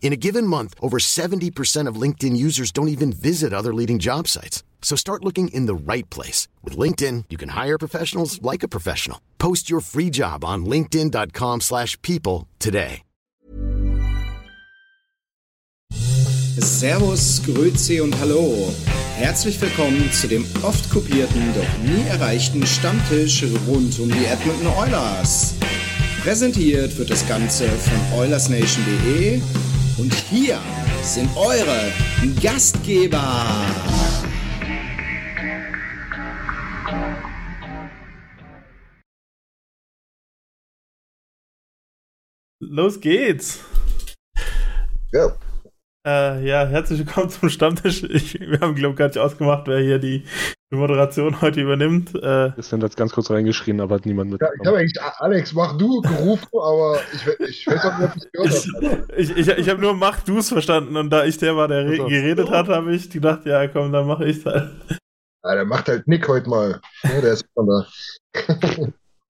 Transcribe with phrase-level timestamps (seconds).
[0.00, 4.26] In a given month, over 70% of LinkedIn users don't even visit other leading job
[4.26, 4.62] sites.
[4.80, 6.48] So start looking in the right place.
[6.64, 9.20] With LinkedIn, you can hire professionals like a professional.
[9.38, 13.02] Post your free job on linkedin.com slash people today.
[16.60, 18.72] Servus, Grüezi und Hallo.
[19.16, 25.54] Herzlich willkommen zu dem oft kopierten, doch nie erreichten Stammtisch rund um die Edmonton Oilers.
[26.22, 29.40] Präsentiert wird das Ganze von OilersNation.de
[29.98, 30.60] und hier
[31.02, 31.92] sind eure
[32.40, 33.46] Gastgeber.
[42.60, 43.60] Los geht's.
[45.12, 45.36] Ja.
[46.08, 48.02] Äh, ja, herzlich willkommen zum Stammtisch.
[48.02, 50.24] Ich, wir haben, glaube ich, gar nicht ausgemacht, wer hier die,
[50.70, 52.14] die Moderation heute übernimmt.
[52.14, 54.68] Äh, Wir sind jetzt ganz kurz reingeschrien, aber hat niemand Ja, ich mitbekommen.
[54.68, 58.96] habe eigentlich Alex, mach du gerufen, aber ich, ich weiß auch nicht, ob ich gehört
[58.96, 59.12] habe.
[59.18, 61.98] ich ich, ich habe nur Mach du's verstanden und da ich der war, der re
[61.98, 64.70] geredet hat, habe ich gedacht, ja komm, dann mache ich's halt.
[65.44, 66.80] Ja, der macht halt Nick heute mal.
[67.02, 67.86] Ja, der ist von da.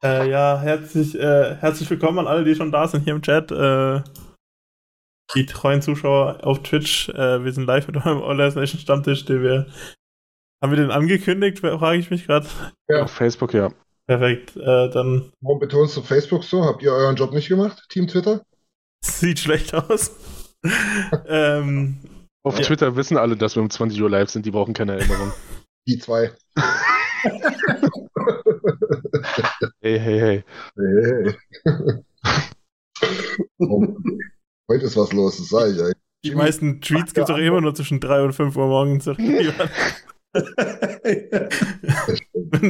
[0.04, 3.50] Äh, ja, herzlich, äh, herzlich willkommen an alle, die schon da sind hier im Chat.
[3.50, 4.00] Äh,
[5.34, 7.08] die treuen Zuschauer auf Twitch.
[7.10, 9.66] Äh, wir sind live mit eurem Oilers Nation Stammtisch, den wir.
[10.62, 11.60] Haben wir den angekündigt?
[11.60, 12.46] Frage ich mich gerade.
[12.92, 13.70] Auf Facebook, ja.
[14.06, 14.56] Perfekt.
[14.56, 16.64] Äh, dann Warum betonst du Facebook so?
[16.64, 18.42] Habt ihr euren Job nicht gemacht, Team Twitter?
[19.04, 20.16] sieht schlecht aus.
[21.28, 21.98] ähm,
[22.42, 22.64] Auf Ja.
[22.64, 25.32] Twitter wissen alle, dass wir um 20 Uhr live sind, die brauchen keine Erinnerung.
[25.86, 26.32] Die zwei.
[29.80, 30.44] hey, hey, hey.
[30.76, 31.34] Hey.
[33.58, 33.86] Oh,
[34.70, 35.96] heute ist was los, das sage ich eigentlich.
[36.24, 39.06] die meisten Tweets gibt es doch immer nur zwischen 3 und 5 Uhr morgens.
[39.06, 39.18] wenn,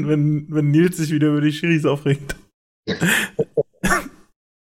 [0.09, 2.37] wenn, wenn Nils sich wieder über die Schiris aufregt.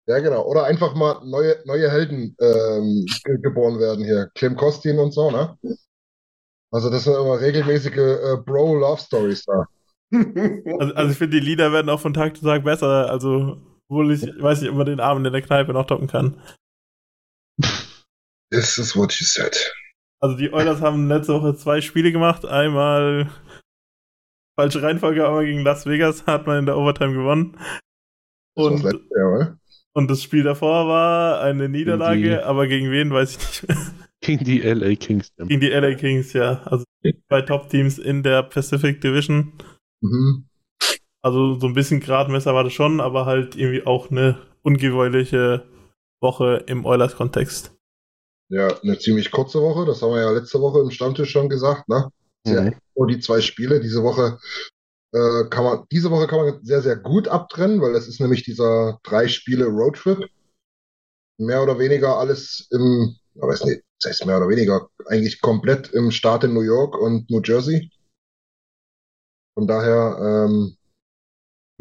[0.06, 0.44] Ja, genau.
[0.46, 4.30] Oder einfach mal neue, neue Helden ähm, ge geboren werden hier.
[4.34, 5.56] Clem Kostin und so, ne?
[6.72, 9.66] Also das sind immer regelmäßige äh, Bro-Love-Stories da.
[10.12, 13.10] Also, also ich finde, die Lieder werden auch von Tag zu Tag besser.
[13.10, 13.58] Also,
[13.88, 16.36] obwohl ich, ich weiß nicht, ob man den Abend in der Kneipe noch toppen kann.
[18.50, 19.56] This is what you said.
[20.20, 22.44] Also die Oilers haben letzte Woche zwei Spiele gemacht.
[22.44, 23.30] Einmal
[24.58, 27.56] falsche Reihenfolge, aber gegen Las Vegas hat man in der Overtime gewonnen.
[28.54, 29.58] Das Und, letztes Jahr, oder?
[29.94, 33.92] und das Spiel davor war eine Niederlage, die- aber gegen wen weiß ich nicht mehr.
[34.20, 35.32] Gegen die LA Kings.
[35.36, 36.62] Gegen die LA Kings, ja.
[36.64, 36.84] Also
[37.28, 39.52] zwei Top-Teams in der Pacific Division.
[40.00, 40.46] Mhm.
[41.22, 45.64] Also so ein bisschen Gradmesser war das schon, aber halt irgendwie auch eine ungewöhnliche
[46.22, 47.72] Woche im Oilers-Kontext.
[48.48, 49.86] Ja, eine ziemlich kurze Woche.
[49.86, 52.10] Das haben wir ja letzte Woche im Stammtisch schon gesagt, ne?
[52.46, 52.74] Sehr Mhm.
[52.96, 53.80] nur die zwei Spiele.
[53.80, 54.38] Diese Woche
[55.14, 58.42] äh, kann man, diese Woche kann man sehr, sehr gut abtrennen, weil das ist nämlich
[58.44, 60.28] dieser drei Spiele Roadtrip.
[61.38, 65.90] Mehr oder weniger alles im, ich weiß nicht, das heißt mehr oder weniger, eigentlich komplett
[65.92, 67.90] im Staat in New York und New Jersey.
[69.54, 70.76] Von daher, ähm,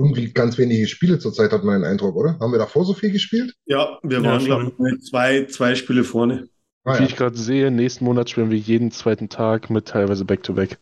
[0.03, 2.37] irgendwie ganz wenige Spiele zurzeit hat man den Eindruck, oder?
[2.39, 3.53] Haben wir davor so viel gespielt?
[3.65, 4.75] Ja, wir Ja, waren, schon.
[4.77, 6.49] glaube ich, zwei, zwei Spiele vorne.
[6.83, 7.09] Ah, Wie ja.
[7.09, 10.79] ich gerade sehe, nächsten Monat spielen wir jeden zweiten Tag mit teilweise Back-to-Back.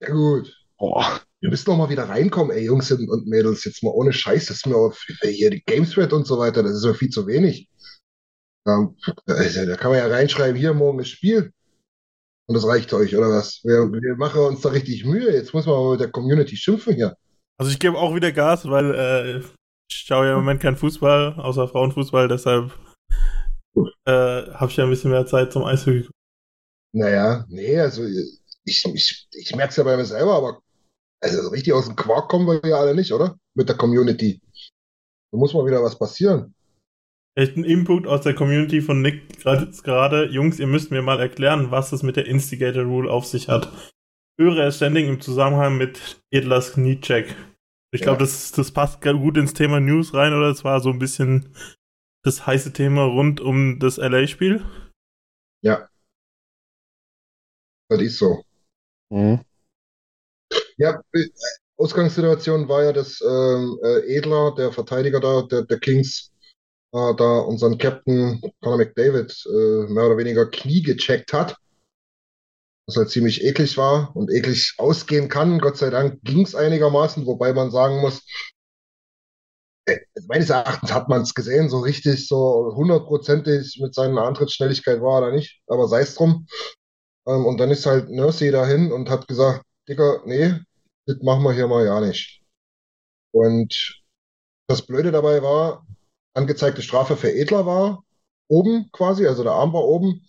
[0.00, 0.54] ja, gut.
[0.78, 1.20] Boah.
[1.40, 4.58] Wir müssen doch mal wieder reinkommen, ey, Jungs und Mädels, jetzt mal ohne Scheiß, das
[4.58, 7.68] ist mir auch hier die Gamesred und so weiter, das ist mir viel zu wenig.
[8.66, 8.96] Ähm,
[9.26, 11.52] also, da kann man ja reinschreiben, hier morgen ist Spiel.
[12.46, 13.60] Und das reicht euch, oder was?
[13.62, 15.32] Wir, wir machen uns da richtig Mühe.
[15.32, 17.16] Jetzt muss man mal mit der Community schimpfen hier.
[17.58, 19.38] Also ich gebe auch wieder Gas, weil äh,
[19.88, 22.72] ich schaue ja im Moment keinen Fußball, außer Frauenfußball, deshalb
[24.06, 24.10] äh,
[24.52, 26.08] habe ich ja ein bisschen mehr Zeit zum Eishockey.
[26.92, 30.60] Naja, nee, also ich, ich, ich merke es ja bei mir selber, aber
[31.20, 33.36] also so richtig aus dem Quark kommen wir ja alle nicht, oder?
[33.54, 34.40] Mit der Community.
[35.32, 36.54] Da muss mal wieder was passieren.
[37.36, 40.26] Echt ein Input aus der Community von Nick gerade gerade.
[40.26, 43.72] Jungs, ihr müsst mir mal erklären, was es mit der Instigator Rule auf sich hat.
[44.38, 47.34] Höhere Standing im Zusammenhang mit Edlers Kniecheck.
[47.92, 48.26] Ich glaube, Ja.
[48.26, 50.50] das, das passt ganz gut ins Thema News rein, oder?
[50.50, 51.54] Es war so ein bisschen
[52.24, 54.64] das heiße Thema rund um das LA-Spiel.
[55.62, 55.88] Ja.
[57.88, 58.42] Das ist so.
[59.10, 59.44] Mhm.
[60.76, 61.28] Ja, äh,
[61.76, 66.32] Ausgangssituation war ja, dass ähm, äh, Edler, der Verteidiger da, der, der Kings,
[66.92, 71.56] äh, da unseren Captain Conor McDavid äh, mehr oder weniger Knie gecheckt hat.
[72.86, 75.58] Was halt ziemlich eklig war und eklig ausgehen kann.
[75.58, 78.22] Gott sei Dank ging es einigermaßen, wobei man sagen muss,
[79.86, 79.98] äh,
[80.28, 85.30] meines Erachtens hat man es gesehen, so richtig, so hundertprozentig mit seiner Antrittsschnelligkeit war er
[85.30, 86.46] da nicht, aber sei es drum.
[87.26, 90.54] Ähm, und dann ist halt Nursey dahin und hat gesagt, Digga, nee,
[91.06, 92.42] das machen wir hier mal ja nicht.
[93.32, 94.02] Und
[94.68, 95.86] das Blöde dabei war,
[96.34, 98.04] angezeigte Strafe für Edler war
[98.48, 100.26] oben quasi, also der Arm war oben.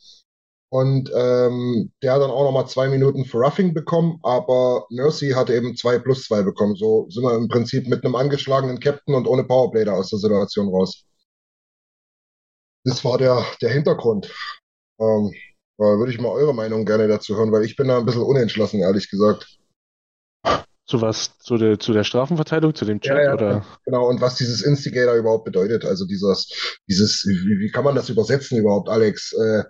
[0.75, 5.55] Und ähm, der hat dann auch nochmal zwei Minuten für Roughing bekommen, aber Nursey hatte
[5.55, 6.75] eben zwei plus zwei bekommen.
[6.75, 10.19] So sind wir im Prinzip mit einem angeschlagenen Captain und ohne Powerplay da aus der
[10.19, 11.05] Situation raus.
[12.83, 14.25] Das war der, der Hintergrund.
[14.99, 15.31] Ähm,
[15.77, 18.23] da würde ich mal eure Meinung gerne dazu hören, weil ich bin da ein bisschen
[18.23, 19.57] unentschlossen, ehrlich gesagt.
[20.87, 21.37] Zu was?
[21.39, 23.17] Zu der, zu der Strafenverteilung, zu dem Chat?
[23.17, 23.65] Ja, ja, oder?
[23.85, 25.83] Genau, und was dieses Instigator überhaupt bedeutet.
[25.83, 26.47] Also dieses,
[26.87, 29.33] dieses, wie, wie kann man das übersetzen überhaupt, Alex?
[29.33, 29.63] Äh,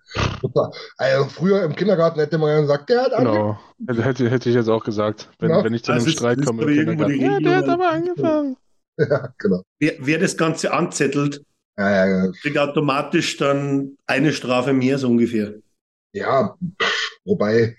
[0.97, 3.57] also früher im Kindergarten hätte man ja gesagt, der hat Genau.
[3.87, 5.63] Hätte, hätte ich jetzt auch gesagt, wenn, Ja.
[5.63, 7.19] wenn ich zu einem Also Streit komme im Kindergarten.
[7.21, 8.57] Ja, der hat aber angefangen.
[8.97, 9.61] Ja, genau.
[9.77, 11.41] Wer, wer das Ganze anzettelt,
[11.77, 12.31] Ja, ja, ja.
[12.41, 15.55] kriegt automatisch dann eine Strafe mehr, so ungefähr.
[16.13, 16.55] Ja,
[17.25, 17.75] wobei,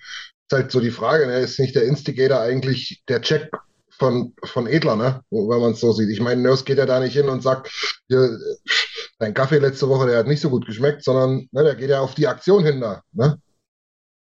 [0.49, 3.51] ist halt so die Frage, ne, ist nicht der Instigator eigentlich der Check
[3.91, 5.23] von, von Edler, ne?
[5.31, 6.11] Wenn man es so sieht.
[6.11, 7.71] Ich meine, Nurse geht ja da nicht hin und sagt,
[8.09, 8.39] hier,
[9.19, 12.01] dein Kaffee letzte Woche, der hat nicht so gut geschmeckt, sondern ne, der geht ja
[12.01, 13.41] auf die Aktion hin da, ne?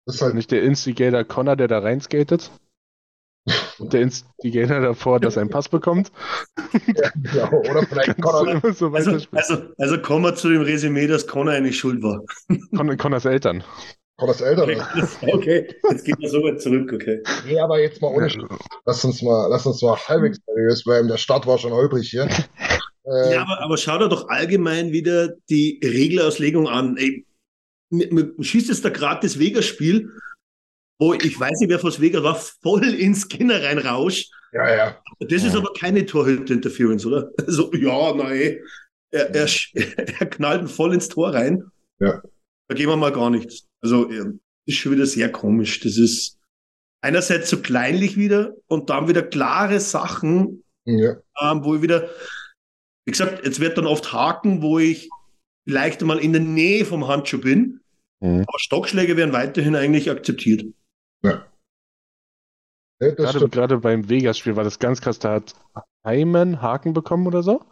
[0.05, 2.51] Das ist halt, Nicht der Instigator Connor, der da reinskatet.
[3.79, 6.11] Und der Instigator davor, dass er einen Pass bekommt.
[7.33, 11.53] ja, oder vielleicht Connor, so Also, also, also kommen wir zu dem Resümee, dass Connor
[11.53, 12.21] eigentlich schuld war.
[12.75, 13.63] Con Connors Eltern.
[14.23, 14.81] Connors Eltern.
[15.21, 17.21] Okay, jetzt gehen wir so weit zurück, okay.
[17.45, 21.07] Nee, aber jetzt mal ohne Sch- Lass uns mal, lass uns mal halbwegs seriös bleiben.
[21.09, 22.27] Der Start war schon holprig hier.
[23.05, 26.95] Äh, Ja, aber, aber schau dir doch allgemein wieder die Regelauslegung an.
[26.95, 27.25] Ey,
[27.89, 30.09] mir schießt jetzt da gerade das Vegas-Spiel,
[30.99, 34.31] wo ich weiß nicht, wer von Vegas war, voll ins Kinder reinrauscht.
[34.53, 35.01] ja, ja.
[35.19, 37.29] Das ist aber keine Torhüter-Interference, oder?
[37.47, 38.59] So, ja, nein.
[39.11, 39.47] Er, er,
[39.97, 41.61] er knallt ihn voll ins Tor rein.
[41.99, 42.21] Ja.
[42.69, 43.67] Da gehen wir mal gar nichts.
[43.81, 44.33] Also, ja, das
[44.65, 45.79] ist schon wieder sehr komisch.
[45.81, 46.39] Das ist
[47.01, 51.17] einerseits so kleinlich wieder und dann wieder klare Sachen, ja.
[51.41, 52.09] ähm, wo ich wieder,
[53.05, 55.09] wie gesagt, jetzt wird dann oft Haken, wo ich
[55.67, 57.79] vielleicht mal in der Nähe vom Handschuh bin,
[58.23, 58.45] Mhm.
[58.47, 60.63] aber Stockschläge werden weiterhin eigentlich akzeptiert.
[63.01, 65.19] Nee, das Gerade, gerade beim Vegas-Spiel war das ganz krass.
[65.19, 65.53] Da hat
[66.05, 67.65] Hyman Haken bekommen oder so.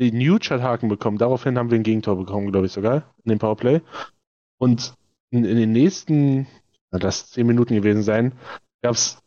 [0.00, 1.18] Die Nuge hat Haken bekommen.
[1.18, 3.80] Daraufhin haben wir ein Gegentor bekommen, glaube ich sogar, in dem Powerplay.
[4.58, 4.94] Und
[5.30, 6.46] in, in den nächsten,
[6.90, 8.32] na, das zehn Minuten gewesen sein,
[8.82, 9.18] gab es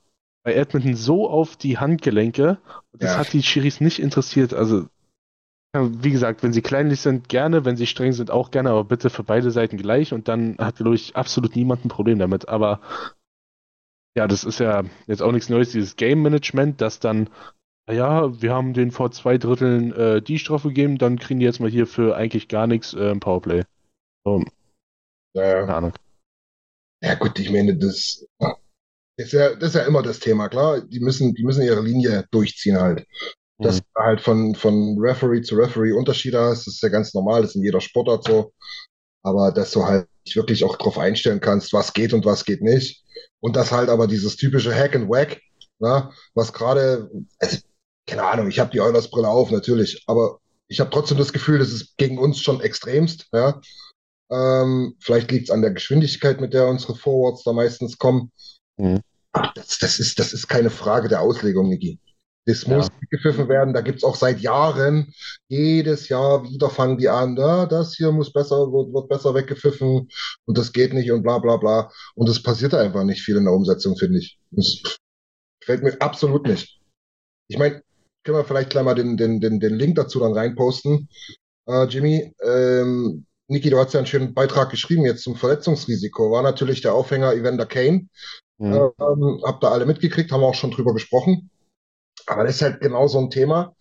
[0.43, 2.59] bei Edmonton so auf die Handgelenke.
[2.91, 3.17] Und das Ja.
[3.19, 4.53] hat die Schiris nicht interessiert.
[4.53, 4.87] Also,
[5.75, 7.63] wie gesagt, wenn sie kleinlich sind, gerne.
[7.65, 8.71] Wenn sie streng sind, auch gerne.
[8.71, 10.13] Aber bitte für beide Seiten gleich.
[10.13, 12.49] Und dann hat, glaube ich, absolut niemand ein Problem damit.
[12.49, 12.81] Aber
[14.15, 17.29] ja, das ist ja jetzt auch nichts Neues, dieses Game Management, dass dann,
[17.89, 21.59] ja, wir haben den vor zwei Dritteln äh, die Strafe gegeben, dann kriegen die jetzt
[21.59, 23.63] mal hier für eigentlich gar nichts äh, ein Powerplay.
[24.25, 24.43] So,
[25.33, 25.59] Ja, ja.
[25.61, 25.93] keine Ahnung.
[27.01, 28.25] Ja gut, ich meine, das
[29.17, 30.81] ist ja, das ist ja immer das Thema, klar.
[30.81, 33.05] Die müssen, die müssen ihre Linie durchziehen halt.
[33.61, 33.83] Dass Mhm.
[33.95, 37.51] du halt von, von Referee zu Referee Unterschiede hast, das ist ja ganz normal, das
[37.51, 38.53] ist in jeder Sportart so.
[39.23, 43.03] Aber dass du halt wirklich auch drauf einstellen kannst, was geht und was geht nicht.
[43.41, 45.41] Und das halt aber dieses typische Hack and Whack,
[45.79, 47.09] na, was gerade,
[47.39, 47.59] also,
[48.07, 51.71] keine Ahnung, ich habe die Oilers-Brille auf, natürlich, aber ich habe trotzdem das Gefühl, das
[51.73, 53.61] ist gegen uns schon extremst, ja.
[54.31, 58.31] Ähm, vielleicht liegt es an der Geschwindigkeit, mit der unsere Forwards da meistens kommen.
[58.77, 59.01] Mhm.
[59.55, 61.99] Das, das, ist, das ist keine Frage der Auslegung, Niki.
[62.45, 62.77] Das Ja.
[62.77, 63.73] muss gepfiffen werden.
[63.73, 65.13] Da gibt's auch seit Jahren,
[65.47, 70.09] jedes Jahr wieder fangen die an, da, das hier muss besser, wird, wird besser weggepfiffen
[70.45, 71.91] und das geht nicht und bla bla bla.
[72.15, 74.39] Und es passiert einfach nicht viel in der Umsetzung, finde ich.
[74.51, 74.81] Das
[75.63, 76.79] fällt mir absolut nicht.
[77.49, 77.83] Ich meine,
[78.23, 81.07] können wir vielleicht gleich mal den, den, den, den Link dazu dann reinposten.
[81.67, 86.31] Äh, Jimmy, ähm, Niki, du hast ja einen schönen Beitrag geschrieben jetzt zum Verletzungsrisiko.
[86.31, 88.07] War natürlich der Aufhänger Evander Kane.
[88.59, 88.73] Mhm.
[88.73, 91.49] Ähm, habt ihr alle mitgekriegt, haben wir auch schon drüber gesprochen.
[92.27, 93.75] Aber das ist halt genau so ein Thema.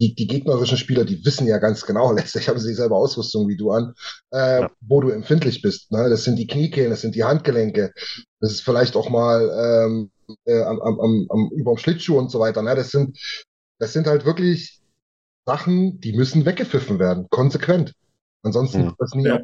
[0.00, 3.56] Die, die gegnerischen Spieler, die wissen ja ganz genau, letztlich haben sie dieselbe Ausrüstung wie
[3.56, 3.94] du an,
[4.32, 4.70] äh, Ja.
[4.80, 5.90] wo du empfindlich bist.
[5.90, 6.08] Ne?
[6.08, 7.92] Das sind die Kniekehlen, das sind die Handgelenke,
[8.40, 10.10] das ist vielleicht auch mal ähm,
[10.44, 12.62] äh, am, am, am, am überm Schlittschuh und so weiter.
[12.62, 12.76] Ne?
[12.76, 13.18] Das sind,
[13.80, 14.80] das sind halt wirklich
[15.44, 17.94] Sachen, die müssen weggepfiffen werden, konsequent.
[18.44, 18.94] Ansonsten Mhm.
[18.98, 19.24] das nie.
[19.26, 19.40] Ja.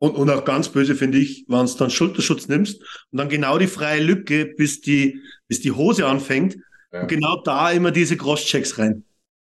[0.00, 2.80] Und, und auch ganz böse finde ich, wenn du dann Schulterschutz nimmst
[3.10, 6.56] und dann genau die freie Lücke, bis die, bis die Hose anfängt.
[6.92, 7.02] Ja.
[7.02, 9.04] Und genau da immer diese Crosschecks rein.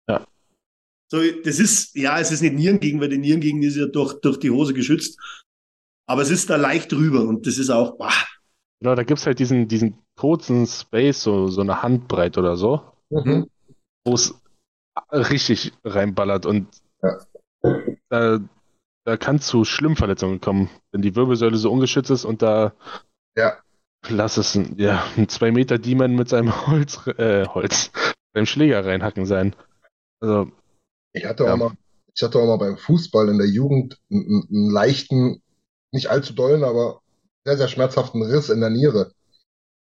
[0.10, 0.26] Ja.
[1.10, 4.38] So, das ist, ja, es ist nicht Nierengegend, weil die Nierengegend ist ja durch, durch
[4.40, 5.18] die Hose geschützt.
[6.10, 8.12] Aber es ist da leicht drüber und das ist auch, bah,
[8.82, 12.82] Genau, da gibt es halt diesen, diesen kurzen Space, so, so eine Handbreit oder so,
[13.10, 13.48] Mhm.
[14.06, 14.36] wo es
[15.14, 16.68] richtig reinballert und
[17.02, 17.18] Ja.
[18.10, 18.40] da,
[19.06, 22.74] da kann es zu Schlimmverletzungen kommen, wenn die Wirbelsäule so ungeschützt ist und da
[23.36, 23.64] Ja.
[24.10, 27.92] lass es ein, ja, ein 2 Meter Demon mit seinem Holz, äh, Holz,
[28.34, 29.56] seinem Schläger reinhacken sein.
[30.22, 30.52] Also,
[31.14, 31.54] Ich hatte Ja.
[31.54, 31.72] auch mal,
[32.16, 35.42] ich hatte auch mal beim Fußball in der Jugend einen, einen- leichten,
[35.92, 37.02] nicht allzu dollen, aber
[37.46, 39.12] sehr, sehr schmerzhaften Riss in der Niere.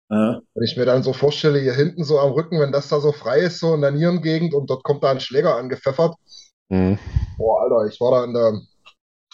[0.09, 3.01] äh, Wenn ich mir dann so vorstelle, hier hinten so am Rücken, wenn das da
[3.01, 6.15] so frei ist, so in der Nierengegend und dort kommt da ein Schläger angepfeffert.
[6.69, 6.97] mh,
[7.37, 8.61] Boah, Alter, ich war da in der,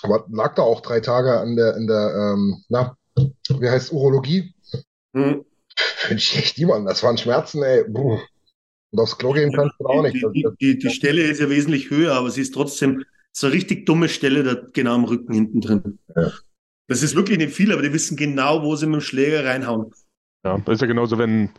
[0.01, 4.53] aber lag da auch drei Tage an der, in der, ähm, na, wie heißt Urologie?
[5.13, 5.45] hm.
[5.77, 6.87] Finde ich echt niemand.
[6.87, 7.83] Das waren Schmerzen, ey.
[7.83, 8.19] Puh.
[8.91, 10.15] Und aufs Klo gehen kannst du auch nicht.
[10.33, 13.85] Die, die, die Stelle ist ja wesentlich höher, aber sie ist trotzdem so eine richtig
[13.85, 15.99] dumme Stelle da genau am Rücken hinten drin.
[16.15, 16.31] Ja.
[16.87, 19.91] Das ist wirklich nicht viel, aber die wissen genau, wo sie mit dem Schläger reinhauen.
[20.43, 21.49] ja, das ist ja genauso, wenn,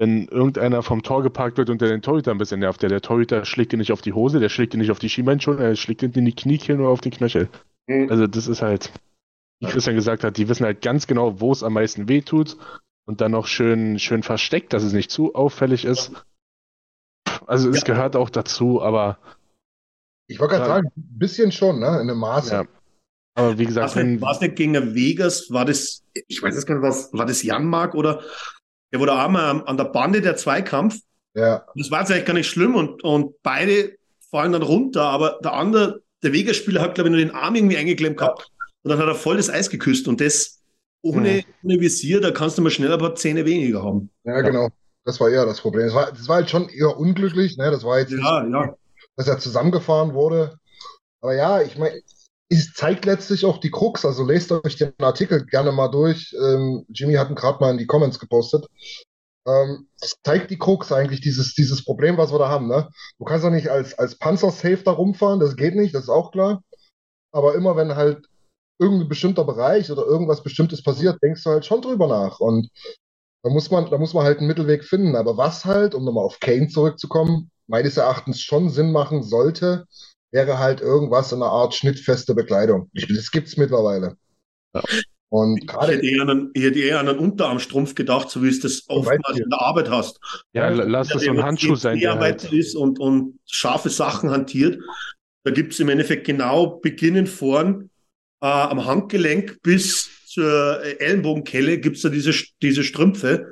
[0.00, 2.80] wenn irgendeiner vom Tor geparkt wird und der den Torhüter ein bisschen nervt.
[2.80, 5.10] Der, der Torhüter schlägt ihn nicht auf die Hose, der schlägt ihn nicht auf die
[5.10, 7.50] Schienbeinschoner, er schlägt ihn in die Kniekehlen oder auf den Knöchel.
[7.86, 8.08] Mhm.
[8.10, 8.90] Also das ist halt,
[9.60, 12.56] wie Christian gesagt hat, die wissen halt ganz genau, wo es am meisten weh tut
[13.06, 16.12] und dann noch schön, schön versteckt, dass es nicht zu auffällig ist.
[17.46, 17.84] Also es Ja.
[17.84, 19.18] gehört auch dazu, aber,
[20.28, 20.74] ich wollte gerade Ja.
[20.76, 21.88] sagen, ein bisschen schon, ne?
[22.00, 22.52] In einem Maße.
[22.54, 22.64] ja.
[23.34, 25.50] aber wie gesagt, wenn, war's nicht gegen Vegas?
[25.50, 28.22] War das, ich weiß jetzt gar nicht, was, war das Janmark oder
[28.92, 30.98] der wurde auch mal an- der Bande der Zweikampf.
[31.34, 31.64] Ja.
[31.76, 33.96] Das war jetzt eigentlich gar nicht schlimm und, und beide
[34.30, 37.76] fallen dann runter, aber der andere, der Vegas-Spieler hat, glaube ich, nur den Arm irgendwie
[37.76, 38.48] eingeklemmt gehabt
[38.82, 40.60] und dann hat er voll das Eis geküsst und das
[41.02, 44.10] ohne, ohne Visier, da kannst du mal schnell ein paar Zähne weniger haben.
[44.24, 44.68] Ja, genau.
[45.04, 45.86] Das war eher das Problem.
[45.86, 47.70] Das war, das war halt schon eher unglücklich, ne?
[47.70, 48.74] Das war jetzt nicht, Ja, ja.
[49.16, 50.58] dass er zusammengefahren wurde.
[51.22, 52.00] Aber ja, ich meine,
[52.50, 54.04] es zeigt letztlich auch die Krux.
[54.04, 56.34] Also lest euch den Artikel gerne mal durch.
[56.42, 58.66] Ähm, Jimmy hat ihn gerade mal in die Comments gepostet.
[59.46, 62.66] Ähm, es zeigt die Krux eigentlich, dieses, dieses Problem, was wir da haben.
[62.68, 62.88] Ne?
[63.18, 66.32] Du kannst doch nicht als, als Panzer-Safe da rumfahren, das geht nicht, das ist auch
[66.32, 66.62] klar.
[67.32, 68.26] Aber immer wenn halt
[68.80, 72.40] irgendein bestimmter Bereich oder irgendwas Bestimmtes passiert, denkst du halt schon drüber nach.
[72.40, 72.68] Und
[73.44, 75.14] da muss man, da muss man halt einen Mittelweg finden.
[75.16, 79.86] Aber was halt, um nochmal auf Kane zurückzukommen, meines Erachtens schon Sinn machen sollte,
[80.32, 82.90] wäre halt irgendwas in einer Art schnittfeste Bekleidung.
[82.92, 84.16] Ich, das gibt's mittlerweile.
[84.74, 84.82] Ja.
[85.28, 88.42] Und Ich gerade hätte, eher an einen, ich hätte eher an einen Unterarmstrumpf gedacht, so
[88.42, 90.18] wie es das oftmals in der Arbeit hast.
[90.52, 93.90] ja, Ja, lass das so ein Handschuh sein, der Arbeiter halt, ist und, und scharfe
[93.90, 94.80] Sachen hantiert.
[95.44, 97.90] Da gibt es im Endeffekt genau beginnend vorn
[98.40, 102.32] äh, am Handgelenk bis zur Ellenbogenkelle gibt es da diese,
[102.62, 103.48] diese Strümpfe,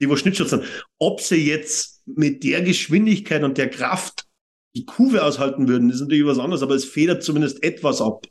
[0.00, 0.64] die wo Schnittschutz sind.
[0.98, 4.24] Ob sie jetzt mit der Geschwindigkeit und der Kraft
[4.74, 8.26] die Kuve aushalten würden, ist natürlich was anderes, aber es federt zumindest etwas ab.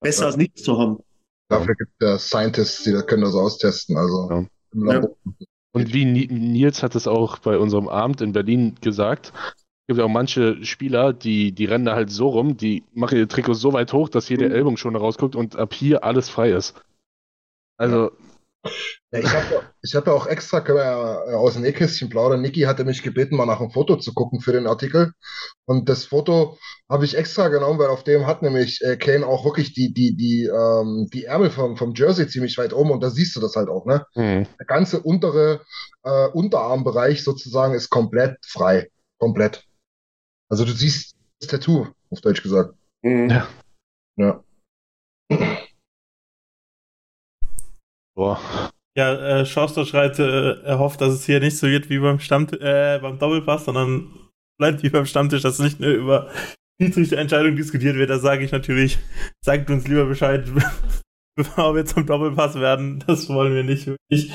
[0.00, 0.26] Besser Ja.
[0.26, 0.98] als nichts zu haben.
[1.50, 3.96] dafür gibt es Scientists, die das können das austesten.
[3.96, 4.46] Also Ja.
[4.72, 5.16] im Labor.
[5.72, 10.00] Und wie Ni- Nils hat es auch bei unserem Abend in Berlin gesagt, es gibt
[10.00, 13.72] auch manche Spieler, die, die rennen da halt so rum, die machen ihr Trikot so
[13.72, 16.74] weit hoch, dass hier der Ellbogen schon rausguckt und ab hier alles frei ist.
[17.76, 18.12] Also,
[19.12, 22.40] Ja, ich habe ich hab ja auch extra äh, aus dem Nähkästchen plaudern.
[22.40, 25.12] Niki hatte mich gebeten, mal nach einem Foto zu gucken für den Artikel.
[25.66, 29.44] Und das Foto habe ich extra genommen, weil auf dem hat nämlich äh, Kane auch
[29.44, 33.10] wirklich die, die, die, ähm, die Ärmel vom, vom Jersey ziemlich weit oben und da
[33.10, 34.04] siehst du das halt auch, ne?
[34.14, 35.60] hm, Der ganze untere
[36.02, 38.88] äh, Unterarmbereich sozusagen ist komplett frei.
[39.18, 39.64] Komplett.
[40.48, 42.74] Also du siehst das Tattoo, auf Deutsch gesagt.
[43.02, 43.48] Ja.
[44.16, 44.42] Ja.
[48.14, 48.38] Boah.
[48.96, 52.20] Ja, äh, Schauster schreit, äh, er hofft, dass es hier nicht so wird wie beim
[52.20, 54.08] Stamm, äh, beim Doppelpass, sondern
[54.58, 56.30] bleibt wie beim Stammtisch, dass nicht nur über
[56.80, 58.10] Schiedsrichterentscheidungen diskutiert wird.
[58.10, 58.98] Da sage ich natürlich,
[59.44, 60.48] sagt uns lieber Bescheid,
[61.36, 63.02] bevor wir zum Doppelpass werden.
[63.06, 64.32] Das wollen wir nicht wirklich.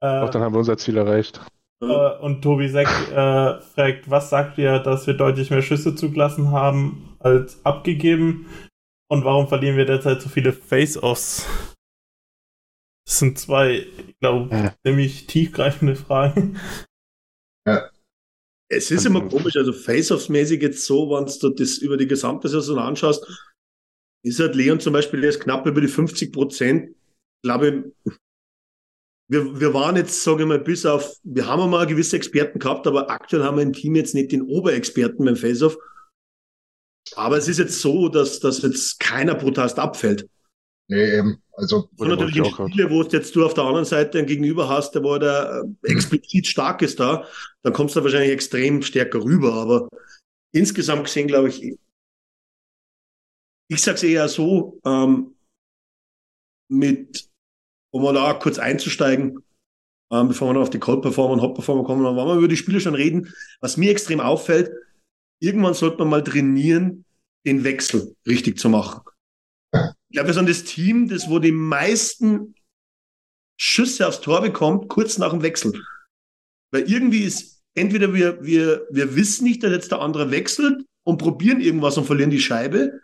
[0.00, 1.40] Auch Äh, dann haben wir unser Ziel erreicht.
[1.82, 6.50] äh, und Tobi Seck äh, fragt, was sagt ihr, dass wir deutlich mehr Schüsse zugelassen
[6.50, 8.46] haben als abgegeben?
[9.10, 11.46] Und warum verlieren wir derzeit so viele Face-Offs?
[13.08, 14.74] Das sind zwei, ich glaube, Ja.
[14.84, 16.60] ziemlich tiefgreifende Fragen.
[18.70, 22.78] Es ist immer komisch, also Face-Offs-mäßig jetzt so, wenn du das über die gesamte Saison
[22.78, 23.26] anschaust,
[24.22, 26.90] ist halt Leon zum Beispiel erst knapp über die 50 Prozent.
[26.90, 27.92] Ich glaube,
[29.30, 32.86] wir, wir waren jetzt, sage ich mal, bis auf, wir haben einmal gewisse Experten gehabt,
[32.86, 35.78] aber aktuell haben wir im Team jetzt nicht den Oberexperten beim Face-Off.
[37.14, 40.28] Aber es ist jetzt so, dass, dass jetzt keiner brutalst abfällt.
[40.90, 41.42] Nee, eben.
[41.58, 44.68] Also, So natürlich in Spiele, wo es jetzt du auf der anderen Seite einen Gegenüber
[44.68, 47.26] hast, der wo der äh, explizit stark ist da,
[47.62, 49.54] dann kommst du wahrscheinlich extrem stärker rüber.
[49.54, 49.88] Aber
[50.52, 51.76] insgesamt gesehen, glaube ich,
[53.68, 55.34] ich sage es eher so, ähm,
[56.70, 57.28] mit,
[57.90, 59.42] um mal da kurz einzusteigen,
[60.12, 62.36] ähm, bevor wir noch auf die Cold Performer und Hot Performer kommen, dann wollen wir
[62.36, 63.34] über die Spiele schon reden.
[63.60, 64.70] Was mir extrem auffällt,
[65.40, 67.04] irgendwann sollte man mal trainieren,
[67.44, 69.00] den Wechsel richtig zu machen.
[70.10, 72.54] Ich glaube, wir sind das Team, das wo die meisten
[73.60, 75.72] Schüsse aufs Tor bekommt, kurz nach dem Wechsel.
[76.72, 81.18] Weil irgendwie ist, entweder wir, wir, wir wissen nicht, dass jetzt der andere wechselt und
[81.18, 83.00] probieren irgendwas und verlieren die Scheibe,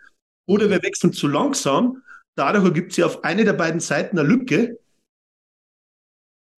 [0.46, 2.02] oder wir wechseln zu langsam.
[2.36, 4.78] Dadurch ergibt sich auf eine der beiden Seiten eine Lücke.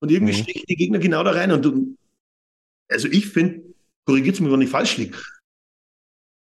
[0.01, 0.43] Und irgendwie Mhm.
[0.43, 1.53] stechen die Gegner genau da rein.
[1.53, 1.97] Und du,
[2.89, 3.75] also ich finde,
[4.05, 5.17] korrigiert mich, wenn ich falsch liege.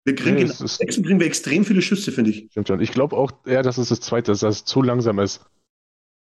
[0.06, 2.48] Wir kriegen Nee, in kriegen wir extrem viele Schüsse, finde ich.
[2.52, 2.82] Stimmt schon.
[2.82, 5.46] Ich glaube auch eher, dass es das zweite ist, dass es zu langsam ist.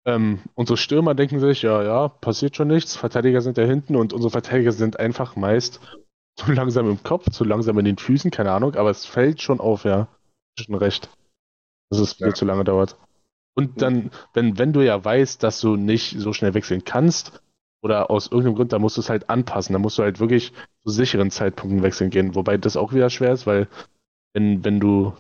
[0.06, 2.96] Ähm, unsere Stürmer denken sich, ja, ja, passiert schon nichts.
[2.96, 5.80] Verteidiger sind da hinten und unsere Verteidiger sind einfach meist
[6.40, 9.60] zu langsam im Kopf, zu langsam in den Füßen, keine Ahnung, aber es fällt schon
[9.60, 10.08] auf, ja.
[10.60, 11.10] Schon recht.
[11.90, 12.28] Dass es Ja.
[12.28, 12.98] viel zu lange dauert.
[13.56, 17.42] Und dann, wenn, wenn du ja weißt, dass du nicht so schnell wechseln kannst,
[17.82, 19.74] oder aus irgendeinem Grund, dann musst du es halt anpassen.
[19.74, 22.36] Dann musst du halt wirklich zu sicheren Zeitpunkten wechseln gehen.
[22.36, 23.68] Wobei das auch wieder schwer ist, weil
[24.34, 25.14] wenn, wenn du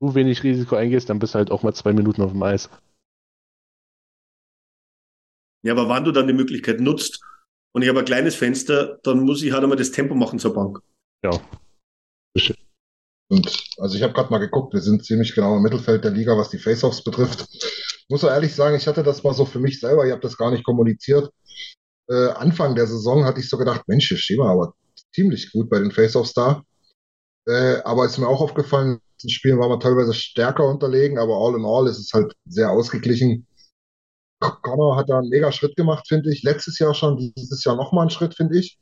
[0.00, 2.70] zu wenig Risiko eingehst, dann bist du halt auch mal zwei Minuten auf dem Eis.
[5.62, 7.22] Ja, aber wann du dann die Möglichkeit nutzt
[7.72, 10.52] und ich habe ein kleines Fenster, dann muss ich halt einmal das Tempo machen zur
[10.52, 10.80] Bank.
[13.30, 16.36] Und also ich habe gerade mal geguckt, wir sind ziemlich genau im Mittelfeld der Liga,
[16.36, 17.46] was die Face-Offs betrifft.
[17.50, 20.20] Ich muss auch ehrlich sagen, ich hatte das mal so für mich selber, ich habe
[20.20, 21.30] das gar nicht kommuniziert.
[22.08, 24.74] Äh, Anfang der Saison hatte ich so gedacht, Mensch, hier stehen wir aber
[25.14, 26.62] ziemlich gut bei den Face-Offs da.
[27.46, 31.34] Äh, aber ist mir auch aufgefallen, in den Spielen waren wir teilweise stärker unterlegen, aber
[31.34, 33.46] all in all ist es halt sehr ausgeglichen.
[34.40, 36.42] Connor hat da einen mega Schritt gemacht, finde ich.
[36.42, 38.78] Letztes Jahr schon, dieses Jahr nochmal einen Schritt, finde ich.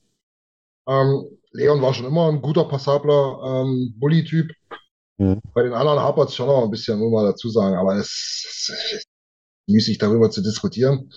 [0.89, 4.51] Ähm, Leon war schon immer ein guter, passabler ähm, Bully-Typ.
[5.19, 5.41] Mhm.
[5.55, 8.45] Bei den anderen hapert es schon noch ein bisschen, muss man dazu sagen, aber es
[8.69, 9.07] es ist
[9.69, 11.13] müßig darüber zu diskutieren.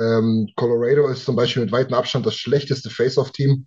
[0.00, 3.66] Ähm, Colorado ist zum Beispiel mit weitem Abstand das schlechteste Face-Off-Team.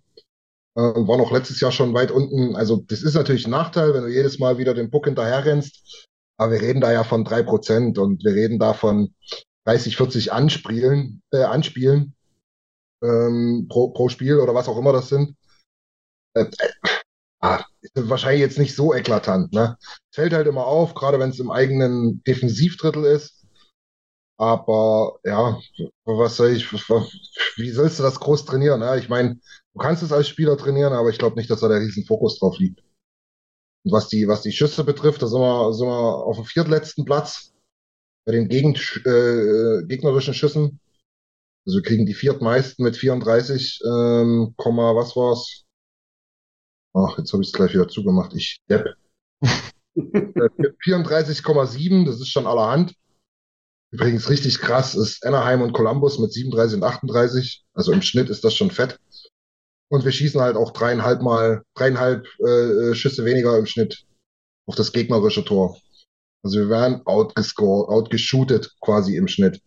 [0.76, 2.56] Ähm, war noch letztes Jahr schon weit unten.
[2.56, 6.08] Also, das ist natürlich ein Nachteil, wenn du jedes Mal wieder den Puck hinterher rennst.
[6.36, 9.14] Aber wir reden da ja von drei Prozent und wir reden da von
[9.66, 12.14] 30, 40 Anspielen, äh, Anspielen
[13.02, 15.36] ähm, pro, pro Spiel oder was auch immer das sind.
[16.34, 16.68] Äh, äh,
[17.40, 19.52] ah, wahrscheinlich jetzt nicht so eklatant.
[19.52, 19.76] Ne?
[20.12, 23.43] Fällt halt immer auf, gerade wenn es im eigenen Defensivdrittel ist.
[24.36, 25.60] Aber ja,
[26.04, 28.80] was soll ich, wie sollst du das groß trainieren?
[28.80, 28.98] Ne?
[28.98, 29.38] Ich meine,
[29.72, 32.38] du kannst es als Spieler trainieren, aber ich glaube nicht, dass da der riesen Fokus
[32.38, 32.80] drauf liegt.
[33.84, 37.04] Und was die, was die Schüsse betrifft, da sind wir, sind wir auf dem viertletzten
[37.04, 37.52] Platz
[38.24, 40.80] bei den Gegen, äh, gegnerischen Schüssen.
[41.66, 45.64] Also wir kriegen die viertmeisten mit 34, ähm, Komma, was war's?
[46.94, 48.34] Ach, jetzt habe ich es gleich wieder zugemacht.
[48.34, 48.94] Ich Depp.
[49.96, 50.50] Äh,
[50.84, 52.96] 34,7, das ist schon allerhand.
[53.94, 57.64] Übrigens richtig krass ist Anaheim und Columbus mit 37 und 38.
[57.74, 58.98] Also im Schnitt ist das schon fett.
[59.88, 64.02] Und wir schießen halt auch dreieinhalb Mal, dreieinhalb äh, Schüsse weniger im Schnitt
[64.66, 65.78] auf das gegnerische Tor.
[66.42, 69.60] Also wir werden outgescored, outgeshootet quasi im Schnitt.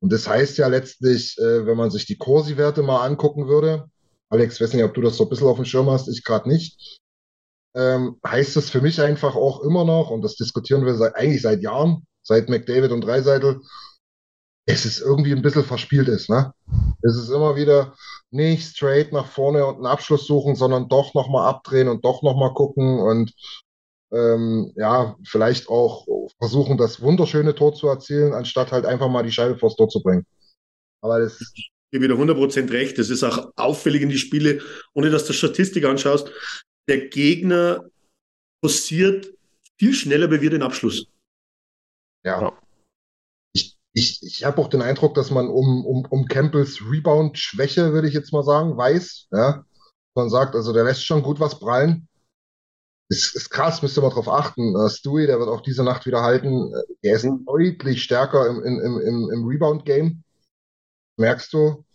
[0.00, 3.90] Und das heißt ja letztlich, äh, wenn man sich die Corsi-Werte mal angucken würde,
[4.28, 6.48] Alex, weiß nicht, ob du das so ein bisschen auf dem Schirm hast, ich gerade
[6.48, 7.00] nicht,
[7.74, 11.42] ähm, heißt es für mich einfach auch immer noch, und das diskutieren wir seit, eigentlich
[11.42, 13.60] seit Jahren, seit McDavid und Dreiseitel,
[14.68, 16.52] es ist irgendwie ein bisschen verspielt ist, ne?
[17.02, 17.94] Es ist immer wieder
[18.30, 22.52] nicht straight nach vorne und einen Abschluss suchen, sondern doch nochmal abdrehen und doch nochmal
[22.52, 23.32] gucken und
[24.12, 26.06] ähm, ja, vielleicht auch
[26.38, 30.02] versuchen, das wunderschöne Tor zu erzielen, anstatt halt einfach mal die Scheibe vors Tor zu
[30.02, 30.26] bringen.
[31.00, 32.98] Aber das, Ich gebe wieder 100% recht.
[32.98, 34.60] Das ist auch auffällig in die Spiele,
[34.94, 36.32] ohne dass du Statistik anschaust.
[36.88, 37.84] Der Gegner
[38.60, 39.28] passiert
[39.78, 41.06] viel schneller bei wir den Abschluss.
[42.26, 42.42] Ja.
[42.42, 42.52] Ja.
[43.54, 48.08] Ich, ich, ich habe auch den Eindruck, dass man um, um, um Campbells Rebound-Schwäche, würde
[48.08, 49.28] ich jetzt mal sagen, weiß.
[49.32, 49.64] Ja?
[50.14, 52.08] Man sagt, also der lässt schon gut was prallen.
[53.08, 54.74] Ist, ist krass, müsst ihr mal drauf achten.
[54.76, 56.74] Äh, Stewie, der wird auch diese Nacht wieder halten.
[56.74, 60.24] Äh, Der ist deutlich stärker im, im, im, im Rebound-Game.
[61.16, 61.85] Merkst du?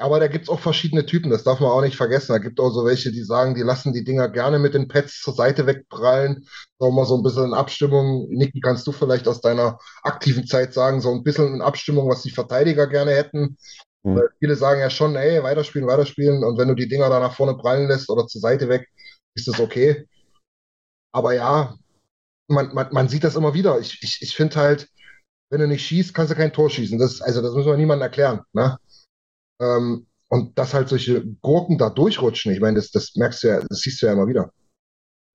[0.00, 2.32] Aber da gibt's auch verschiedene Typen, das darf man auch nicht vergessen.
[2.32, 5.20] Da gibt auch so welche, die sagen, die lassen die Dinger gerne mit den Pads
[5.20, 6.46] zur Seite wegprallen.
[6.78, 8.26] Sagen wir mal so ein bisschen in Abstimmung.
[8.30, 12.22] Niki, kannst du vielleicht aus deiner aktiven Zeit sagen, so ein bisschen in Abstimmung, was
[12.22, 13.58] die Verteidiger gerne hätten?
[14.02, 14.16] Mhm.
[14.16, 16.44] Weil viele sagen ja schon, ey, weiterspielen, weiterspielen.
[16.44, 18.88] Und wenn du die Dinger da nach vorne prallen lässt oder zur Seite weg,
[19.34, 20.06] ist das okay.
[21.12, 21.74] Aber ja,
[22.48, 23.78] man, man, man sieht das immer wieder.
[23.80, 24.88] Ich, ich, ich finde halt,
[25.50, 26.98] wenn du nicht schießt, kannst du kein Tor schießen.
[26.98, 28.40] Das, also, das muss man niemandem erklären.
[28.52, 28.78] Ne?
[29.60, 33.60] Ähm, und dass halt solche Gurken da durchrutschen, ich meine, das, das merkst du ja,
[33.60, 34.52] das siehst du ja immer wieder.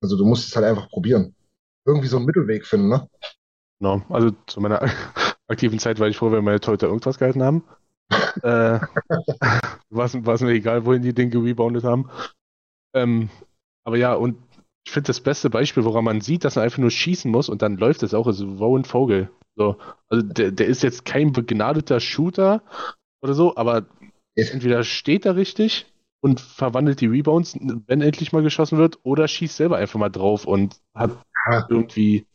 [0.01, 1.35] Also du musst es halt einfach probieren.
[1.85, 3.07] Irgendwie so einen Mittelweg finden, ne?
[3.79, 4.01] Genau.
[4.09, 4.81] Also zu meiner
[5.47, 7.63] aktiven Zeit war ich froh, wenn meine Torhüter irgendwas gehalten haben.
[8.43, 8.79] äh,
[9.89, 12.09] war es mir egal, wohin die Dinge reboundet haben.
[12.93, 13.29] Ähm,
[13.83, 14.37] aber ja, und
[14.85, 17.61] ich finde das beste Beispiel, woran man sieht, dass man einfach nur schießen muss und
[17.61, 19.29] dann läuft es auch, ist Rowan Vogel.
[19.55, 22.61] So, also der, der ist jetzt kein begnadeter Shooter
[23.21, 23.87] oder so, aber
[24.35, 25.85] entweder steht er richtig
[26.21, 27.55] und verwandelt die Rebounds,
[27.87, 31.11] wenn endlich mal geschossen wird, oder schießt selber einfach mal drauf und hat
[31.49, 31.65] ja.
[31.69, 32.25] irgendwie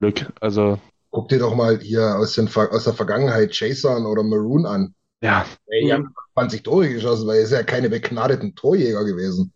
[0.00, 0.32] Glück.
[0.40, 0.78] Also.
[1.10, 4.94] Guck dir doch mal hier aus, den, aus der Vergangenheit Jason oder Maroon an.
[5.22, 5.46] Ja.
[5.66, 9.52] Ey, die haben 20 Tore geschossen, weil er ist ja keine begnadeten Torjäger gewesen.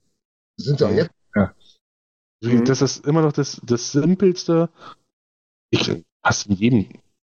[0.57, 1.11] Das sind ja jetzt.
[1.35, 1.55] Ja.
[2.43, 2.65] Mhm.
[2.65, 4.71] Das ist immer noch das, das Simpelste.
[5.71, 6.89] Ich hasse in jedem,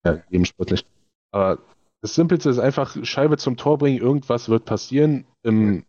[0.05, 0.87] ja, in jedem Sport nicht.
[1.31, 1.59] Aber
[2.01, 5.25] das Simpelste ist einfach Scheibe zum Tor bringen, irgendwas wird passieren.
[5.43, 5.83] Im,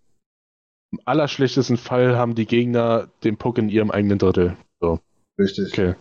[0.90, 4.56] im allerschlechtesten Fall haben die Gegner den Puck in ihrem eigenen Drittel.
[4.80, 5.00] So.
[5.38, 5.72] Richtig.
[5.72, 5.94] Okay.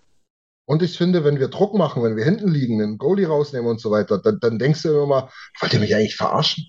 [0.70, 3.80] Und ich finde, wenn wir Druck machen, wenn wir hinten liegen, einen Goalie rausnehmen und
[3.80, 5.30] so weiter, dann, dann denkst du immer mal,
[5.62, 6.66] wollt ihr mich eigentlich verarschen?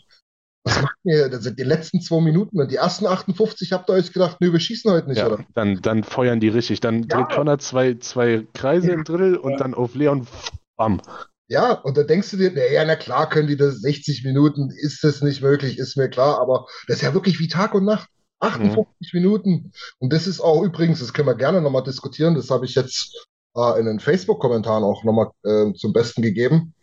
[0.65, 1.29] Was macht ihr?
[1.29, 4.53] Das sind die letzten zwei Minuten und die ersten 58 habt ihr euch gedacht, nö,
[4.53, 5.45] wir schießen heute nicht, ja, oder?
[5.55, 6.79] Dann, dann feuern die richtig.
[6.81, 7.17] Dann ja.
[7.17, 9.59] dreht Connor zwei, zwei Kreise im Drittel und ja.
[9.59, 10.29] dann auf Leon,
[10.77, 11.01] bam.
[11.49, 15.03] Ja, und da denkst du dir, naja, na klar können die das 60 Minuten, ist
[15.03, 18.09] das nicht möglich, ist mir klar, aber das ist ja wirklich wie Tag und Nacht.
[18.41, 19.21] 58 mhm.
[19.21, 19.73] Minuten.
[19.99, 23.27] Und das ist auch übrigens, das können wir gerne nochmal diskutieren, das habe ich jetzt
[23.57, 26.75] äh, in den Facebook-Kommentaren auch nochmal äh, zum Besten gegeben.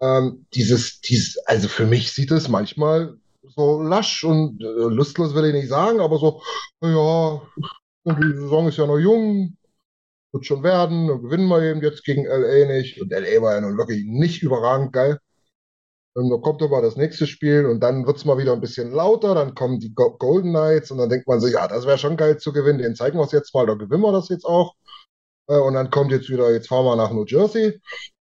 [0.00, 5.46] Ähm, dieses, dieses, also für mich sieht es manchmal so lasch und äh, lustlos will
[5.46, 6.40] ich nicht sagen, aber so,
[6.80, 7.42] ja,
[8.04, 9.57] die Saison ist ja noch jung,
[10.32, 13.00] wird schon werden, dann gewinnen wir eben jetzt gegen LA nicht.
[13.00, 15.18] Und LA war ja nun wirklich nicht überragend geil.
[16.14, 18.90] Und dann kommt aber das nächste Spiel und dann wird es mal wieder ein bisschen
[18.90, 21.98] lauter, dann kommen die Go Golden Knights und dann denkt man sich, ja, das wäre
[21.98, 24.44] schon geil zu gewinnen, den zeigen wir es jetzt mal, da gewinnen wir das jetzt
[24.44, 24.74] auch.
[25.48, 27.80] Äh, und dann kommt jetzt wieder, jetzt fahren wir nach New Jersey,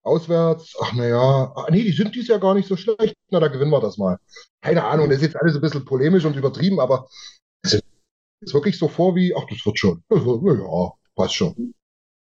[0.03, 0.77] auswärts.
[0.81, 3.15] Ach naja, ach, nee, die sind dies Jahr gar nicht so schlecht.
[3.31, 4.19] Na, da gewinnen wir das mal.
[4.63, 7.09] Keine Ahnung, das ist jetzt alles ein bisschen polemisch und übertrieben, aber
[7.63, 7.81] es
[8.41, 10.03] ist wirklich so vor wie, ach, das wird schon.
[10.09, 11.75] Also, ja, passt schon.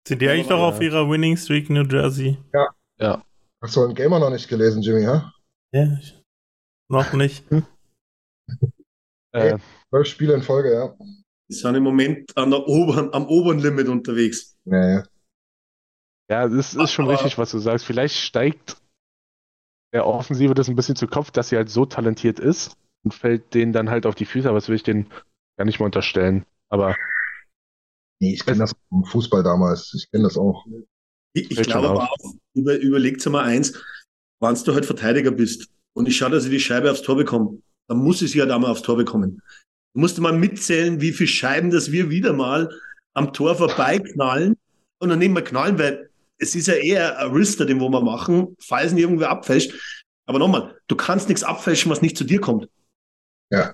[0.08, 2.38] Sind die eigentlich noch auf ihrer Winning Streak New Jersey?
[2.54, 2.68] Ja.
[3.00, 3.24] Ja.
[3.62, 5.32] Hast du ein Gamer noch nicht gelesen, Jimmy, ja?
[5.72, 6.00] Ja,
[6.90, 7.46] noch nicht.
[7.52, 7.66] Hm?
[9.34, 9.58] Äh.
[9.90, 10.94] Zwölf Spiele in Folge, ja.
[11.50, 14.58] Die sind im Moment an der oberen, am oberen Limit unterwegs.
[14.66, 15.06] Ja,
[16.30, 16.48] ja.
[16.50, 17.86] das ist schon Aber, richtig, was du sagst.
[17.86, 18.76] Vielleicht steigt
[19.94, 23.54] der Offensive das ein bisschen zu Kopf, dass sie halt so talentiert ist und fällt
[23.54, 25.10] denen dann halt auf die Füße, aber das will ich denen
[25.58, 26.46] gar nicht mal unterstellen.
[26.70, 26.96] Aber.
[28.22, 29.94] Nee, ich kenne das vom Fußball damals.
[29.96, 30.64] Ich kenne das auch.
[31.34, 33.74] Ich, ich glaube aber auch, über, überlegt mal eins,
[34.40, 37.60] wenn du halt Verteidiger bist und ich schaue, dass ich die Scheibe aufs Tor bekomme,
[37.88, 39.42] dann muss ich sie halt einmal aufs Tor bekommen.
[39.94, 42.70] Du musst mal mitzählen, wie viele Scheiben, dass wir wieder mal
[43.14, 44.56] am Tor vorbeiknallen
[45.00, 48.02] und dann nehmen wir knallen, weil es ist ja eher ein Rister, den wo wir
[48.02, 49.74] machen, falls ihn irgendwer abfälscht.
[50.28, 52.70] Aber nochmal, du kannst nichts abfälschen, was nicht zu dir kommt.
[53.52, 53.74] Ja.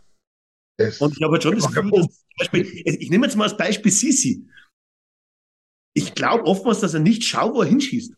[0.78, 3.58] Es und ich habe halt schon das Gefühl, dass Beispiel, ich nehme jetzt mal als
[3.58, 4.48] Beispiel Sisi.
[5.94, 8.14] Ich glaube oftmals, dass er nicht schaut, wo er hinschießt.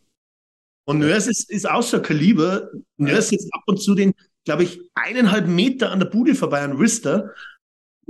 [0.85, 2.69] Und Nurse ist, ist außer Kaliber.
[2.97, 6.75] Nurse jetzt ab und zu den, glaube ich, eineinhalb Meter an der Bude vorbei an
[6.75, 7.33] Rister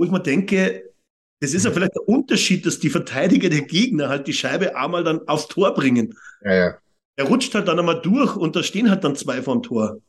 [0.00, 0.94] wo ich mir denke,
[1.42, 5.04] das ist ja vielleicht der Unterschied, dass die Verteidiger der Gegner halt die Scheibe einmal
[5.04, 6.14] dann aufs Tor bringen.
[6.42, 6.78] Ja, ja.
[7.16, 10.00] Er rutscht halt dann einmal durch und da stehen halt dann zwei vom Tor.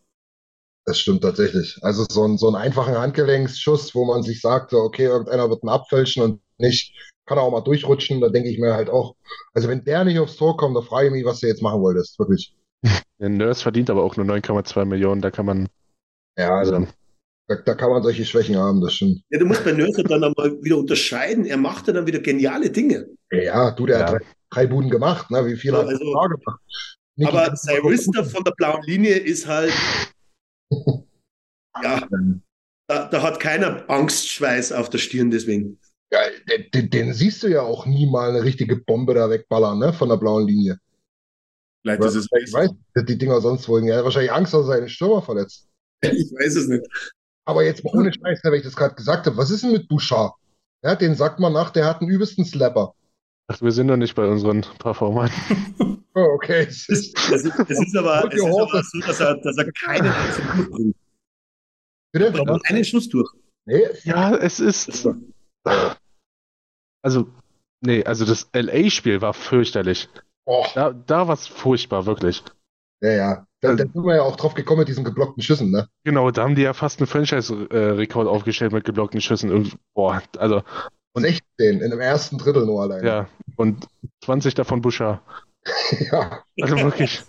[0.86, 1.78] Das stimmt tatsächlich.
[1.82, 5.70] Also so, ein, so einen einfachen Handgelenksschuss, wo man sich sagt, okay, irgendeiner wird ihn
[5.70, 6.94] abfälschen und nicht,
[7.26, 9.15] kann er auch mal durchrutschen, da denke ich mir halt auch,
[9.54, 11.82] also wenn der nicht aufs Tor kommt, da frage ich mich, was du jetzt machen
[11.82, 12.56] wolltest, wirklich.
[13.20, 15.70] Der Nurse verdient aber auch nur 9,2 Millionen, da kann man.
[16.38, 16.88] Ja, also,
[17.48, 19.22] da, da, kann man solche Schwächen haben, das stimmt.
[19.30, 21.46] Ja, du musst bei Nörser dann einmal wieder unterscheiden.
[21.46, 23.08] Er macht ja dann wieder geniale Dinge.
[23.32, 24.06] Ja, du, der ja.
[24.06, 25.30] hat drei, drei, Buden gemacht.
[25.30, 25.46] Ne?
[25.46, 26.60] Wie viele ja, hat er also, gemacht?
[27.24, 29.74] aber sein Rister von der blauen Linie ist halt.
[31.84, 32.08] Ja,
[32.88, 35.80] da, da, hat keiner Angstschweiß auf der Stirn deswegen.
[36.12, 36.20] Ja,
[36.74, 39.94] den, den, siehst du ja auch nie mal eine richtige Bombe da wegballern, ne?
[39.94, 40.78] Von der blauen Linie.
[41.82, 42.70] Vielleicht ist es ich weiß,
[43.08, 43.84] die Dinger sonst wohl.
[43.88, 45.68] Er hat wahrscheinlich Angst, dass er seinen Stürmer verletzt.
[46.02, 46.86] Ich weiß es nicht.
[47.46, 49.88] Aber jetzt mal ohne Scheiß, wenn ich das gerade gesagt habe, was ist denn mit
[49.88, 50.34] Bouchard?
[50.84, 52.94] Ja, den sagt man nach, der hat einen übelsten Slapper.
[53.52, 55.30] Ach, wir sind noch nicht bei unseren Performern.
[56.16, 56.66] oh, okay.
[56.70, 59.72] Es ist, es ist, es ist aber, es ist aber so, dass er, dass er
[59.74, 60.96] keinen einzigen durchbringt.
[62.14, 62.26] Bitte?
[62.28, 63.30] Er bringt einen Schuss durch.
[63.66, 63.84] Nee.
[64.04, 65.08] Ja, es ist.
[67.04, 67.28] Also,
[67.82, 70.10] nee, also das LA-Spiel war fürchterlich.
[70.46, 72.44] Oh, Da, da war es furchtbar, wirklich.
[73.04, 73.48] ja, ja.
[73.64, 75.88] Da, da sind wir ja auch drauf gekommen mit diesen geblockten Schüssen, ne?
[76.04, 79.52] Genau, da haben die ja fast einen Franchise-Rekord aufgestellt mit geblockten Schüssen.
[79.52, 80.64] Irgend- Boah, also, Und-
[81.15, 83.06] 16 in dem ersten Drittel nur alleine.
[83.08, 83.28] ja.
[83.58, 83.88] Und
[84.24, 85.21] 20 davon Bouchard.
[86.12, 86.43] ja.
[86.62, 87.21] Also wirklich,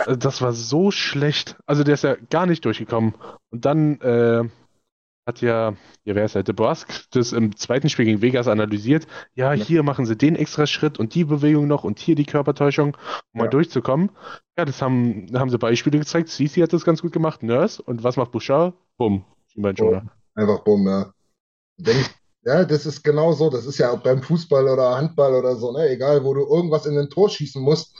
[0.00, 1.56] also das war so schlecht.
[1.66, 3.14] Also der ist ja gar nicht durchgekommen.
[3.50, 4.44] Und dann äh,
[5.26, 5.74] hat ja,
[6.04, 9.06] ja, wer ist der, Debosque, das im zweiten Spiel gegen Vegas analysiert.
[9.34, 9.64] Ja, Ja.
[9.64, 12.96] hier machen sie den extra Schritt und die Bewegung noch und hier die Körpertäuschung,
[13.32, 13.50] um mal Ja.
[13.50, 14.10] durchzukommen.
[14.58, 16.28] Ja, das haben, da haben sie Beispiele gezeigt.
[16.28, 17.82] Sisi hat das ganz gut gemacht, Nurse.
[17.82, 18.74] Und was macht Bouchard?
[18.98, 20.04] Bumm, Schienbeinschoner.
[20.34, 21.12] Einfach bumm, ja.
[21.78, 22.06] Denk,
[22.44, 23.50] ja, das ist genau so.
[23.50, 25.88] Das ist ja auch beim Fußball oder Handball oder so, ne?
[25.88, 27.94] Egal, wo du irgendwas in ein Tor schießen musst.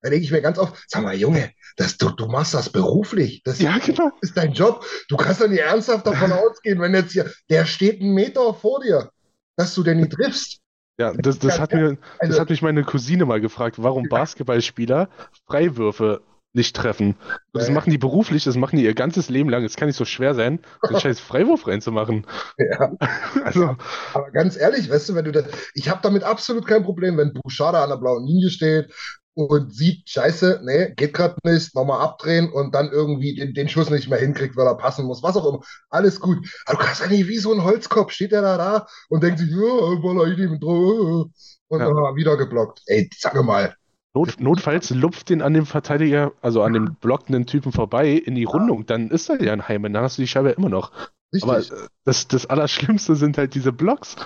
[0.00, 3.42] Da denke ich mir ganz oft, sag mal, Junge, das, du, du machst das beruflich.
[3.44, 4.10] Das Ja, genau.
[4.20, 4.84] ist dein Job.
[5.08, 8.80] Du kannst doch nicht ernsthaft davon ausgehen, wenn jetzt hier, der steht einen Meter vor
[8.80, 9.10] dir,
[9.56, 10.58] dass du den nicht triffst.
[10.98, 15.08] Ja, das, das hat mir, das Also, hat mich meine Cousine mal gefragt, warum Basketballspieler
[15.46, 16.22] Freiwürfe
[16.54, 17.16] nicht treffen.
[17.52, 17.74] Und das Ja.
[17.74, 19.64] machen die beruflich, das machen die ihr ganzes Leben lang.
[19.64, 20.60] Es kann nicht so schwer sein,
[20.90, 22.26] den scheiß Freiwurf reinzumachen.
[22.58, 22.92] ja.
[23.44, 23.76] Also,
[24.14, 27.32] Aber ganz ehrlich, weißt du, wenn du das, ich habe damit absolut kein Problem, wenn
[27.32, 28.92] Bouchard da an der blauen Linie steht
[29.34, 33.88] und sieht, scheiße, nee, geht gerade nicht, nochmal abdrehen und dann irgendwie den, den Schuss
[33.88, 35.60] nicht mehr hinkriegt, weil er passen muss, was auch immer.
[35.88, 36.46] Alles gut.
[36.66, 39.38] Aber du kannst ja nicht wie so ein Holzkopf, steht der da da und denkt
[39.38, 39.56] sich, ja,
[40.02, 41.28] Baller, ich nehme drauf.
[41.68, 41.86] Und Ja.
[41.86, 42.82] dann wieder geblockt.
[42.86, 43.74] Ey, sag mal.
[44.14, 48.44] Not, notfalls lupft den an dem Verteidiger, also an dem blockenden Typen vorbei in die
[48.44, 50.92] Rundung, dann ist er ja ein Heim, dann hast du die Scheibe ja immer noch.
[51.34, 51.42] Richtig.
[51.44, 54.16] Aber äh, das, das Allerschlimmste sind halt diese Blocks.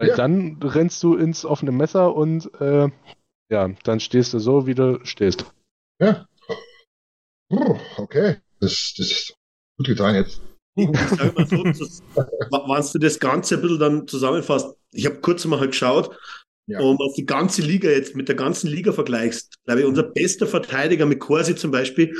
[0.00, 0.16] Weil Ja.
[0.16, 2.88] dann rennst du ins offene Messer und äh,
[3.50, 5.44] ja, dann stehst du so, wie du stehst.
[6.00, 6.26] ja.
[7.96, 8.36] Okay.
[8.60, 9.34] Das, das ist
[9.78, 10.40] gut getan jetzt.
[10.76, 15.20] Ich sag mal so, das- wenn du das Ganze ein bisschen dann zusammenfasst, ich habe
[15.20, 16.16] kurz mal halt geschaut,
[16.68, 16.80] Ja.
[16.80, 20.46] und auf die ganze Liga jetzt mit der ganzen Liga vergleichst, glaube ich, unser bester
[20.46, 22.14] Verteidiger mit Corsi zum Beispiel,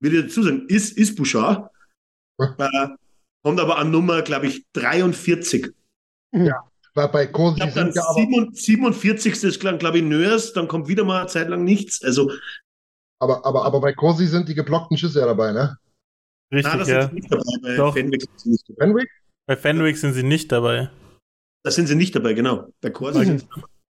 [0.00, 1.70] würde ich dazu sagen, ist, ist Bouchard,
[2.40, 2.56] Ja.
[2.58, 2.88] äh,
[3.44, 5.72] kommt aber an Nummer, glaube ich, 43.
[6.32, 9.44] Weil bei Ich Kursi glaube, dann sind ja aber, 47.
[9.44, 12.02] ist, glaube ich, Nörs, dann kommt wieder mal eine Zeit lang nichts.
[12.02, 12.32] Also,
[13.20, 15.78] aber, aber, aber bei Kursi sind die geblockten Schüsse ja dabei, ne?
[16.52, 17.02] Richtig, das ja.
[17.02, 17.44] sind sie nicht dabei.
[17.62, 17.92] Bei Doch.
[17.94, 18.86] Fenwick sind sie nicht dabei.
[18.86, 19.10] Fenwick?
[19.46, 20.90] Bei Fenwick sind sie nicht dabei.
[21.62, 22.68] Da sind sie nicht dabei, genau.
[22.80, 23.46] Bei Corsi sind sie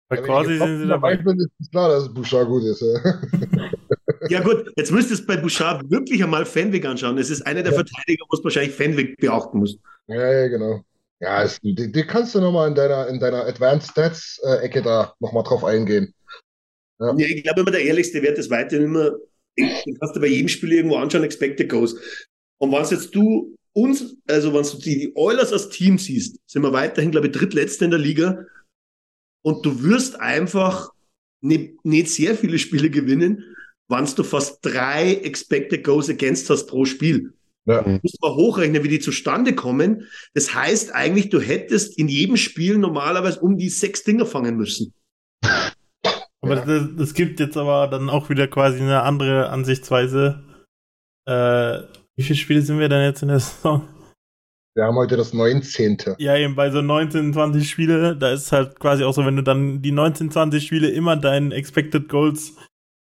[0.08, 1.16] Bei Ja, wenn die Corsi sind sie dabei.
[1.16, 2.82] bin, ist es klar, dass Bouchard gut ist.
[2.82, 3.22] Ja.
[4.28, 7.16] Ja gut, jetzt müsstest du bei Bouchard wirklich einmal Fenwick anschauen.
[7.18, 7.78] Es ist einer der Ja.
[7.78, 9.78] Verteidiger, wo du wahrscheinlich Fenwick beachten musst.
[10.08, 10.82] Ja, ja, genau.
[11.20, 15.44] Ja, es, die, die kannst du nochmal in deiner, in deiner Advanced Stats-Ecke da nochmal
[15.44, 16.12] drauf eingehen.
[16.98, 19.12] Ja, ich glaube immer, der ehrlichste Wert ist weiterhin immer,
[19.58, 21.94] den kannst du bei jedem Spiel irgendwo anschauen, Expected Goals.
[22.58, 26.72] Und was jetzt du uns, also wenn du die, Oilers als Team siehst, sind wir
[26.72, 28.44] weiterhin, glaube ich, drittletzte in der Liga.
[29.44, 30.90] Und du wirst einfach
[31.42, 33.44] nicht, nicht sehr viele Spiele gewinnen,
[33.88, 37.34] wenn du fast drei Expected Goals against hast pro Spiel.
[37.66, 37.82] Ja.
[37.82, 40.06] Du musst mal hochrechnen, wie die zustande kommen.
[40.34, 44.94] Das heißt eigentlich, du hättest in jedem Spiel normalerweise um die sechs Dinger fangen müssen.
[46.40, 46.64] Aber Ja.
[46.64, 50.44] das, das gibt jetzt aber dann auch wieder quasi eine andere Ansichtsweise.
[51.26, 51.82] Äh,
[52.16, 53.86] wie viele Spiele sind wir denn jetzt in der Saison?
[54.74, 56.16] Wir haben heute das 19.
[56.18, 59.36] Ja, eben bei so 19, 20 Spiele, da ist es halt quasi auch so, wenn
[59.36, 62.54] du dann die 19, 20 Spiele immer deinen Expected Goals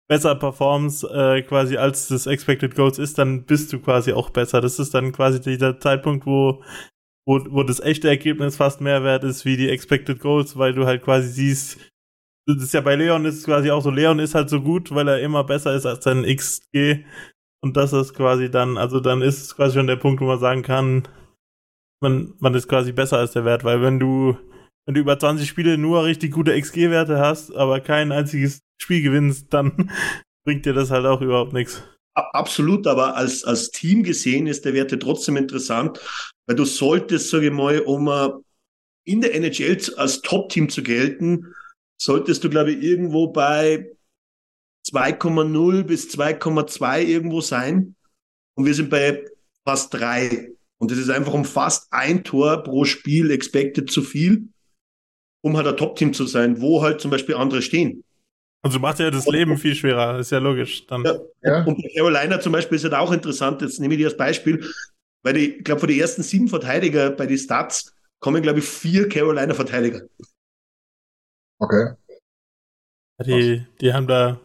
[0.07, 4.61] besser performst, äh, quasi als das Expected Goals ist, dann bist du quasi auch besser.
[4.61, 6.63] Das ist dann quasi dieser Zeitpunkt, wo,
[7.27, 10.85] wo, wo das echte Ergebnis fast mehr wert ist wie die Expected Goals, weil du
[10.85, 11.79] halt quasi siehst,
[12.47, 14.95] das ist ja bei Leon ist es quasi auch so, Leon ist halt so gut,
[14.95, 17.07] weil er immer besser ist als sein XG.
[17.65, 20.39] Und das ist quasi dann, also dann ist es quasi schon der Punkt, wo man
[20.39, 21.09] sagen kann,
[22.03, 24.37] man, man ist quasi besser als der Wert, weil wenn du,
[24.85, 29.47] wenn du über 20 Spiele nur richtig gute XG-Werte hast, aber kein einziges Spiel gewinnst,
[29.55, 29.91] dann
[30.45, 31.83] bringt dir das halt auch überhaupt nichts.
[32.15, 35.99] Absolut, aber als, als Team gesehen ist der Wert ja trotzdem interessant,
[36.47, 38.29] weil du solltest, sage ich mal, um äh,
[39.07, 41.55] in der NHL als Top-Team zu gelten,
[41.99, 43.91] solltest du, glaube ich, irgendwo bei
[44.87, 47.95] 2,0 bis 2,2 irgendwo sein.
[48.57, 49.25] Und wir sind bei
[49.67, 50.51] fast drei.
[50.79, 54.49] Und das ist einfach um fast ein Tor pro Spiel expected zu viel,
[55.43, 58.05] um halt ein Top-Team zu sein, wo halt zum Beispiel andere stehen.
[58.63, 60.87] Also macht ja das Leben viel schwerer, ist ja logisch.
[60.87, 61.05] Dann.
[61.05, 61.19] Ja.
[61.43, 61.65] Ja.
[61.65, 64.67] Und bei Carolina zum Beispiel ist halt auch interessant, jetzt nehme ich die als Beispiel,
[65.23, 68.65] weil die, ich glaube, von den ersten sieben Verteidiger bei den Stats kommen, glaube ich,
[68.65, 70.03] vier Carolina-Verteidiger.
[71.59, 71.95] Okay.
[73.25, 74.41] Die, die haben da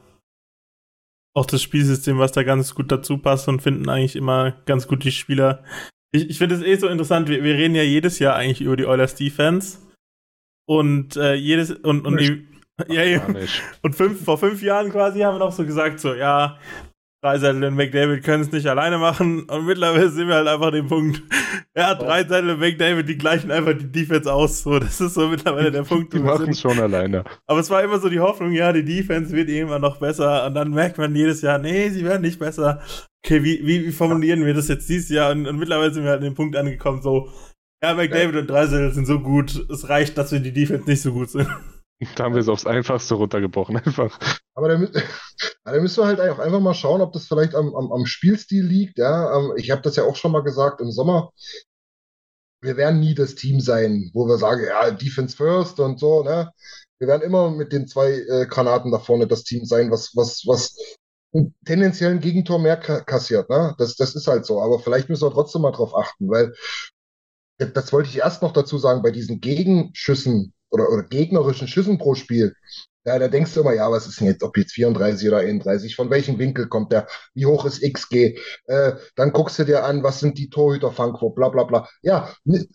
[1.33, 5.03] auch das Spielsystem, was da ganz gut dazu passt und finden eigentlich immer ganz gut
[5.03, 5.63] die Spieler.
[6.11, 8.75] Ich, ich finde es eh so interessant, wir, wir reden ja jedes Jahr eigentlich über
[8.75, 9.79] die Oilers Defense.
[10.65, 12.47] Und äh, jedes und, und die,
[12.87, 13.27] Ja, ja.
[13.81, 16.57] Und fünf, vor fünf Jahren quasi haben wir noch so gesagt, so, ja,
[17.21, 19.43] Dreiseitel und McDavid können es nicht alleine machen.
[19.43, 21.21] Und mittlerweile sind wir halt einfach den Punkt.
[21.75, 24.63] Ja, Dreiseitel und McDavid, die gleichen einfach die Defense aus.
[24.63, 26.13] So, das ist so mittlerweile der Punkt.
[26.13, 27.25] Die machen es schon alleine.
[27.45, 30.45] Aber es war immer so die Hoffnung, ja, die Defense wird irgendwann noch besser.
[30.45, 32.81] Und dann merkt man jedes Jahr, nee, sie werden nicht besser.
[33.23, 35.31] Okay, wie, wie, wie formulieren wir das jetzt dieses Jahr?
[35.31, 37.29] Und, und mittlerweile sind wir halt an den Punkt angekommen, so,
[37.83, 38.41] ja, McDavid ja.
[38.41, 39.65] und Dreiseitel sind so gut.
[39.69, 41.47] Es reicht, dass wir die Defense nicht so gut sind.
[42.15, 44.17] Da haben wir es aufs Einfachste runtergebrochen, einfach.
[44.55, 44.77] Aber da,
[45.65, 48.65] da müssen wir halt auch einfach mal schauen, ob das vielleicht am, am, am Spielstil
[48.65, 48.97] liegt.
[48.97, 49.37] Ja?
[49.37, 51.31] Ähm, ich habe das ja auch schon mal gesagt im Sommer.
[52.61, 56.23] Wir werden nie das Team sein, wo wir sagen, ja, Defense first und so.
[56.23, 56.51] Ne?
[56.99, 60.43] Wir werden immer mit den zwei äh, Granaten da vorne das Team sein, was, was,
[60.45, 60.75] was
[61.65, 63.49] tendenziell ein Gegentor mehr kassiert.
[63.49, 63.75] Ne?
[63.77, 64.61] Das, das ist halt so.
[64.61, 66.53] Aber vielleicht müssen wir trotzdem mal drauf achten, weil
[67.59, 72.15] das wollte ich erst noch dazu sagen, bei diesen Gegenschüssen oder, oder gegnerischen Schüssen pro
[72.15, 72.55] Spiel,
[73.05, 75.95] ja, da denkst du immer, ja, was ist denn jetzt, ob jetzt 34 oder 31,
[75.95, 80.03] von welchem Winkel kommt der, wie hoch ist XG, äh, dann guckst du dir an,
[80.03, 81.89] was sind die Torhüter-Fangquote, bla bla bla.
[82.01, 82.33] Ja,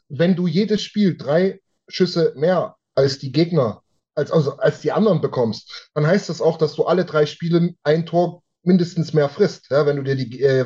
[0.08, 3.82] wenn du jedes Spiel drei Schüsse mehr als die Gegner,
[4.14, 7.74] als, also als die anderen bekommst, dann heißt das auch, dass du alle drei Spiele
[7.82, 10.64] ein Tor mindestens mehr frisst, ja, wenn du dir die äh,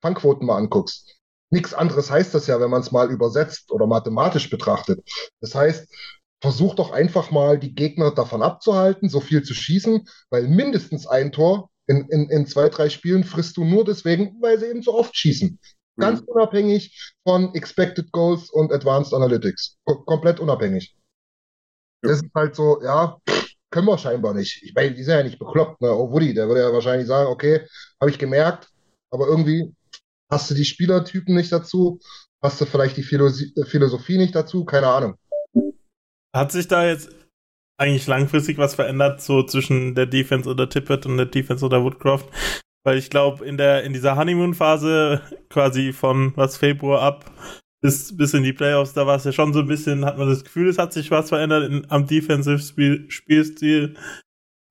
[0.00, 1.19] Fangquoten mal anguckst.
[1.50, 5.00] Nichts anderes heißt das ja, wenn man es mal übersetzt oder mathematisch betrachtet.
[5.40, 5.92] Das heißt,
[6.40, 11.32] versuch doch einfach mal die Gegner davon abzuhalten, so viel zu schießen, weil mindestens ein
[11.32, 14.94] Tor in, in, in zwei, drei Spielen frisst du nur deswegen, weil sie eben so
[14.94, 15.58] oft schießen.
[15.98, 16.28] Ganz mhm.
[16.28, 19.76] unabhängig von Expected Goals und Advanced Analytics.
[19.84, 20.94] Ko komplett unabhängig.
[22.02, 22.10] Ja.
[22.10, 23.18] Das ist halt so, ja,
[23.70, 24.62] können wir scheinbar nicht.
[24.62, 25.92] Ich meine, die sind ja nicht bekloppt, ne?
[25.92, 27.66] Oh, Woody, der würde ja wahrscheinlich sagen, okay,
[28.00, 28.68] habe ich gemerkt,
[29.10, 29.74] aber irgendwie
[30.30, 32.00] hast du die Spielertypen nicht dazu,
[32.42, 35.14] hast du vielleicht die Philosophie nicht dazu, keine Ahnung.
[36.34, 37.10] Hat sich da jetzt
[37.78, 42.28] eigentlich langfristig was verändert, so zwischen der Defense oder Tippett und der Defense oder Woodcroft?
[42.84, 47.30] Weil ich glaube, in in dieser Honeymoon-Phase, quasi von was Februar ab
[47.82, 50.28] bis, bis in die Playoffs, da war es ja schon so ein bisschen, hat man
[50.28, 53.96] das Gefühl, es hat sich was verändert in, am Defensive-Spielstil.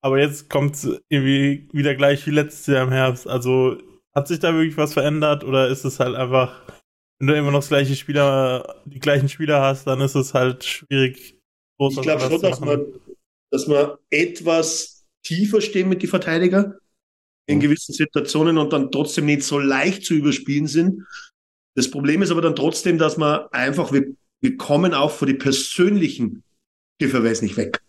[0.02, 3.28] Aber jetzt kommt es irgendwie wieder gleich wie letztes Jahr im Herbst.
[3.28, 3.78] Also
[4.16, 6.62] hat sich da wirklich was verändert oder ist es halt einfach,
[7.20, 10.64] wenn du immer noch das gleiche Spieler, die gleichen Spieler hast, dann ist es halt
[10.64, 11.40] schwierig,
[11.80, 12.86] ich glaube schon, dass man,
[13.52, 16.78] dass man etwas tiefer stehen mit den Verteidiger
[17.48, 17.62] in mhm.
[17.62, 21.06] gewissen Situationen und dann trotzdem nicht so leicht zu überspielen sind.
[21.76, 25.34] Das Problem ist aber dann trotzdem, dass man einfach, wir, wir kommen auch vor die
[25.34, 26.44] persönlichen
[27.00, 27.82] Giveaways nicht weg.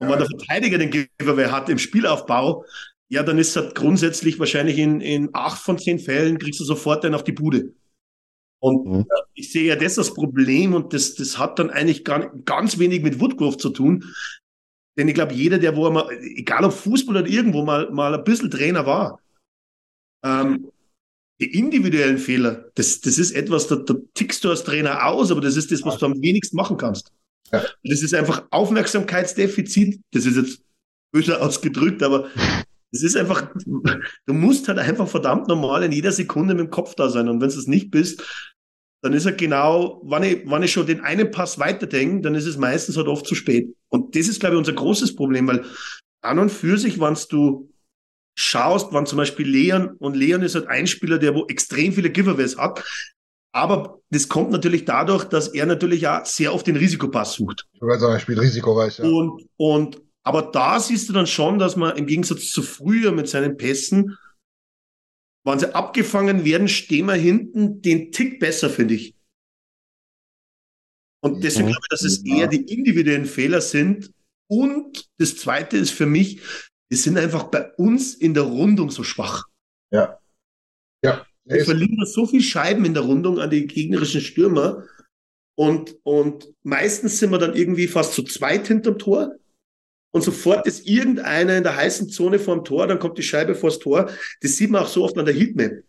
[0.00, 2.64] Und wenn der Verteidiger den Giveaway hat im Spielaufbau,
[3.12, 7.04] ja, dann ist das grundsätzlich wahrscheinlich in, in acht von zehn Fällen kriegst du sofort
[7.04, 7.74] einen auf die Bude.
[8.58, 9.06] Und mhm.
[9.34, 13.02] ich sehe ja das das Problem und das, das hat dann eigentlich gar, ganz wenig
[13.02, 14.14] mit Woodcroft zu tun.
[14.96, 18.24] Denn ich glaube, jeder, der wo mal, egal ob Fußball oder irgendwo mal, mal ein
[18.24, 19.20] bisschen Trainer war,
[20.24, 20.70] ähm,
[21.38, 25.42] die individuellen Fehler, das, das ist etwas, da, da tickst du als Trainer aus, aber
[25.42, 27.12] das ist das, was du am wenigsten machen kannst.
[27.52, 27.62] Ja.
[27.84, 30.00] Das ist einfach Aufmerksamkeitsdefizit.
[30.12, 30.62] Das ist jetzt
[31.12, 32.30] böse ausgedrückt, aber
[32.92, 36.94] es ist einfach, du musst halt einfach verdammt normal in jeder Sekunde mit dem Kopf
[36.94, 37.28] da sein.
[37.28, 38.22] Und wenn du es nicht bist,
[39.02, 42.46] dann ist er genau, wann ich, wann ich schon den einen Pass weiterdenke, dann ist
[42.46, 43.74] es meistens halt oft zu spät.
[43.88, 45.64] Und das ist, glaube ich, unser großes Problem, weil
[46.20, 47.68] an und für sich, wenn du
[48.34, 52.10] schaust, wann zum Beispiel Leon, und Leon ist halt ein Spieler, der wo extrem viele
[52.10, 52.84] Giveaways hat,
[53.52, 57.66] aber das kommt natürlich dadurch, dass er natürlich auch sehr oft den Risikopass sucht.
[57.72, 59.04] Ich würde sagen, er spielt risikoreich, ja.
[59.04, 63.28] Und, und, aber da siehst du dann schon, dass man im Gegensatz zu früher mit
[63.28, 64.16] seinen Pässen
[65.44, 69.14] wenn sie abgefangen werden, stehen wir hinten den Tick besser, finde ich.
[71.24, 74.12] Und deswegen glaube ich, dass es eher die individuellen Fehler sind.
[74.48, 76.40] Und das Zweite ist für mich,
[76.88, 79.46] wir sind einfach bei uns in der Rundung so schwach.
[79.92, 80.18] Ja.
[81.02, 81.26] Ja.
[81.44, 84.84] Wir verlieren so viel Scheiben in der Rundung an die gegnerischen Stürmer.
[85.56, 89.36] Und, und meistens sind wir dann irgendwie fast zu zweit hinterm Tor
[90.12, 93.78] und sofort ist irgendeiner in der heißen Zone vorm Tor, dann kommt die Scheibe vors
[93.78, 94.10] Tor.
[94.42, 95.82] Das sieht man auch so oft an der Heatmap.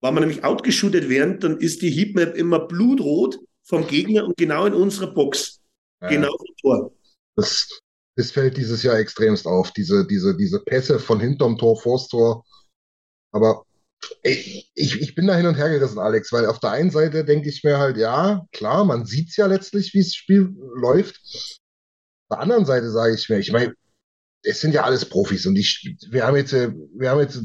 [0.00, 4.66] Wenn man nämlich outgeshootet werden, dann ist die Heatmap immer blutrot vom Gegner und genau
[4.66, 5.60] in unserer Box.
[6.02, 6.08] Ja.
[6.08, 6.92] Genau vom Tor.
[7.36, 7.80] Das,
[8.16, 12.44] das fällt dieses Jahr extremst auf, diese, diese, diese Pässe von hinterm Tor, vors Tor.
[13.32, 13.64] Aber
[14.22, 17.24] ich, ich, ich bin da hin und her gerissen, Alex, weil auf der einen Seite
[17.24, 21.57] denke ich mir halt, ja, klar, man sieht es ja letztlich, wie das Spiel läuft
[22.30, 23.74] der anderen Seite sage ich mir, ich meine,
[24.42, 27.40] es sind ja alles Profis und ich, wir haben jetzt, äh, wir haben jetzt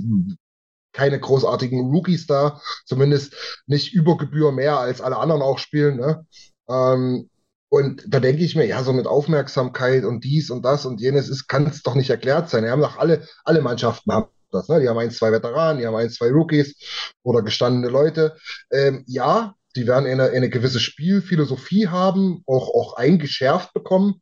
[0.93, 5.97] keine großartigen Rookies da, zumindest nicht über Gebühr mehr als alle anderen auch spielen.
[5.97, 6.25] Ne?
[6.69, 7.29] Ähm,
[7.69, 11.27] Und da denke ich mir, ja, so mit Aufmerksamkeit und dies und das und jenes
[11.29, 12.63] ist, kann es doch nicht erklärt sein.
[12.63, 14.79] Wir haben doch alle, alle Mannschaften haben das, ne?
[14.79, 16.75] Die haben ein, zwei Veteranen, die haben ein, zwei Rookies
[17.23, 18.37] oder gestandene Leute.
[18.71, 24.21] Ähm, ja, die werden eine, eine gewisse Spielphilosophie haben, auch, auch eingeschärft bekommen.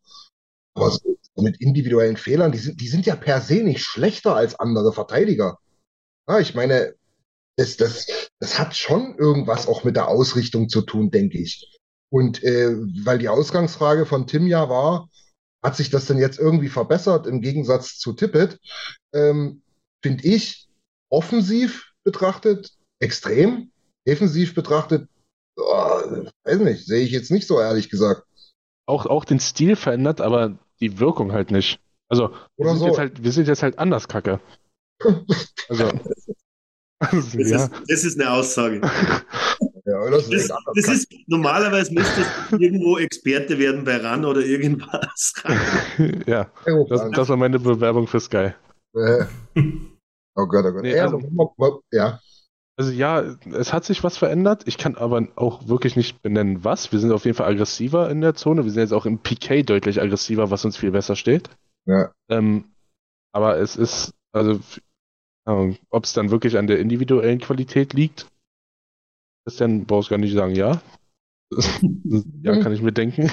[0.74, 4.55] Aber so mit individuellen Fehlern, die sind, die sind ja per se nicht schlechter als
[4.55, 5.57] andere Verteidiger.
[6.28, 6.93] Ja, ich meine,
[7.57, 8.07] das, das,
[8.39, 11.80] das hat schon irgendwas auch mit der Ausrichtung zu tun, denke ich.
[12.09, 15.09] Und äh, weil die Ausgangsfrage von Tim ja war,
[15.63, 18.59] hat sich das denn jetzt irgendwie verbessert im Gegensatz zu Tippett?
[19.13, 19.61] Ähm,
[20.03, 20.67] Finde ich
[21.09, 23.72] offensiv betrachtet extrem,
[24.07, 25.07] defensiv betrachtet,
[25.57, 28.24] oh, weiß nicht, sehe ich jetzt nicht so ehrlich gesagt.
[28.88, 31.79] Auch, auch den Stil verändert, aber die Wirkung halt nicht.
[32.09, 32.88] Also, wir, Oder sind, so.
[32.88, 34.39] jetzt halt, wir sind jetzt halt anders kacke.
[35.69, 35.91] Also,
[36.99, 37.65] Das, ja.
[37.65, 38.82] ist, das ist eine Aussage.
[39.84, 40.73] Ja, das ist Das, anders.
[40.75, 45.34] das ist, normalerweise müsste es irgendwo Experte werden bei RAN oder irgendwas.
[46.27, 46.51] ja,
[46.88, 48.51] das, das war meine Bewerbung für Sky.
[48.93, 49.25] äh,
[50.36, 50.84] oh Gott, oh Gott.
[50.84, 51.19] Nee, also-
[51.91, 52.19] ja,
[52.78, 54.63] Also ja, es hat sich was verändert.
[54.65, 56.91] Ich kann aber auch wirklich nicht benennen, was.
[56.91, 58.63] Wir sind auf jeden Fall aggressiver in der Zone.
[58.63, 61.49] Wir sind jetzt auch im PK deutlich aggressiver, was uns viel besser steht.
[61.86, 62.11] ja.
[62.30, 62.65] Ähm,
[63.34, 64.59] aber es ist, also,
[65.47, 68.28] äh, ob es dann wirklich an der individuellen Qualität liegt,
[69.45, 70.82] Christian brauchst gar nicht sagen, ja.
[72.43, 73.32] ja, kann ich mir denken.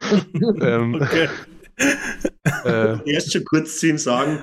[0.60, 1.28] ähm, Okay.
[2.64, 4.42] äh, Erst schon kurz zu ihm sagen,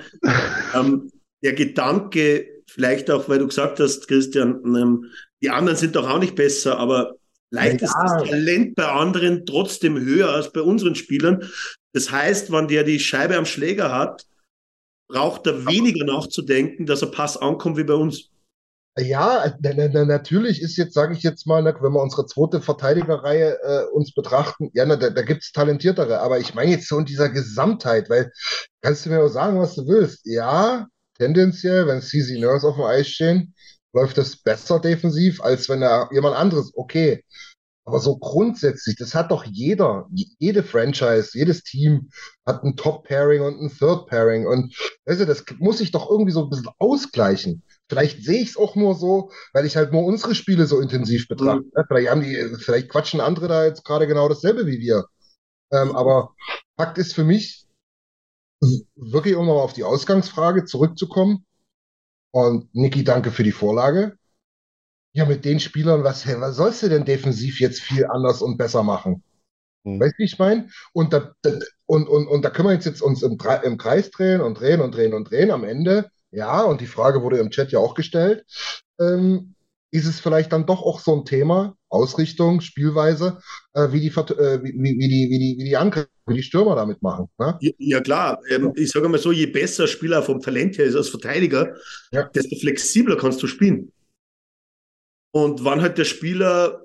[0.74, 1.10] ähm,
[1.44, 5.12] der Gedanke, vielleicht auch, weil du gesagt hast, Christian, ähm,
[5.42, 7.16] die anderen sind doch auch nicht besser, aber
[7.50, 7.88] vielleicht Ja.
[7.88, 11.50] ist das Talent bei anderen trotzdem höher als bei unseren Spielern.
[11.94, 14.26] Das heißt, wenn der die Scheibe am Schläger hat,
[15.10, 18.30] braucht er weniger nachzudenken, dass er Pass ankommt wie bei uns.
[18.98, 22.62] Ja, na, na, na, natürlich ist jetzt, sage ich jetzt mal, wenn wir unsere zweite
[22.62, 26.98] Verteidigerreihe äh, uns betrachten, ja, na, da, da gibt's talentiertere, aber ich meine jetzt so
[26.98, 28.32] in dieser Gesamtheit, weil
[28.82, 30.26] kannst du mir auch sagen, was du willst.
[30.26, 30.88] Ja,
[31.18, 33.54] tendenziell, wenn CZ Nurse auf dem Eis stehen,
[33.94, 37.24] läuft es besser defensiv, als wenn da jemand anderes, okay.
[37.88, 40.08] Aber so grundsätzlich, das hat doch jeder,
[40.40, 42.10] jede Franchise, jedes Team
[42.46, 46.44] hat ein Top-Pairing und ein Third-Pairing und weißt du, das muss sich doch irgendwie so
[46.44, 47.62] ein bisschen ausgleichen.
[47.88, 51.28] Vielleicht sehe ich es auch nur so, weil ich halt nur unsere Spiele so intensiv
[51.28, 51.66] betrachte.
[51.76, 51.86] ne?
[51.88, 55.06] Vielleicht haben die, vielleicht quatschen andere da jetzt gerade genau dasselbe wie wir.
[55.72, 56.34] Ähm, aber
[56.78, 57.65] Fakt ist für mich,
[58.96, 61.46] wirklich um nochmal auf die Ausgangsfrage zurückzukommen.
[62.32, 64.18] Und Niki, danke für die Vorlage.
[65.14, 68.84] Ja, mit den Spielern, was, was sollst du denn defensiv jetzt viel anders und besser
[68.84, 69.24] machen?
[69.86, 70.00] Hm.
[70.00, 70.70] Weißt du, wie ich meine?
[70.92, 71.34] Und da,
[71.86, 74.82] und, und, und da können wir jetzt, jetzt uns im, im Kreis drehen und drehen
[74.82, 75.52] und drehen und drehen.
[75.52, 78.46] Am Ende, ja, und die Frage wurde im Chat ja auch gestellt,
[79.00, 79.56] ähm,
[79.92, 83.40] ist es vielleicht dann doch auch so ein Thema, Ausrichtung, Spielweise,
[83.74, 86.76] äh, wie, die, äh, wie, wie, die, wie, die, wie die Angreifer, wie die Stürmer
[86.76, 87.28] damit machen.
[87.40, 87.58] Ne?
[87.62, 90.86] Ja, ja klar, ähm, ich sage mal so, je besser ein Spieler vom Talent her
[90.86, 91.76] ist als Verteidiger,
[92.12, 92.24] Ja.
[92.24, 93.92] desto flexibler kannst du spielen.
[95.34, 96.82] Und wann halt der Spieler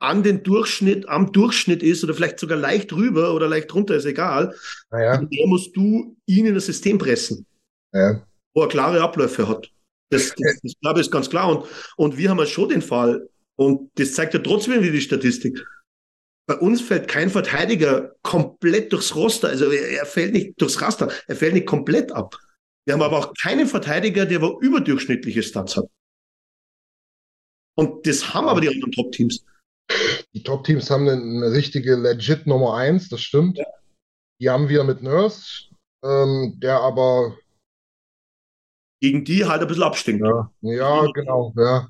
[0.00, 4.06] an den Durchschnitt, am Durchschnitt ist oder vielleicht sogar leicht rüber oder leicht runter, ist
[4.06, 4.54] egal,
[4.90, 7.46] Naja, der musst du ihn in das System pressen,
[7.92, 8.26] ja.
[8.54, 9.70] wo er klare Abläufe hat.
[10.10, 11.48] Das, das, das glaube ich ist ganz klar.
[11.50, 13.28] Und, und wir haben ja schon den Fall,
[13.60, 15.62] und das zeigt ja trotzdem wieder die Statistik.
[16.48, 21.36] Bei uns fällt kein Verteidiger komplett durchs Roster, also er, fällt nicht durchs Raster, er
[21.36, 22.38] fällt nicht komplett ab.
[22.86, 25.84] Wir haben aber auch keinen Verteidiger, der wo überdurchschnittliche Stats hat.
[27.76, 29.44] Und das haben aber die anderen Top-Teams.
[30.32, 33.60] Die Top-Teams haben eine, richtige legit Nummer 1, das stimmt.
[34.40, 35.68] Die haben wir mit Nurse,
[36.02, 37.36] ähm, der aber
[39.02, 40.22] Gegen die halt ein bisschen abstinkt.
[40.22, 41.88] Ja, ja, genau, ja.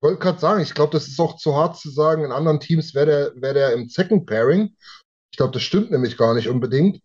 [0.00, 2.58] Ich wollte gerade sagen, ich glaube, das ist auch zu hart zu sagen, in anderen
[2.58, 4.74] Teams wäre der, wär der im Second Pairing.
[5.30, 7.02] Ich glaube, das stimmt nämlich gar nicht unbedingt.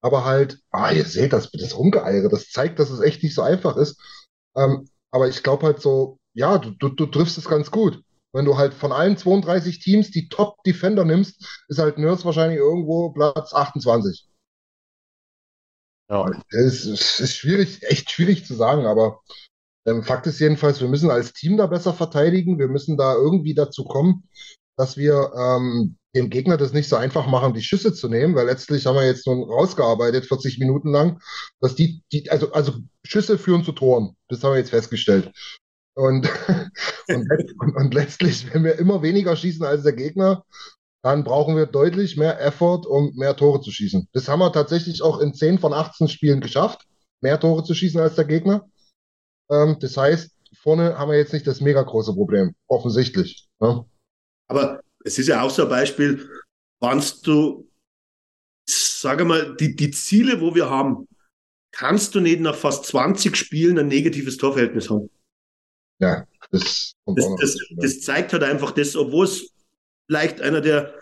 [0.00, 3.42] Aber halt, ah, ihr seht das, das Rumgeeiere, das zeigt, dass es echt nicht so
[3.42, 4.00] einfach ist.
[4.56, 8.02] Ähm, aber ich glaube halt so, ja, du, du, du triffst es ganz gut.
[8.32, 13.10] Wenn du halt von allen 32 Teams die Top-Defender nimmst, ist halt Nurse wahrscheinlich irgendwo
[13.10, 14.26] Platz 28.
[16.08, 16.30] ja.
[16.48, 19.20] Es ist, ist schwierig, echt schwierig zu sagen, aber
[20.02, 22.58] Fakt ist jedenfalls, wir müssen als Team da besser verteidigen.
[22.58, 24.28] Wir müssen da irgendwie dazu kommen,
[24.76, 28.46] dass wir ähm, dem Gegner das nicht so einfach machen, die Schüsse zu nehmen, weil
[28.46, 31.20] letztlich haben wir jetzt nun rausgearbeitet, 40 Minuten lang,
[31.60, 32.74] dass die, die also, also
[33.04, 34.16] Schüsse führen zu Toren.
[34.28, 35.32] Das haben wir jetzt festgestellt.
[35.94, 36.28] Und,
[37.08, 37.28] und,
[37.58, 40.44] und, und letztlich, wenn wir immer weniger schießen als der Gegner,
[41.02, 44.08] dann brauchen wir deutlich mehr Effort, um mehr Tore zu schießen.
[44.12, 46.86] Das haben wir tatsächlich auch in 10 von 18 Spielen geschafft,
[47.20, 48.68] mehr Tore zu schießen als der Gegner.
[49.52, 53.48] Ähm, das heißt, vorne haben wir jetzt nicht das mega große Problem, offensichtlich.
[53.60, 53.84] Ne?
[54.48, 56.28] Aber es ist ja auch so ein Beispiel,
[56.80, 57.68] wannst du,
[58.66, 61.06] sage mal, die, die Ziele, wo wir haben,
[61.72, 65.10] kannst du nicht nach fast 20 Spielen ein negatives Torverhältnis haben.
[66.00, 67.76] Ja, das, Das, das, ne?
[67.76, 69.52] das zeigt halt einfach das, obwohl es
[70.06, 70.94] vielleicht einer der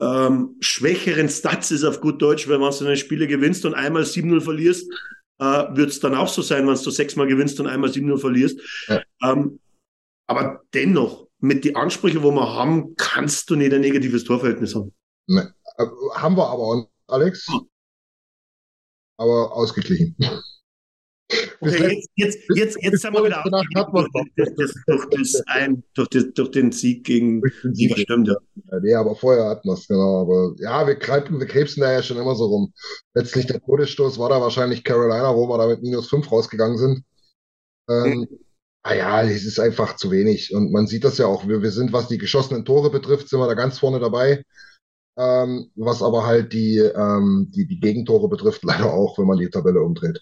[0.00, 4.02] ähm, schwächeren Stats ist auf gut Deutsch, wenn man so eine Spiele gewinnst und einmal
[4.02, 4.90] 7-0 verlierst,
[5.40, 8.60] äh, wird es dann auch so sein, wenn du sechsmal gewinnst und einmal 7-0 verlierst.
[8.88, 9.02] Ja.
[9.22, 9.58] Ähm,
[10.26, 14.92] aber dennoch, mit den Ansprüchen, wo wir haben, kannst du nicht ein negatives Torverhältnis haben.
[15.26, 15.54] Ne.
[15.78, 17.46] Äh, Haben wir aber auch, Alex.
[19.16, 20.14] Aber ausgeglichen.
[21.60, 23.64] Okay, jetzt, jetzt, jetzt, jetzt sind wir wieder noch.
[25.94, 28.04] durch, durch, durch, den Sieg gegen durch den Sieger, Sieg.
[28.04, 28.36] stimmt ja.
[28.70, 30.22] Ja, nee, aber vorher hatten wir es, genau.
[30.22, 32.72] Aber ja, wir, kreipen, wir krebsen da ja schon immer so rum.
[33.14, 37.04] Letztlich der Todesstoß war da wahrscheinlich Carolina, wo wir da mit minus 5 rausgegangen sind.
[37.88, 38.26] Ähm,
[38.82, 40.54] ah ja, es ist einfach zu wenig.
[40.54, 41.46] Und man sieht das ja auch.
[41.46, 44.42] Wir, wir sind, was die geschossenen Tore betrifft, sind wir da ganz vorne dabei.
[45.18, 49.50] Ähm, was aber halt die, ähm, die, die Gegentore betrifft, leider auch, wenn man die
[49.50, 50.20] Tabelle umdreht.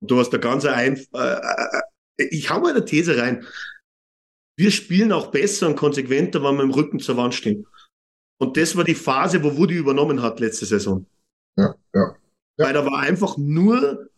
[0.00, 1.82] Du hast da ganz ein, äh, äh,
[2.16, 3.46] ich hau mal eine These rein.
[4.56, 7.66] Wir spielen auch besser und konsequenter, wenn wir im Rücken zur Wand stehen.
[8.38, 11.06] Und das war die Phase, wo Woody übernommen hat letzte Saison.
[11.56, 12.16] Ja, ja.
[12.58, 12.66] Ja.
[12.66, 14.10] Weil da war einfach nur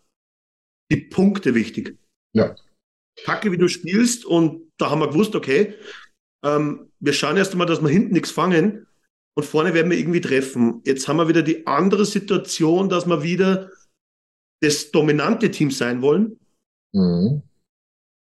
[0.90, 1.98] die Punkte wichtig.
[2.32, 2.54] Ja.
[3.24, 4.24] Kacke, wie du spielst.
[4.24, 5.74] Und da haben wir gewusst, okay,
[6.44, 8.86] ähm, wir schauen erst einmal, dass wir hinten nichts fangen
[9.34, 10.82] und vorne werden wir irgendwie treffen.
[10.84, 13.70] Jetzt haben wir wieder die andere Situation, dass wir wieder
[14.62, 16.38] das dominante Team sein wollen.
[16.92, 17.42] Mhm.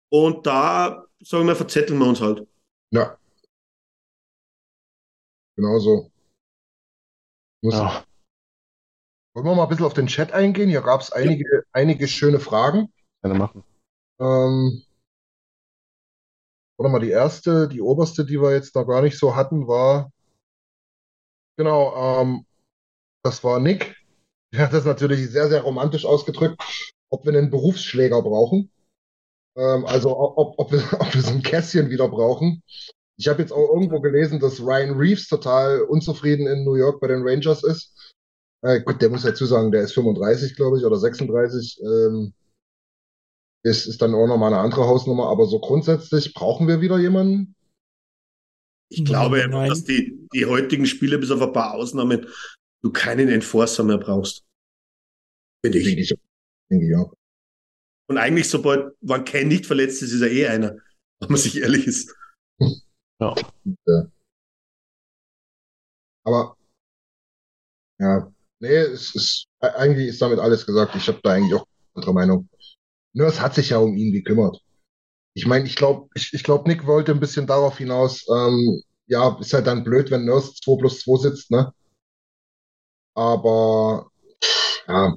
[0.09, 2.47] Und da, sagen wir, verzetteln wir uns halt.
[2.91, 3.17] Ja.
[5.55, 6.11] Genau so.
[7.61, 8.05] Muss, Ja.
[9.35, 10.69] Wollen wir mal ein bisschen auf den Chat eingehen?
[10.69, 12.93] Hier gab es einige, einige schöne Fragen.
[13.23, 13.63] Gerne machen.
[14.19, 14.83] Ähm,
[16.77, 20.11] warte mal, die erste, die oberste, die wir jetzt noch gar nicht so hatten, war,
[21.57, 22.45] genau, ähm,
[23.23, 23.95] das war Nick.
[24.57, 26.61] Der hat das natürlich sehr, sehr romantisch ausgedrückt,
[27.09, 28.69] ob wir einen Berufsschläger brauchen.
[29.57, 32.61] Ähm, also ob, ob, wir, ob wir so ein Kässchen wieder brauchen.
[33.17, 37.07] Ich habe jetzt auch irgendwo gelesen, dass Ryan Reeves total unzufrieden in New York bei
[37.07, 38.13] den Rangers ist.
[38.61, 41.81] Äh, gut, der muss dazu sagen, der ist 35, glaube ich, oder 36.
[41.83, 42.33] Ähm,
[43.65, 47.55] ist, ist dann auch nochmal eine andere Hausnummer, aber so grundsätzlich brauchen wir wieder jemanden.
[48.89, 49.69] Ich glaube Nein.
[49.69, 52.27] dass die, die heutigen Spiele, bis auf ein paar Ausnahmen,
[52.83, 54.43] du keinen Enforcer mehr brauchst.
[55.65, 56.11] Finde Denke ich.
[56.11, 56.17] ich,
[56.69, 57.13] denke ich auch.
[58.09, 60.77] Und eigentlich, sobald man Ken nicht verletzt ist, ist er eh einer.
[61.19, 62.13] Wenn man sich ehrlich ist.
[63.19, 63.33] Ja.
[66.25, 66.57] Aber
[67.99, 70.95] ja, nee, es ist e- eigentlich ist damit alles gesagt.
[70.95, 72.49] Ich habe da eigentlich auch eine andere Meinung.
[73.13, 74.59] Nurse hat sich ja um ihn gekümmert.
[75.35, 79.37] Ich meine, ich glaube, ich, ich glaube, Nick wollte ein bisschen darauf hinaus, ähm, ja,
[79.39, 81.73] ist halt dann blöd, wenn Nurse 2 plus 2 sitzt, ne?
[83.15, 84.11] Aber
[84.87, 85.15] ja,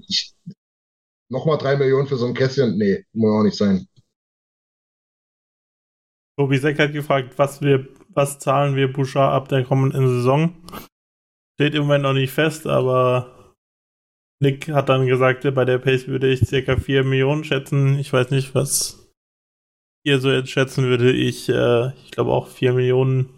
[1.29, 3.87] nochmal drei Millionen für so ein Kästchen, nee, muss auch nicht sein.
[6.39, 10.55] Tobi Seck hat gefragt, was wir, was zahlen wir Bouchard ab der kommenden Saison?
[11.59, 13.55] Steht im Moment noch nicht fest, aber
[14.43, 17.99] Nick hat dann gesagt, bei der Pace würde ich circa 4 Millionen schätzen.
[17.99, 19.11] Ich weiß nicht, was
[20.05, 21.11] ihr so jetzt schätzen würde.
[21.11, 23.31] Ich, äh, ich glaube auch 4 Millionen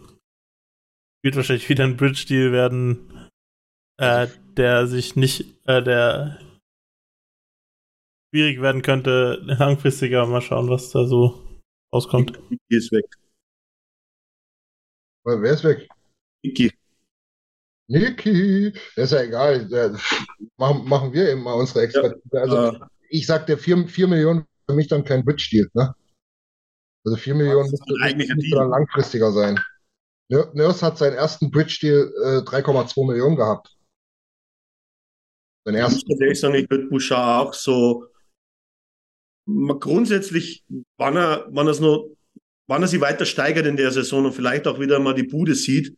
[1.23, 3.29] wird wahrscheinlich wieder ein Bridge-Deal werden,
[4.01, 4.27] äh,
[4.59, 6.39] der sich nicht, äh, der
[8.31, 10.27] schwierig werden könnte, langfristiger.
[10.27, 11.43] Mal schauen, was da so
[11.95, 12.39] rauskommt.
[12.51, 13.07] Vicky ist weg.
[15.25, 15.89] Wer wer ist weg?
[16.43, 16.73] Vicky.
[17.91, 19.99] Niki, das ist ja egal.
[20.59, 22.21] Machen, machen wir eben mal unsere Expertise.
[22.33, 25.95] Also, Äh, ich sag, der 4, 4 Millionen für mich dann kein Bridge-Deal, ne?
[27.07, 27.95] Also 4 Millionen müsste,
[28.55, 29.59] dann langfristiger sein.
[30.29, 33.78] Nurse hat seinen ersten Bridge-Deal äh, 3,2 Millionen gehabt.
[35.77, 36.09] Ich muss ersten.
[36.09, 38.07] ganz ehrlich sagen, ich würde Bouchard auch so
[39.47, 40.65] grundsätzlich,
[40.97, 42.11] wann er, wann es noch,
[42.67, 45.55] wann er sich weiter steigert in der Saison und vielleicht auch wieder mal die Bude
[45.55, 45.97] sieht,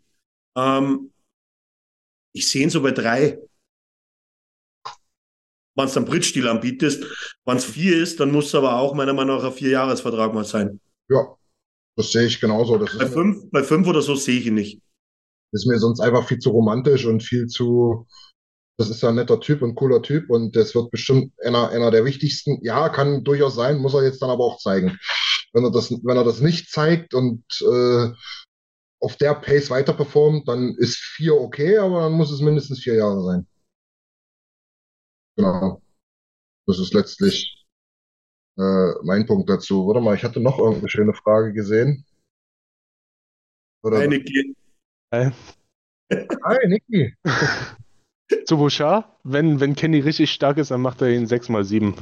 [0.56, 1.12] ähm,
[2.32, 3.38] ich sehe ihn so bei drei.
[5.74, 7.04] Wenn es einen Bridge-Deal anbietest,
[7.44, 10.44] wenn es vier ist, dann muss es aber auch meiner Meinung nach ein Vierjahresvertrag mal
[10.44, 10.80] sein.
[11.08, 11.36] Ja,
[11.96, 12.78] das sehe ich genauso.
[12.78, 14.80] Das Bei fünf, bei fünf oder so sehe ich ihn nicht.
[15.52, 18.06] ist mir sonst einfach viel zu romantisch und viel zu.
[18.80, 21.90] Das ist ja ein netter Typ und cooler Typ und das wird bestimmt einer, einer
[21.90, 22.64] der wichtigsten.
[22.64, 24.98] Ja, kann durchaus sein, muss er jetzt dann aber auch zeigen.
[25.52, 28.10] Wenn er das, wenn er das nicht zeigt und äh,
[29.00, 32.94] auf der Pace weiter performt, dann ist vier okay, aber dann muss es mindestens vier
[32.94, 33.46] Jahre sein.
[35.36, 35.82] Genau.
[36.66, 37.66] Das ist letztlich
[38.56, 39.86] äh, mein Punkt dazu.
[39.88, 42.06] Warte mal, ich hatte noch irgendeine schöne Frage gesehen.
[43.82, 44.24] Oder Eine,
[45.10, 45.32] Äh,
[46.10, 47.14] Hi, Niki.
[48.46, 51.94] Zu Bouchard, wenn, wenn Kenny richtig stark ist, dann macht er ihn 6x7.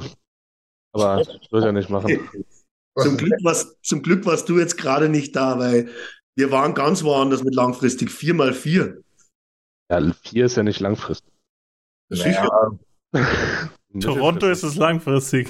[0.93, 1.17] Aber
[1.51, 2.29] wird er nicht machen.
[2.97, 5.89] Zum Glück, warst, zum Glück warst du jetzt gerade nicht da, weil
[6.35, 9.01] wir waren ganz woanders mit langfristig 4x4.
[9.89, 11.31] Ja, 4 ist ja nicht langfristig.
[12.09, 12.77] Sicher.
[14.01, 15.49] Toronto ist es langfristig.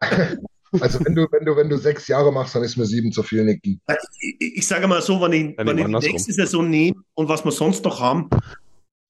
[0.80, 3.22] Also wenn du, wenn du, wenn du sechs Jahre machst, dann ist mir sieben zu
[3.22, 3.80] viel, Niki.
[4.20, 7.52] Ich, ich sage mal so, wenn ich, wenn ich nächste Saison nehme und was wir
[7.52, 8.28] sonst noch haben,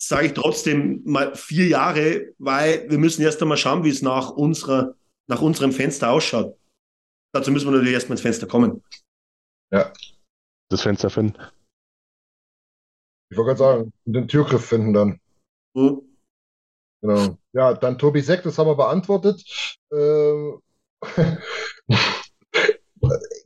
[0.01, 4.31] sage ich trotzdem mal vier Jahre, weil wir müssen erst einmal schauen, wie es nach
[4.31, 4.95] unserer,
[5.29, 6.57] nach unserem Fenster ausschaut.
[7.35, 8.83] Dazu müssen wir natürlich erstmal ins Fenster kommen.
[10.71, 11.37] Das Fenster finden.
[13.31, 15.21] Ich wollte gerade sagen, den Türgriff finden dann.
[15.77, 16.01] Hm?
[17.03, 17.39] Genau.
[17.53, 19.45] Ja, dann Tobi Seck, das haben wir beantwortet.
[19.93, 20.61] Ähm,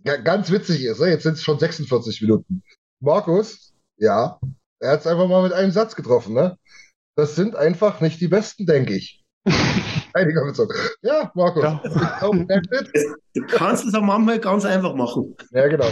[0.05, 1.09] Ga- ganz witzig ist, ne?
[1.09, 2.63] jetzt sind es schon 46 Minuten.
[3.01, 4.41] Markus, ja,
[4.83, 6.57] er hat es einfach mal mit einem Satz getroffen, ne?
[7.17, 9.23] Das sind einfach nicht die Besten, denke ich.
[11.03, 11.63] Ja, Markus.
[11.63, 11.83] Ja.
[13.35, 15.35] Du kannst es auch manchmal ganz einfach machen.
[15.53, 15.87] Ja, genau.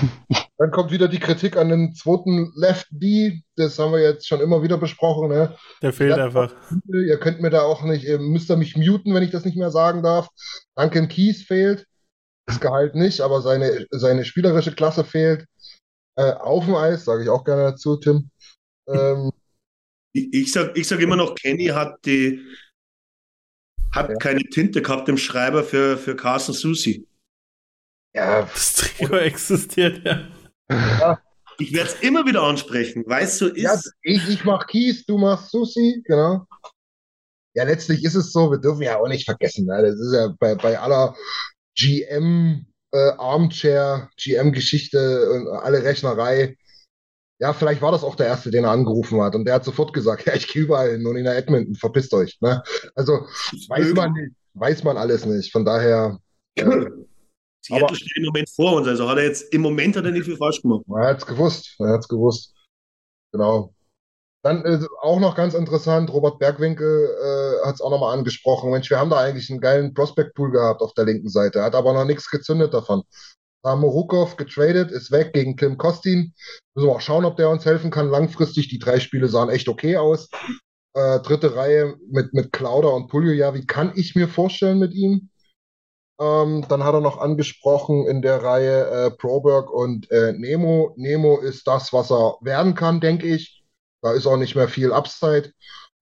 [0.59, 3.43] Dann kommt wieder die Kritik an den zweiten Left D.
[3.57, 5.28] Das haben wir jetzt schon immer wieder besprochen.
[5.30, 5.57] Ne?
[5.82, 6.24] Der fehlt Ja.
[6.24, 6.53] einfach.
[6.93, 9.57] Ihr könnt mir da auch nicht, ihr müsst da mich muten, wenn ich das nicht
[9.57, 10.28] mehr sagen darf.
[10.76, 11.86] Duncan Keys fehlt.
[12.47, 15.47] Das Gehalt nicht, aber seine, seine spielerische Klasse fehlt.
[16.16, 18.30] Äh, auf dem Eis, sage ich auch gerne dazu, Tim.
[18.95, 19.30] Ähm,
[20.12, 22.41] Ich, ich sag, ich sag immer noch, Kenny hat die,
[23.93, 24.16] hat Ja.
[24.16, 27.07] keine Tinte gehabt im Schreiber für, für Carson Susi.
[28.14, 30.28] ja, Das Trio existiert ja.
[31.59, 33.62] Ich werde es immer wieder ansprechen, weil es so ist.
[33.62, 36.47] ja, ich, ich mach Keys, du machst Susi, genau.
[37.55, 39.82] Ja, letztlich ist es so, wir dürfen ja auch nicht vergessen, ne?
[39.82, 41.14] das ist ja bei, bei aller
[41.76, 46.57] GM, äh, Armchair, GM-Geschichte und alle Rechnerei.
[47.41, 49.93] Ja, vielleicht war das auch der Erste, den er angerufen hat und der hat sofort
[49.95, 52.38] gesagt, ja, ich gehe überall hin und in der Edmonton, verpisst euch.
[52.41, 52.62] Ne?
[52.95, 53.26] Also
[53.68, 55.51] weiß man nicht, weiß man alles nicht.
[55.51, 56.18] Von daher,
[56.59, 57.07] Seattle
[57.70, 60.26] aber- steht im Moment vor uns, also hat er jetzt im Moment hat er nicht
[60.26, 60.84] viel falsch gemacht.
[60.88, 62.55] er hat's gewusst, er hat's gewusst.
[63.32, 63.74] Genau.
[64.43, 68.70] Dann ist auch noch ganz interessant, Robert Bergwinkel äh, hat es auch nochmal angesprochen.
[68.70, 71.93] Mensch, wir haben da eigentlich einen geilen Prospect-Pool gehabt auf der linken Seite, hat aber
[71.93, 73.03] noch nichts gezündet davon.
[73.63, 76.33] Da haben Morukov getradet, ist weg gegen Klim Kostin.
[76.75, 78.09] Müssen wir auch schauen, ob der uns helfen kann.
[78.09, 80.31] Langfristig, die drei Spiele sahen echt okay aus.
[80.95, 85.31] Äh, dritte Reihe mit, mit Klauder und wie kann ich mir vorstellen mit ihm?
[86.21, 90.93] Ähm, dann hat er noch angesprochen in der Reihe äh, Proberg und äh, Nemo.
[90.97, 93.63] Nemo ist das, was er werden kann, denke ich.
[94.03, 95.53] Da ist auch nicht mehr viel Upside.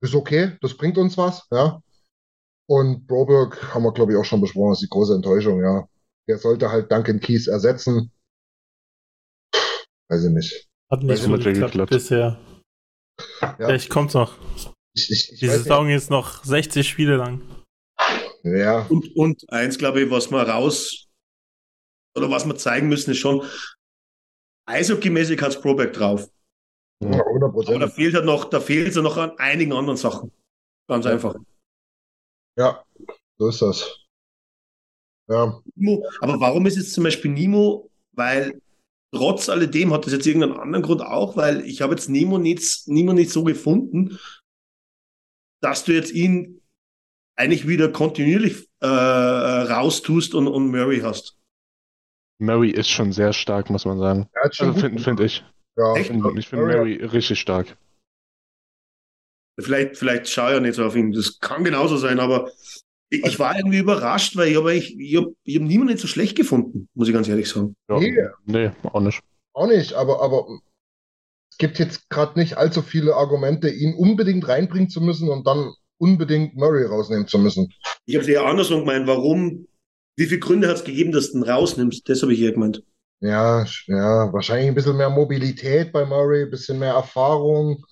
[0.01, 1.81] Ist okay, das bringt uns was, ja.
[2.67, 5.89] Und Broberg haben wir, glaube ich, auch schon besprochen, das ist die große Enttäuschung, ja.
[6.29, 8.12] Der sollte halt Duncan Keys ersetzen.
[10.11, 10.68] Weiß ich nicht.
[10.91, 11.91] Hat nicht so geklappt geklappt.
[11.91, 12.39] bisher.
[13.41, 13.55] Ja.
[13.57, 14.37] Vielleicht kommt's noch.
[14.95, 15.47] Ich, ich, ich Die.
[15.49, 17.43] Saison ist noch 60 Spiele lang.
[18.43, 21.07] Ja, Und, und eins, glaube ich, was wir raus
[22.16, 23.43] oder was wir zeigen müssen, ist schon,
[24.68, 26.29] Eishockey-mäßig hat Proback drauf.
[27.03, 27.93] ja, 100 Aber da Prozent.
[27.95, 30.31] fehlt halt noch, da fehlt es ja noch an einigen anderen Sachen.
[30.89, 31.35] Ganz einfach.
[32.59, 32.85] Ja,
[33.39, 34.07] so ist das.
[35.29, 35.61] Ja,
[36.20, 37.91] aber warum ist jetzt zum Beispiel Nimo?
[38.12, 38.61] Weil
[39.12, 42.89] trotz alledem hat das jetzt irgendeinen anderen Grund auch, weil ich habe jetzt Nemo nicht,
[42.89, 44.18] Nemo nicht so gefunden,
[45.61, 46.61] dass du jetzt ihn
[47.37, 51.37] eigentlich wieder kontinuierlich äh, raustust und, und Murray hast.
[52.41, 54.29] Murray ist schon sehr stark, muss man sagen.
[54.33, 55.45] er schon Also finde find ich.
[55.76, 56.11] Ja, Echt?
[56.11, 57.76] Ich finde Murray richtig stark.
[59.61, 61.12] Vielleicht, vielleicht schaue ich ja nicht so auf ihn.
[61.12, 62.51] Das kann genauso sein, aber
[63.11, 66.03] ich, ich war irgendwie überrascht, weil ich habe ich, ich hab, ich hab niemanden nicht
[66.03, 67.75] so schlecht gefunden, muss ich ganz ehrlich sagen.
[67.89, 68.29] Ja, Nee.
[68.47, 69.21] nee, auch nicht.
[69.55, 70.47] Auch nicht, aber, aber
[71.51, 75.73] es gibt jetzt gerade nicht allzu viele Argumente, ihn unbedingt reinbringen zu müssen und dann
[75.99, 77.73] unbedingt Murray rausnehmen zu müssen.
[78.07, 79.07] Ich habe es eher andersrum gemeint.
[79.07, 79.67] Warum?
[80.17, 82.09] Wie viele Gründe hat es gegeben, dass du ihn rausnimmst?
[82.09, 82.83] Das habe ich eher gemeint.
[83.21, 87.85] Ja, ja, wahrscheinlich ein bisschen mehr Mobilität bei Murray, ein bisschen mehr Erfahrung,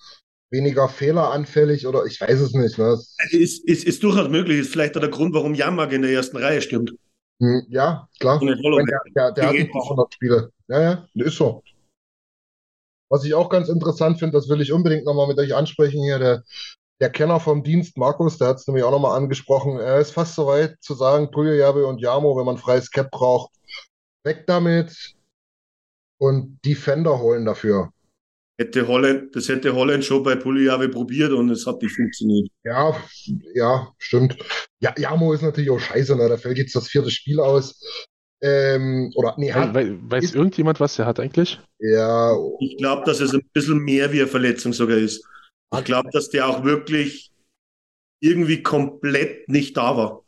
[0.49, 2.77] weniger fehleranfällig oder ich weiß es nicht.
[2.77, 2.85] Ne?
[2.85, 4.59] Das- Ist, ist, ist durchaus möglich.
[4.59, 6.93] Ist vielleicht auch der Grund, warum Janmark in der ersten Reihe stimmt.
[7.41, 8.43] Hm, Ja, klar.
[8.43, 8.63] Nicht.
[8.63, 10.51] Der, der, der hat paar hundert Spiele.
[10.67, 11.63] Ja, ja, ist so.
[13.09, 16.19] Was ich auch ganz interessant finde, das will ich unbedingt nochmal mit euch ansprechen hier,
[16.19, 16.43] der,
[16.99, 19.79] der Kenner vom Dienst, Markus, der hat es nämlich auch nochmal angesprochen.
[19.79, 23.51] Er ist fast so weit zu sagen, Puljajabe und Jamo, wenn man freies Cap braucht,
[24.25, 25.13] weg damit
[26.19, 27.91] und Defender holen dafür.
[28.59, 32.49] Hätte Holland, das hätte Holland schon bei Puliave probiert und es hat nicht funktioniert.
[32.63, 32.95] Ja,
[33.53, 34.35] ja, stimmt.
[34.79, 36.27] Ja, Jamo ist natürlich auch scheiße, ne?
[36.27, 37.79] Da fällt jetzt das vierte Spiel aus.
[38.41, 41.59] Ähm, oder, nee, hat, Wei- weiß irgendjemand, was der hat eigentlich?
[41.79, 45.23] ja, Ich glaube, dass es ein bisschen mehr wie eine Verletzung sogar ist.
[45.75, 47.31] Ich glaube, dass der auch wirklich
[48.19, 50.23] irgendwie komplett nicht da war.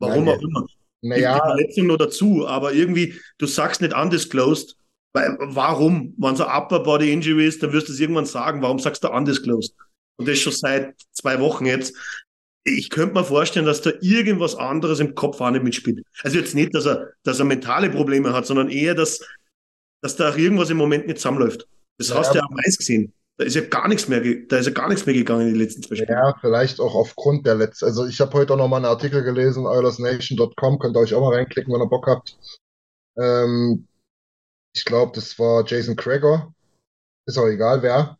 [0.00, 0.66] Warum Nein, auch immer.
[1.02, 4.76] Naja, Die Verletzung noch dazu, aber irgendwie, du sagst nicht undisclosed.
[5.14, 6.12] Weil, warum?
[6.18, 8.60] Wenn es ein Upper Body Injury ist, dann wirst du es irgendwann sagen.
[8.62, 9.74] Warum sagst du undisclosed?
[10.16, 11.94] Und das schon seit zwei Wochen jetzt.
[12.64, 16.04] Ich könnte mir vorstellen, dass da irgendwas anderes im Kopf auch nicht mitspielt.
[16.22, 19.20] Also jetzt nicht, dass er, dass er mentale Probleme hat, sondern eher, dass,
[20.02, 21.68] dass da auch irgendwas im Moment nicht zusammenläuft.
[21.98, 23.12] Das Ja, hast du ja am Eis gesehen.
[23.36, 25.60] Da ist ja gar nichts mehr, da ist ja gar nichts mehr gegangen in den
[25.60, 26.10] letzten zwei Spielen.
[26.10, 27.84] Ja, vielleicht auch aufgrund der letzten.
[27.84, 31.20] Also ich habe heute auch noch mal einen Artikel gelesen, OilersNation.com, könnt ihr euch auch
[31.20, 32.36] mal reinklicken, wenn ihr Bock habt.
[33.18, 33.86] Ähm,
[34.74, 36.52] ich glaube, das war Jason Krager.
[37.26, 38.18] Ist auch egal, wer.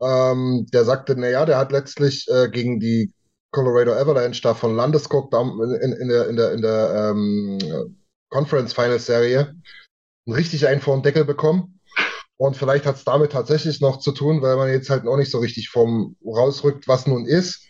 [0.00, 3.12] Ähm, der sagte, naja, der hat letztlich äh, gegen die
[3.52, 7.96] Colorado Avalanche da von Landeskog in, in der, in der, in der ähm,
[8.30, 9.54] Conference Finals Serie
[10.26, 11.80] richtig einen vor den Deckel bekommen.
[12.36, 15.30] Und vielleicht hat es damit tatsächlich noch zu tun, weil man jetzt halt auch nicht
[15.30, 17.66] so richtig vom rausrückt, was nun ist.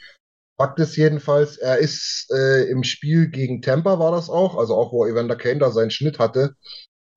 [0.61, 4.93] Fakt ist jedenfalls, er ist äh, im Spiel gegen Tampa war das auch, also auch
[4.93, 6.57] wo Evander Kane da seinen Schnitt hatte,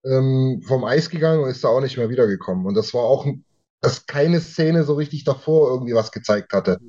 [0.06, 2.66] ähm, vom Eis gegangen und ist da auch nicht mehr wiedergekommen.
[2.66, 3.26] Und das war auch,
[3.82, 6.80] dass keine Szene so richtig davor irgendwie was gezeigt hatte.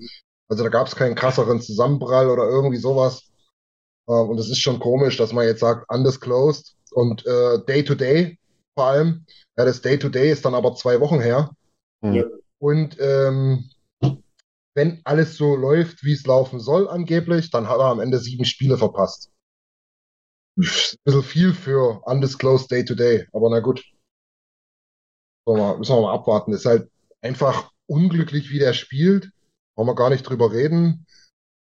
[0.48, 3.30] Also da gab es keinen krasseren Zusammenprall oder irgendwie sowas.
[4.08, 8.38] Ähm, und es ist schon komisch, dass man jetzt sagt, undisclosed und äh, Day-to-Day
[8.74, 9.26] vor allem.
[9.56, 11.50] Ja, das Day-to-Day ist dann aber zwei Wochen her.
[12.02, 12.14] Hm.
[12.14, 12.24] Ja.
[12.58, 13.70] Und ähm,
[14.74, 18.44] wenn alles so läuft, wie es laufen soll, angeblich, dann hat er am Ende sieben
[18.44, 19.31] Spiele verpasst.
[20.60, 23.84] Pff, Bisschen viel für undisclosed Day-to-Day, aber na gut.
[25.46, 26.52] Müssen wir mal, müssen wir mal abwarten.
[26.52, 26.90] Ist halt
[27.20, 29.30] einfach unglücklich, wie der spielt.
[29.76, 31.06] Wollen wir gar nicht drüber reden.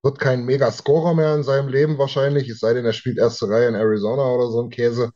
[0.03, 3.67] Wird kein Mega-Scorer mehr in seinem Leben wahrscheinlich, es sei denn, er spielt erste Reihe
[3.67, 5.11] in Arizona oder so ein Käse.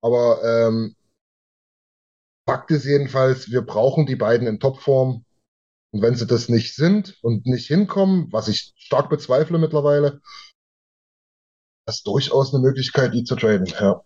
[0.00, 0.94] Aber ähm,
[2.48, 5.24] Fakt ist jedenfalls, wir brauchen die beiden in Topform.
[5.92, 10.20] Und wenn sie das nicht sind und nicht hinkommen, was ich stark bezweifle mittlerweile,
[11.86, 13.66] ist durchaus eine Möglichkeit, die zu traden.
[13.66, 14.02] Ja.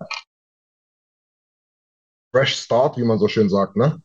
[2.34, 4.02] Fresh Start, wie man so schön sagt, ne?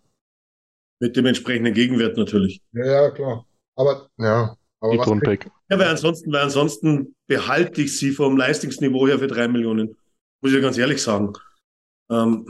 [0.99, 2.61] Mit dem entsprechenden Gegenwert natürlich.
[2.73, 3.45] Ja, ja, klar.
[3.75, 4.55] Aber, ja.
[4.79, 5.51] Aber Die was.
[5.69, 9.97] Ja, weil ansonsten, weil ansonsten behalte ich sie vom Leistungsniveau her für drei Millionen.
[10.41, 11.33] Muss ich ja ganz ehrlich sagen.
[12.09, 12.47] Ähm,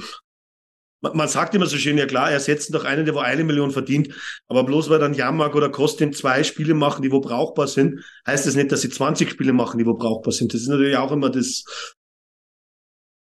[1.01, 4.13] man, sagt immer so schön, ja klar, ersetzen doch einen, der wo eine Million verdient,
[4.47, 8.45] aber bloß weil dann Jamak oder Kostin zwei Spiele machen, die wo brauchbar sind, heißt
[8.47, 10.53] das nicht, dass sie 20 Spiele machen, die wo brauchbar sind.
[10.53, 11.63] Das ist natürlich auch immer das,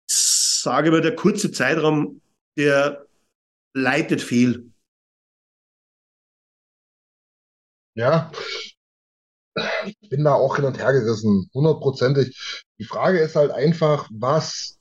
[0.09, 0.16] ich
[0.62, 2.20] sage immer, der kurze Zeitraum,
[2.57, 3.07] der
[3.74, 4.72] leitet viel.
[7.95, 8.31] Ja,
[9.85, 12.64] ich bin da auch hin und her gerissen, hundertprozentig.
[12.79, 14.76] Die Frage ist halt einfach, was,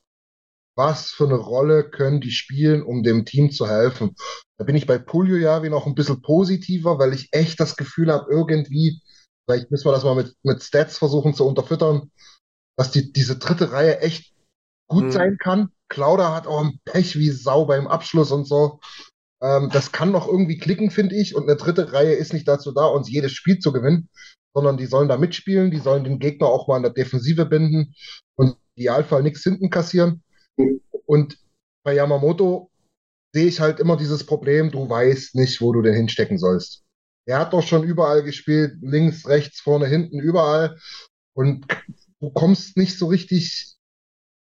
[0.76, 4.16] was für eine Rolle können die spielen, um dem Team zu helfen?
[4.58, 8.12] Da bin ich bei Puljo Javi noch ein bisschen positiver, weil ich echt das Gefühl
[8.12, 9.02] habe, irgendwie,
[9.48, 12.12] vielleicht müssen wir das mal mit, mit Stats versuchen zu unterfüttern,
[12.78, 14.34] dass die, diese dritte Reihe echt
[14.90, 15.12] gut Mhm.
[15.12, 15.70] sein kann.
[15.90, 18.80] Klauder hat auch ein Pech wie Sau beim Abschluss und so.
[19.42, 21.36] Ähm, das kann noch irgendwie klicken, finde ich.
[21.36, 24.10] Und eine dritte Reihe ist nicht dazu da, uns jedes Spiel zu gewinnen,
[24.56, 27.96] sondern die sollen da mitspielen, die sollen den Gegner auch mal in der Defensive binden
[28.38, 30.24] und im Idealfall nichts hinten kassieren.
[31.06, 31.38] Und
[31.84, 32.72] bei Yamamoto
[33.34, 36.84] sehe ich halt immer dieses Problem, du weißt nicht, wo du den hinstecken sollst.
[37.28, 40.78] Er hat doch schon überall gespielt, links, rechts, vorne, hinten, überall.
[41.34, 41.66] Und
[42.22, 43.76] du kommst nicht so richtig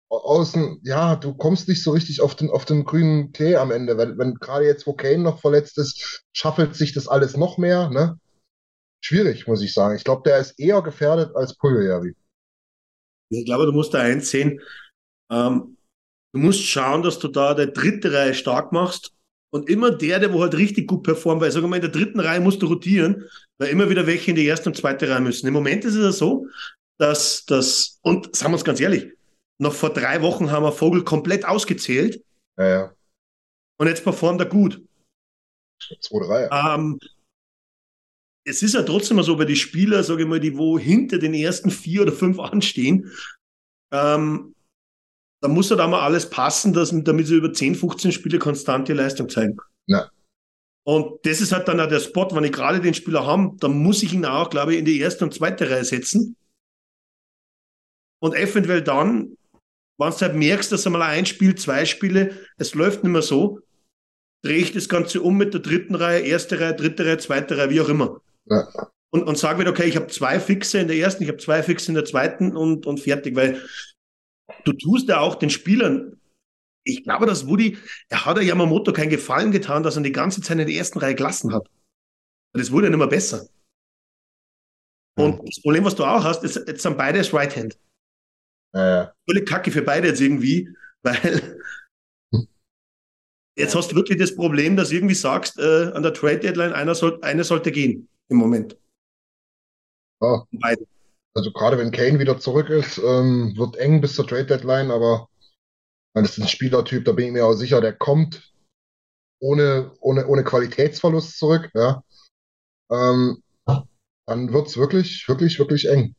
[0.10, 3.98] außen, ja, du kommst nicht so richtig auf den, auf den grünen Klee am Ende.
[3.98, 7.90] Wenn, wenn gerade jetzt, wo Kane noch verletzt ist, schaffelt sich das alles noch mehr,
[7.90, 8.20] ne?
[9.02, 9.96] Schwierig, muss ich sagen.
[9.96, 12.16] Ich glaube, der ist eher gefährdet als Puljujärvi.
[13.30, 14.60] Ich glaube, du musst da eins sehen.
[15.32, 15.78] Ähm,
[16.34, 19.14] du musst schauen, dass du da der dritte Reihe stark machst.
[19.52, 22.20] Und immer der, der wo halt richtig gut performt, weil sag mal, in der dritten
[22.20, 23.26] Reihe musst du rotieren,
[23.58, 25.48] weil immer wieder welche in die erste und zweite Reihe müssen.
[25.48, 26.46] Im Moment ist es ja so,
[27.00, 29.08] dass das, und sagen wir uns ganz ehrlich,
[29.58, 32.24] noch vor drei Wochen haben wir Vogel komplett ausgezählt
[32.58, 32.94] Ja, ja.
[33.78, 34.82] und jetzt performt er gut.
[36.00, 36.50] Zweite Reihe.
[36.52, 37.00] Ähm,
[38.46, 41.18] es ist ja trotzdem mal so, bei die Spieler, sage ich mal, die wo hinter
[41.18, 43.12] den ersten vier oder fünf anstehen,
[43.92, 44.54] ähm,
[45.42, 48.94] da muss halt auch mal alles passen, dass, damit sie über 10, 15 Spiele konstante
[48.94, 49.58] Leistung zeigen.
[49.88, 50.10] Ja.
[50.86, 53.78] Und das ist halt dann auch der Spot, wenn ich gerade den Spieler habe, dann
[53.78, 56.36] muss ich ihn auch, glaube ich, in die erste und zweite Reihe setzen.
[58.22, 59.38] Und eventuell dann,
[59.98, 63.60] wenn du halt merkst, dass einmal ein Spiel, zwei Spiele, es läuft nicht mehr so,
[64.44, 67.70] drehe ich das Ganze um mit der dritten Reihe, erste Reihe, dritte Reihe, zweite Reihe,
[67.70, 68.22] wie auch immer.
[68.46, 68.68] Ja.
[69.12, 71.64] Und, und sage wieder, okay, ich habe zwei Fixe in der ersten, ich habe zwei
[71.64, 73.62] Fixe in der zweiten und, und fertig, weil
[74.66, 76.20] du tust ja auch den Spielern,
[76.84, 77.78] ich glaube, dass Woody,
[78.10, 81.00] er hat ja Yamamoto keinen Gefallen getan, dass er die ganze Zeit in der ersten
[81.00, 81.70] Reihe gelassen hat.
[82.54, 83.48] Das wurde ja nicht mehr besser.
[85.18, 87.78] Und das Problem, was du auch hast, ist, jetzt sind beide als Right-Hand.
[88.74, 90.74] Äh, Völlig kacke für beide jetzt irgendwie,
[91.04, 91.60] weil
[93.58, 96.96] jetzt hast du wirklich das Problem, dass du irgendwie sagst, äh, an der Trade-Deadline, einer,
[96.96, 98.78] soll, einer sollte gehen im Moment.
[100.22, 100.46] ja.
[100.52, 100.89] Beide.
[101.36, 105.30] Also gerade wenn Kane wieder zurück ist, ähm, wird eng bis zur Trade Deadline, aber
[106.14, 108.52] das ist ein Spielertyp, da bin ich mir auch sicher, der kommt
[109.42, 112.04] ohne, ohne, ohne Qualitätsverlust zurück, ja.
[112.92, 113.42] Ähm,
[114.26, 116.16] dann wird's wirklich, wirklich, wirklich eng.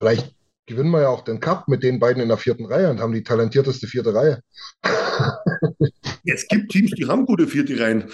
[0.00, 0.34] Vielleicht
[0.66, 3.12] gewinnen wir ja auch den Cup mit den beiden in der vierten Reihe und haben
[3.12, 4.42] die talentierteste vierte Reihe.
[6.24, 8.10] Es gibt Teams, die haben gute vierte Reihen.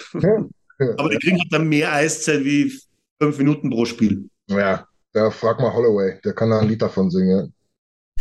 [0.97, 2.77] Aber die kriegen halt dann mehr Eiszeit wie
[3.21, 4.29] fünf Minuten pro Spiel.
[4.47, 7.53] Ja, da frag mal Holloway, der kann da ein Lied davon singen.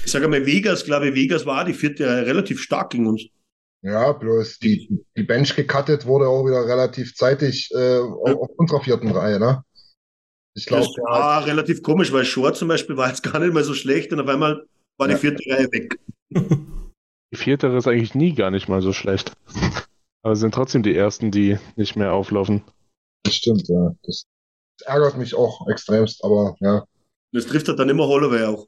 [0.04, 3.22] Ich sage mal, Vegas, glaube ich, Vegas war die vierte Reihe relativ stark gegen uns.
[3.82, 8.82] Ja, bloß die, die Bench gecuttet wurde auch wieder relativ zeitig äh, auf, auf unserer
[8.82, 9.64] vierten Reihe, ne?
[10.56, 13.64] Ich glaube, Das war relativ komisch, weil Short zum Beispiel war jetzt gar nicht mal
[13.64, 14.66] so schlecht und auf einmal
[14.98, 15.18] war die Ja.
[15.18, 15.98] vierte Reihe weg.
[17.32, 19.32] Die viertere ist eigentlich nie gar nicht mal so schlecht.
[20.22, 22.62] Aber sind trotzdem die ersten, die nicht mehr auflaufen.
[23.24, 23.94] das stimmt, ja.
[24.02, 24.24] Das
[24.82, 26.84] ärgert mich auch extremst, aber ja,
[27.32, 28.66] Das trifft halt dann immer Holloway auch.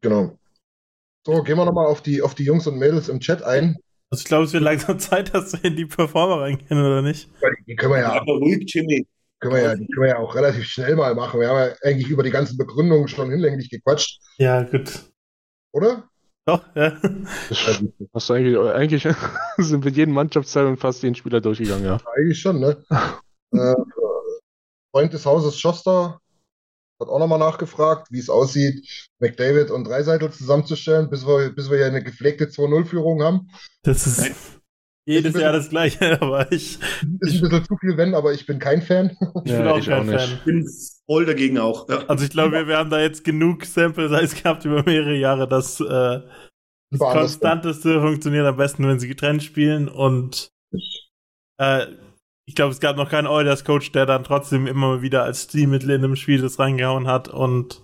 [0.00, 0.38] genau.
[1.26, 3.76] So, gehen wir nochmal auf die, auf die Jungs und Mädels im Chat ein.
[4.10, 7.28] Also ich glaube, es wird langsam Zeit, dass wir in die Performer reingehen, oder nicht?
[7.66, 9.06] Die können wir ja, mal ruhig, Jimmy.
[9.40, 11.40] können wir ja, die können wir ja auch relativ schnell mal machen.
[11.40, 14.92] Wir haben ja eigentlich über die ganzen Begründungen schon hinlänglich gequatscht, Ja, gut.
[15.72, 16.04] oder?
[16.46, 16.90] Doch, ja.
[17.48, 17.82] Das
[18.14, 19.08] hast du eigentlich, eigentlich
[19.56, 21.98] sind mit jedem Mannschaftsteilung fast jeden Spieler durchgegangen, ja.
[22.14, 22.76] Eigentlich schon, ne?
[23.52, 23.74] äh,
[24.94, 26.20] Freund des Hauses Schoster
[27.00, 28.88] hat auch nochmal nachgefragt, wie es aussieht,
[29.18, 33.48] McDavid und Dreiseitel zusammenzustellen, bis wir, bis wir hier eine gepflegte 2-0-Führung haben.
[33.82, 34.60] Das ist
[35.04, 38.60] jedes Jahr das Gleiche, aber ich, Ist ein bisschen zu viel, wenn, aber ich bin
[38.60, 39.16] kein Fan.
[39.44, 40.20] ich Ja, bin auch ich kein auch.
[40.20, 40.30] Fan.
[40.32, 40.68] Ich bin
[41.06, 41.88] voll dagegen auch.
[41.88, 42.06] Ja.
[42.06, 45.48] Also ich glaube, wir, wir haben da jetzt genug Sample Size gehabt über mehrere Jahre,
[45.48, 46.20] dass äh,
[46.92, 47.00] das.
[47.00, 50.52] Konstanteste funktioniert am besten, wenn sie getrennt spielen und
[51.58, 51.86] äh,
[52.46, 56.04] ich glaube, es gab noch keinen Oilers-Coach, der dann trotzdem immer wieder als Stilmittel in
[56.04, 57.82] einem Spiel das reingehauen hat und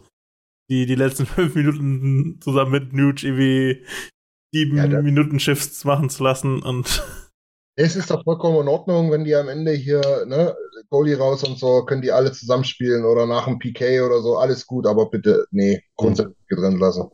[0.70, 3.86] die, die letzten fünf Minuten zusammen mit Nuge irgendwie
[4.52, 7.02] sieben Ja, Minuten Shifts machen zu lassen und
[7.76, 10.54] Es ist doch vollkommen in Ordnung, wenn die am Ende hier, ne,
[10.90, 14.66] Goalie raus und so, können die alle zusammenspielen oder nach dem PK oder so, alles
[14.66, 17.10] gut, aber bitte, nee, grundsätzlich getrennt lassen.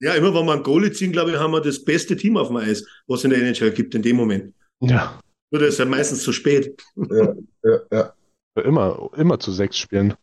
[0.00, 2.48] ja, immer wenn wir einen Goalie ziehen, glaube ich, haben wir das beste Team auf
[2.48, 4.54] dem Eis, was es in der NHL gibt in dem Moment.
[4.80, 5.20] Ja.
[5.50, 6.80] Nur das ist ja meistens zu spät.
[6.96, 7.34] Ja,
[7.64, 8.14] ja, ja.
[8.62, 10.14] Immer, immer zu sechs spielen.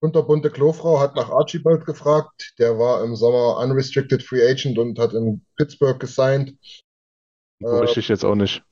[0.00, 2.54] Kunterbunte Klofrau hat nach Archibald gefragt.
[2.58, 6.54] Der war im Sommer unrestricted free agent und hat in Pittsburgh gesigned.
[7.60, 8.62] So Äh, richtig jetzt auch nicht.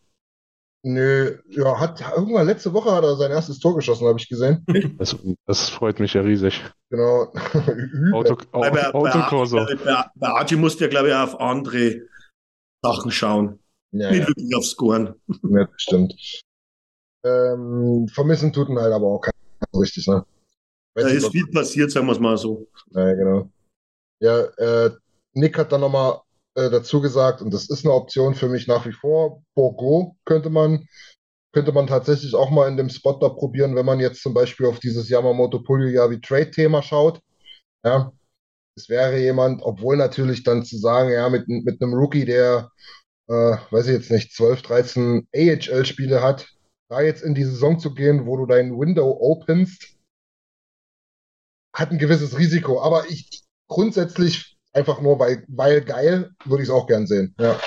[0.86, 4.66] Nö, ja, hat irgendwann letzte Woche hat er sein erstes Tor geschossen, habe ich gesehen.
[4.98, 6.62] Das, das freut mich ja riesig.
[6.90, 7.32] Genau.
[8.12, 9.64] Auto, bei, bei, Autokorso.
[9.64, 12.02] bei, bei, bei Archie musst du ja, glaube ich, auf andere
[12.82, 13.63] Sachen schauen.
[13.94, 15.14] Ja, Nicht ja, wirklich auf Scoren.
[15.42, 16.14] ja, stimmt.
[17.24, 19.34] Ähm, vermissen tut ihn halt aber auch keiner
[19.72, 20.26] so richtig, ne?
[20.94, 22.66] Weiß Da ist viel passiert, sagen wir es mal so.
[22.90, 23.50] Ja, genau.
[24.20, 24.90] Ja, äh,
[25.34, 26.20] Nick hat dann nochmal
[26.56, 30.50] äh, dazu gesagt, und das ist eine Option für mich nach wie vor, Borgo könnte
[30.50, 30.88] man,
[31.52, 34.66] könnte man tatsächlich auch mal in dem Spot da probieren, wenn man jetzt zum Beispiel
[34.66, 37.20] auf dieses Yamamoto Puljujärvi Trade-Thema schaut.
[37.84, 38.12] Ja,
[38.76, 42.70] es wäre jemand, obwohl natürlich dann zu sagen, ja, mit, mit einem Rookie, der,
[43.28, 46.48] äh, weiß ich jetzt nicht, 12, 13 AHL-Spiele hat,
[46.88, 49.96] da jetzt in die Saison zu gehen, wo du dein Window openst,
[51.74, 52.82] hat ein gewisses Risiko.
[52.82, 57.34] Aber ich grundsätzlich einfach nur weil, weil geil, würde ich es auch gern sehen.
[57.38, 57.58] Ja.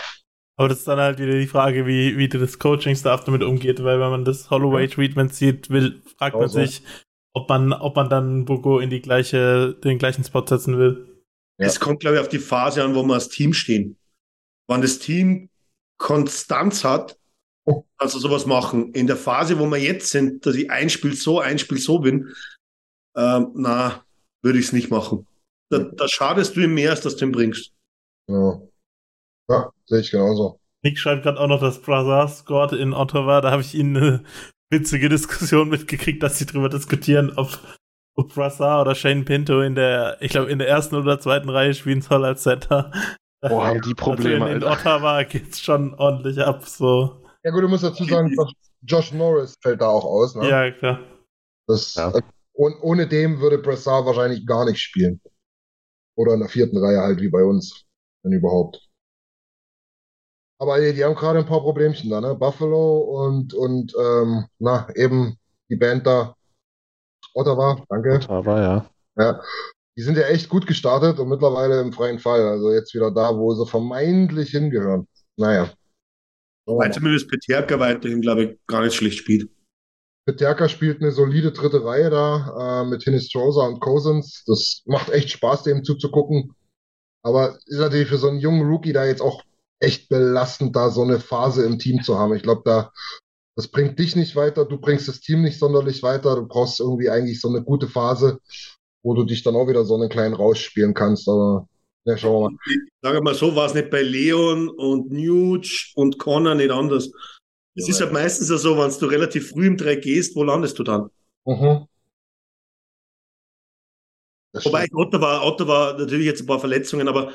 [0.57, 3.99] Aber das ist dann halt wieder die Frage, wie, wie das Coaching-Staff damit umgeht, weil
[3.99, 6.59] wenn man das Holloway-Treatment sieht, will, fragt man Genau so.
[6.59, 6.81] sich,
[7.33, 11.23] ob man, ob man dann Bogo in die gleiche, den gleichen Spot setzen will.
[11.59, 11.67] Ja.
[11.67, 13.97] Es kommt, glaube ich, auf die Phase an, wo wir als Team stehen.
[14.67, 15.49] Wenn das Team
[15.97, 17.17] Konstanz hat,
[17.97, 18.93] kannst du sowas machen.
[18.93, 21.99] In der Phase, wo wir jetzt sind, dass ich ein Spiel so, ein Spiel so
[21.99, 22.33] bin,
[23.15, 24.03] ähm, na,
[24.41, 25.27] würde ich es nicht machen.
[25.69, 27.73] Da, da schadest du ihm mehr, als dass du ihn bringst.
[28.27, 28.71] Genau.
[29.49, 30.59] Ja, sehe ich genauso.
[30.83, 33.41] Nick schreibt gerade auch noch, dass Brazar scored in Ottawa.
[33.41, 34.23] Da habe ich ihn eine
[34.69, 37.59] witzige Diskussion mitgekriegt, dass sie darüber diskutieren, ob,
[38.15, 41.73] ob Brazar oder Shane Pinto in der, ich glaube, in der ersten oder zweiten Reihe
[41.73, 42.91] spielen soll als Center.
[43.41, 44.79] Boah, haben die Probleme, also in, in Alter.
[44.95, 47.23] Ottawa geht's schon ordentlich ab, so.
[47.43, 50.35] Ja gut, du musst dazu sagen, Josh, Josh Norris fällt da auch aus.
[50.35, 50.49] Ne?
[50.49, 50.99] Ja, klar.
[51.67, 52.11] Das, Ja.
[52.11, 52.21] äh,
[52.53, 55.21] und ohne dem würde Brassard wahrscheinlich gar nicht spielen.
[56.15, 57.85] Oder in der vierten Reihe halt wie bei uns,
[58.23, 58.81] wenn überhaupt.
[60.59, 62.33] Aber die, die haben gerade ein paar Problemchen da, ne?
[62.33, 65.37] Buffalo und, und ähm, na, eben
[65.69, 66.35] die Band da.
[67.35, 68.15] Ottawa, danke.
[68.15, 68.89] Ottawa, ja.
[69.17, 69.41] Ja.
[69.97, 72.47] Die sind ja echt gut gestartet und mittlerweile im freien Fall.
[72.47, 75.07] Also jetzt wieder da, wo sie vermeintlich hingehören.
[75.37, 75.73] Naja.
[76.65, 79.49] Weil zumindest Peterka weiterhin, glaube ich, gar nicht schlecht spielt.
[80.27, 84.43] Peterka spielt eine solide dritte Reihe da äh, mit Hinistrosa und Cousins.
[84.45, 86.53] Das macht echt Spaß, dem zuzugucken.
[87.23, 89.41] Aber ist natürlich für so einen jungen Rookie da jetzt auch
[89.79, 92.35] echt belastend, da so eine Phase im Team zu haben.
[92.35, 92.91] Ich glaube, da
[93.57, 96.35] das bringt dich nicht weiter, du bringst das Team nicht sonderlich weiter.
[96.35, 98.39] Du brauchst irgendwie eigentlich so eine gute Phase,
[99.07, 101.29] wo du dich dann auch wieder so einen kleinen rausspielen kannst.
[101.29, 101.69] Aber
[102.03, 102.57] ja, schauen wir mal.
[102.65, 107.09] Ich sage mal so, war es nicht bei Leon und Nuge und Connor nicht anders.
[107.73, 110.77] Es ist halt meistens ja so, wenn du relativ früh im Dreck gehst, wo landest
[110.77, 111.09] du dann?
[111.45, 111.87] Mhm.
[114.51, 114.87] Wobei.
[114.93, 117.31] Ottawa, Ottawa natürlich jetzt ein paar Verletzungen, aber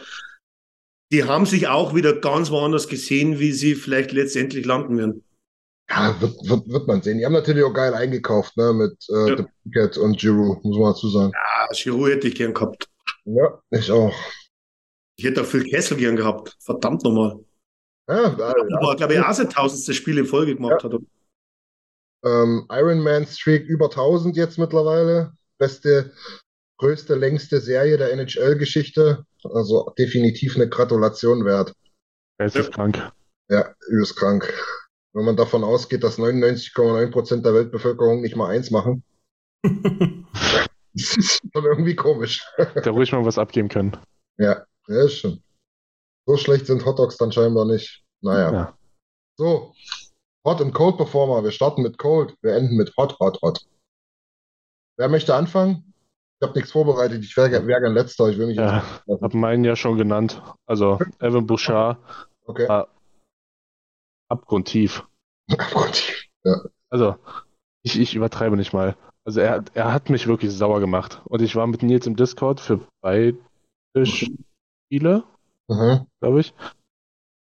[1.10, 5.24] die haben sich auch wieder ganz woanders gesehen, wie sie vielleicht letztendlich landen werden.
[5.94, 7.18] Ja, wird, wird, wird man sehen.
[7.18, 9.36] Die haben natürlich auch geil eingekauft, ne, mit äh, Ja.
[9.36, 11.32] The Cat und Giroud, muss man dazu sagen.
[11.36, 12.88] Ah, Giroud hätte ich gern gehabt.
[13.24, 14.14] Ja, ich auch.
[15.16, 16.56] Ich hätte auch Phil Kessel gern gehabt.
[16.60, 17.38] Verdammt nochmal.
[18.08, 18.76] Ja, da, ja.
[18.78, 20.92] Aber glaube ich auch sein tausendstes Spiel in Folge gemacht hat.
[22.24, 25.32] Ähm, Ironman Streak über 1000 jetzt mittlerweile.
[25.58, 26.12] Beste,
[26.78, 29.24] größte, längste Serie der NHL-Geschichte.
[29.44, 31.72] Also definitiv eine Gratulation wert.
[32.38, 33.12] Er ist krank.
[33.48, 34.52] Ja, übelst krank.
[35.14, 39.02] Wenn man davon ausgeht, dass 99,9% der Weltbevölkerung nicht mal eins machen.
[40.94, 42.46] Das ist schon irgendwie komisch.
[42.58, 43.96] Er ruhig mal was abgeben können.
[44.36, 45.42] Ja, ja, ist schon.
[46.26, 48.02] So schlecht sind Hotdogs dann scheinbar nicht.
[48.20, 48.52] Naja.
[48.52, 48.78] Ja.
[49.38, 49.72] So,
[50.46, 51.42] Hot und Cold Performer.
[51.44, 53.60] Wir starten mit Cold, wir enden mit Hot, Hot, Hot.
[54.98, 55.94] Wer möchte anfangen?
[56.38, 57.24] Ich habe nichts vorbereitet.
[57.24, 58.28] Ich wäre wär gern letzter.
[58.28, 59.22] Ich will mich Ja, jetzt.
[59.22, 60.42] hab meinen ja schon genannt.
[60.66, 61.96] Also Evan Bouchard,
[62.44, 62.66] Okay.
[62.68, 62.86] Ah.
[64.32, 65.06] Abgrundtief.
[65.50, 66.24] Abgrundtief.
[66.90, 67.16] Also,
[67.84, 68.96] ich, ich übertreibe nicht mal.
[69.24, 71.22] Also er, hat- er hat mich wirklich sauer gemacht.
[71.26, 73.38] Und ich war mit Nils im Discord für beide
[74.04, 75.24] Spiele,
[75.68, 76.06] Mhm.
[76.20, 76.54] glaube ich.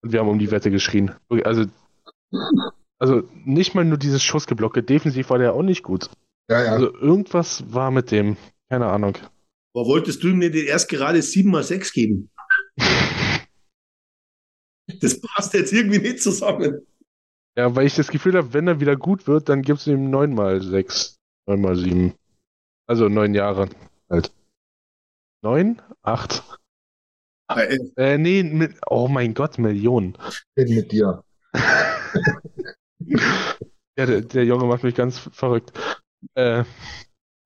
[0.03, 1.11] Und wir haben um die Wette geschrien.
[1.43, 1.65] Also,
[2.99, 4.84] also nicht mal nur dieses Schussgeblocke.
[4.84, 6.09] Defensiv war der auch nicht gut.
[6.49, 6.71] Ja, ja.
[6.73, 8.38] Also irgendwas war mit dem.
[8.69, 9.17] Keine Ahnung.
[9.75, 12.29] Aber wolltest du ihm nicht erst gerade 7 mal 6 geben?
[15.01, 16.85] Das passt jetzt irgendwie nicht zusammen.
[17.57, 20.09] Ja, weil ich das Gefühl habe, wenn er wieder gut wird, dann gibst du ihm
[20.09, 21.17] 9 mal 6,
[21.47, 22.13] 9 mal 7.
[22.87, 23.69] Also 9 Jahre
[24.09, 24.33] halt.
[25.43, 25.81] 9?
[26.01, 26.43] 8?
[27.49, 30.17] Äh, Äh, nee, mit, oh mein Gott, Millionen.
[30.55, 31.23] bin mit dir.
[33.95, 35.71] Ja, der, der Junge macht mich ganz verrückt.
[36.33, 36.63] Äh,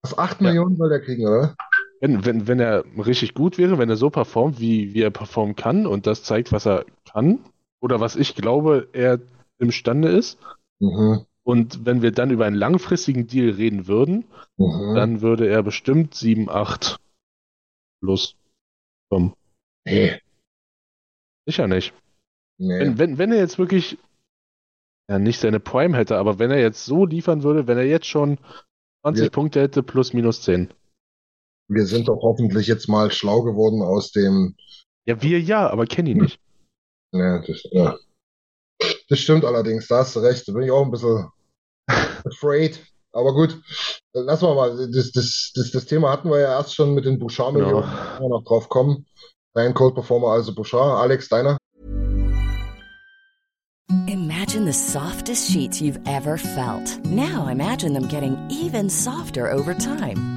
[0.01, 0.47] Was, 8 Ja.
[0.47, 1.55] Millionen soll der kriegen, oder?
[1.99, 5.55] Wenn, wenn, wenn er richtig gut wäre, wenn er so performt, wie, wie er performen
[5.55, 7.39] kann und das zeigt, was er kann,
[7.81, 9.19] oder was ich glaube, er
[9.59, 10.39] imstande ist,
[10.79, 11.25] Mhm.
[11.43, 14.25] und wenn wir dann über einen langfristigen Deal reden würden,
[14.57, 14.93] Mhm.
[14.95, 16.99] dann würde er bestimmt 7, 8
[18.01, 18.35] plus
[19.09, 19.33] kommen.
[19.85, 20.19] nee.
[21.47, 21.93] Sicher nicht.
[22.59, 22.79] Nee.
[22.79, 23.97] Wenn, wenn, wenn er jetzt wirklich
[25.09, 28.07] ja, nicht seine Prime hätte, aber wenn er jetzt so liefern würde, wenn er jetzt
[28.07, 28.37] schon
[29.03, 29.29] 20 Ja.
[29.31, 30.69] Punkte hätte plus minus 10.
[31.67, 34.55] Wir sind doch hoffentlich jetzt mal schlau geworden aus dem.
[35.05, 36.39] Ja, wir ja, aber Kenny nicht.
[37.11, 37.97] Ja, das, ja.
[39.09, 40.47] das stimmt allerdings, da hast du recht.
[40.47, 41.27] Da bin ich auch ein bisschen
[42.25, 42.79] afraid.
[43.11, 43.59] Aber gut,
[44.13, 44.91] lassen wir mal.
[44.91, 47.81] Das, das, das, das Thema hatten wir ja erst schon mit den Bouchard-Millionen.
[47.81, 47.95] Genau.
[47.95, 49.05] Da können wir noch drauf kommen.
[49.53, 50.99] Dein Cold Performer, also Bouchard.
[51.01, 51.57] Alex, deiner?
[54.07, 57.03] Imagine the softest sheets you've ever felt.
[57.05, 60.36] Now imagine them getting even softer over time.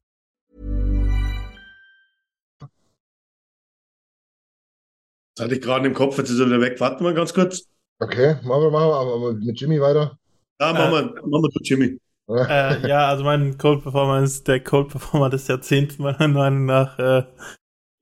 [5.35, 6.79] Das hatte ich gerade im Kopf, jetzt ist er wieder weg.
[6.79, 7.65] Warten wir ganz kurz.
[7.99, 10.17] Okay, machen wir, machen wir aber mit Jimmy weiter.
[10.59, 11.99] Ja, machen wir, machen wir zu Jimmy.
[12.29, 16.97] Äh, ja, also mein Cold Performer ist der Cold Performer des Jahrzehnts, meiner Meinung nach.
[16.99, 17.23] Äh,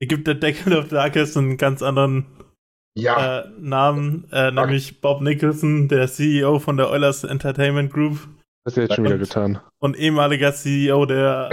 [0.00, 2.26] gibt der Deckel of Darkest einen ganz anderen
[2.96, 8.18] Ja, äh, Namen, äh, nämlich Bob Nicholson, der CEO von der Oilers Entertainment Group
[8.64, 9.60] Das hat er jetzt schon wieder getan.
[9.78, 11.50] und ehemaliger CEO der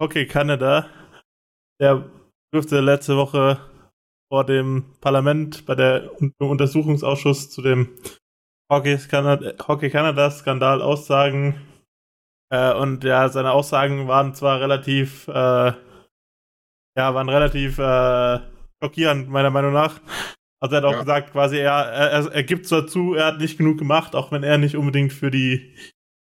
[0.00, 0.86] Hockey Canada.
[1.80, 2.04] Der
[2.52, 3.58] durfte letzte Woche
[4.32, 7.90] vor dem Parlament bei der Untersuchungsausschuss zu dem
[8.72, 11.60] Hockey Canada, Hockey Canada Skandal aussagen.
[12.50, 15.72] Äh, und ja, seine Aussagen waren zwar relativ, äh,
[16.96, 18.40] ja, waren relativ äh,
[18.82, 20.00] schockierend, meiner Meinung nach.
[20.62, 21.00] Also er hat auch Ja.
[21.00, 24.44] gesagt, quasi, er, er, er gibt zwar zu, er hat nicht genug gemacht, auch wenn
[24.44, 25.76] er nicht unbedingt für die,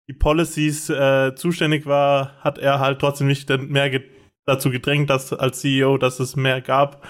[0.08, 4.08] die Policies äh, zuständig war, hat er halt trotzdem nicht mehr ge
[4.46, 7.06] dazu gedrängt, dass als CEO, dass es mehr gab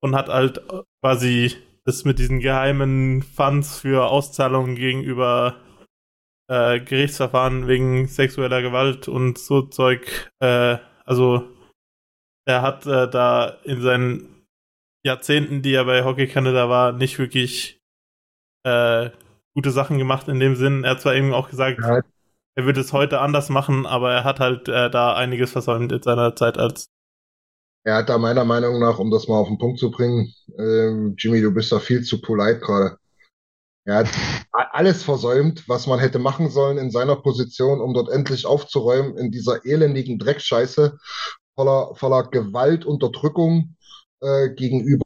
[0.00, 0.62] und hat halt
[1.02, 5.56] quasi das mit diesen geheimen Funds für Auszahlungen gegenüber
[6.50, 11.48] äh, Gerichtsverfahren wegen sexueller Gewalt und so Zeug, äh, also
[12.46, 14.44] er hat äh, da in seinen
[15.04, 17.78] Jahrzehnten, die er bei Hockey Canada war, nicht wirklich
[18.64, 19.10] äh,
[19.54, 20.84] gute Sachen gemacht in dem Sinn.
[20.84, 22.00] Er hat zwar eben auch gesagt, Ja.
[22.56, 26.02] er würde es heute anders machen, aber er hat halt äh, da einiges versäumt in
[26.02, 26.88] seiner Zeit als
[27.88, 31.14] er hat da meiner Meinung nach, um das mal auf den Punkt zu bringen, ähm,
[31.16, 32.98] Jimmy, du bist da viel zu polite gerade.
[33.86, 34.08] Er hat
[34.52, 39.30] alles versäumt, was man hätte machen sollen in seiner Position, um dort endlich aufzuräumen in
[39.30, 40.98] dieser elendigen Dreckscheiße
[41.56, 43.74] voller, voller Gewalt, Unterdrückung
[44.20, 45.04] äh, gegenüber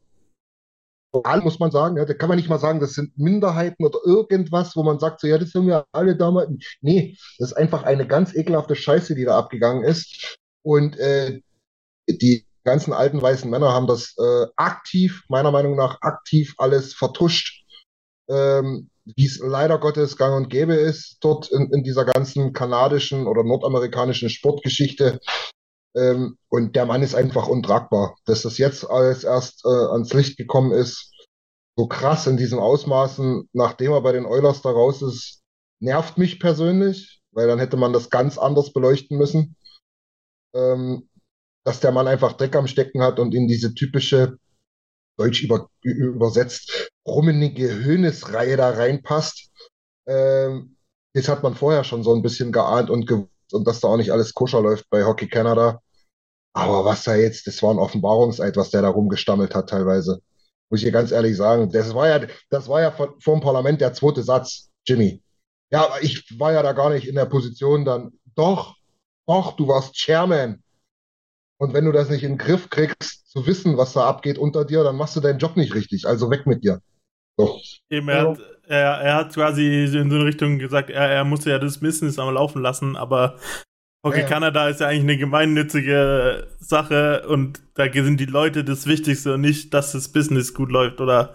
[1.22, 1.98] allen, muss man sagen.
[1.98, 5.20] Ja, da kann man nicht mal sagen, das sind Minderheiten oder irgendwas, wo man sagt,
[5.20, 6.50] so, ja, das sind wir alle damals.
[6.80, 10.36] Nee, das ist einfach eine ganz ekelhafte Scheiße, die da abgegangen ist.
[10.64, 11.40] Und äh,
[12.08, 17.64] die ganzen alten weißen Männer haben das äh, aktiv, meiner Meinung nach, aktiv alles vertuscht,
[18.28, 23.26] ähm, wie es leider Gottes gang und gäbe ist, dort in, in dieser ganzen kanadischen
[23.26, 25.20] oder nordamerikanischen Sportgeschichte.
[25.94, 28.16] Ähm, und der Mann ist einfach untragbar.
[28.24, 31.12] Dass das jetzt alles erst äh, ans Licht gekommen ist,
[31.76, 35.42] so krass in diesem Ausmaßen, nachdem er bei den Oilers da raus ist,
[35.80, 39.56] nervt mich persönlich, weil dann hätte man das ganz anders beleuchten müssen.
[40.54, 41.08] Ähm,
[41.64, 44.38] dass der Mann einfach Dreck am Stecken hat und in diese typische,
[45.16, 49.50] deutsch über, übersetzt, rummenige Höhnesreihe da reinpasst.
[50.06, 50.76] Ähm,
[51.14, 53.96] das hat man vorher schon so ein bisschen geahnt und gewusst und dass da auch
[53.96, 55.80] nicht alles koscher läuft bei Hockey Canada.
[56.54, 60.20] Aber was da jetzt, das war ein Offenbarungseid, was der da rumgestammelt hat teilweise.
[60.70, 61.70] Muss ich dir ganz ehrlich sagen.
[61.70, 65.22] Das war ja, das war ja vor, vor dem Parlament der zweite Satz, Jimmy.
[65.70, 68.12] Ja, aber ich war ja da gar nicht in der Position dann.
[68.34, 68.76] Doch,
[69.26, 70.61] doch, du warst Chairman.
[71.58, 74.64] Und wenn du das nicht in den Griff kriegst, zu wissen, was da abgeht unter
[74.64, 76.06] dir, dann machst du deinen Job nicht richtig.
[76.06, 76.80] Also weg mit dir.
[77.38, 77.60] So.
[77.88, 81.50] Eben, er, hat, er, er hat quasi in so eine Richtung gesagt, er, er musste
[81.50, 83.38] ja das Business am Laufen lassen, aber
[84.04, 84.28] Hockey Ja, ja.
[84.28, 89.40] Kanada ist ja eigentlich eine gemeinnützige Sache und da sind die Leute das Wichtigste und
[89.42, 91.34] nicht, dass das Business gut läuft oder,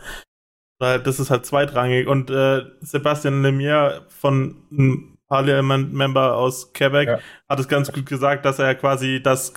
[0.80, 2.08] oder das ist halt zweitrangig.
[2.08, 7.20] Und äh, Sebastian Lemieux von einem Parliament-Member aus Quebec Ja.
[7.50, 9.54] hat es ganz gut gesagt, dass er quasi das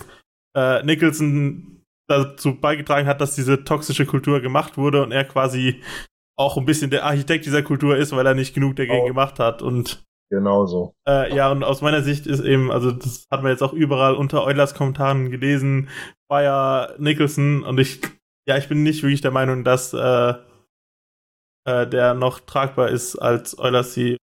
[0.57, 5.83] äh, Nicholson dazu beigetragen hat, dass diese toxische Kultur gemacht wurde und er quasi
[6.39, 9.07] auch ein bisschen der Architekt dieser Kultur ist, weil er nicht genug dagegen Oh.
[9.07, 9.63] gemacht hat.
[9.63, 10.03] Und
[10.33, 10.95] Genau so.
[11.09, 14.15] äh, ja, und aus meiner Sicht ist eben, also das hat man jetzt auch überall
[14.15, 15.89] unter Eulers Kommentaren gelesen,
[16.29, 18.01] war ja Nicholson und ich,
[18.49, 20.35] ja, ich bin nicht wirklich der Meinung, dass äh,
[21.67, 24.17] äh, der noch tragbar ist als Eulers CEO.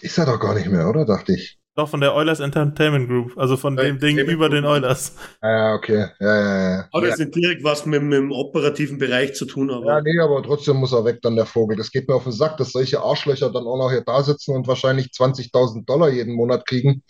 [0.00, 1.04] Ist er doch gar nicht mehr, oder?
[1.04, 1.58] Dachte ich.
[1.78, 5.14] Doch von der Eulers Entertainment Group, also von dem Ding über den Eulers.
[5.40, 6.08] Ja, ja, okay.
[6.18, 6.88] Ja, ja, ja.
[6.92, 10.00] Hat Ja, jetzt nicht direkt was mit, mit dem operativen Bereich zu tun, aber ja,
[10.00, 11.76] nee, aber trotzdem muss er weg, dann der Vogel.
[11.76, 14.56] Das geht mir auf den Sack, dass solche Arschlöcher dann auch noch hier da sitzen
[14.56, 17.04] und wahrscheinlich 20.000 Dollar jeden Monat kriegen.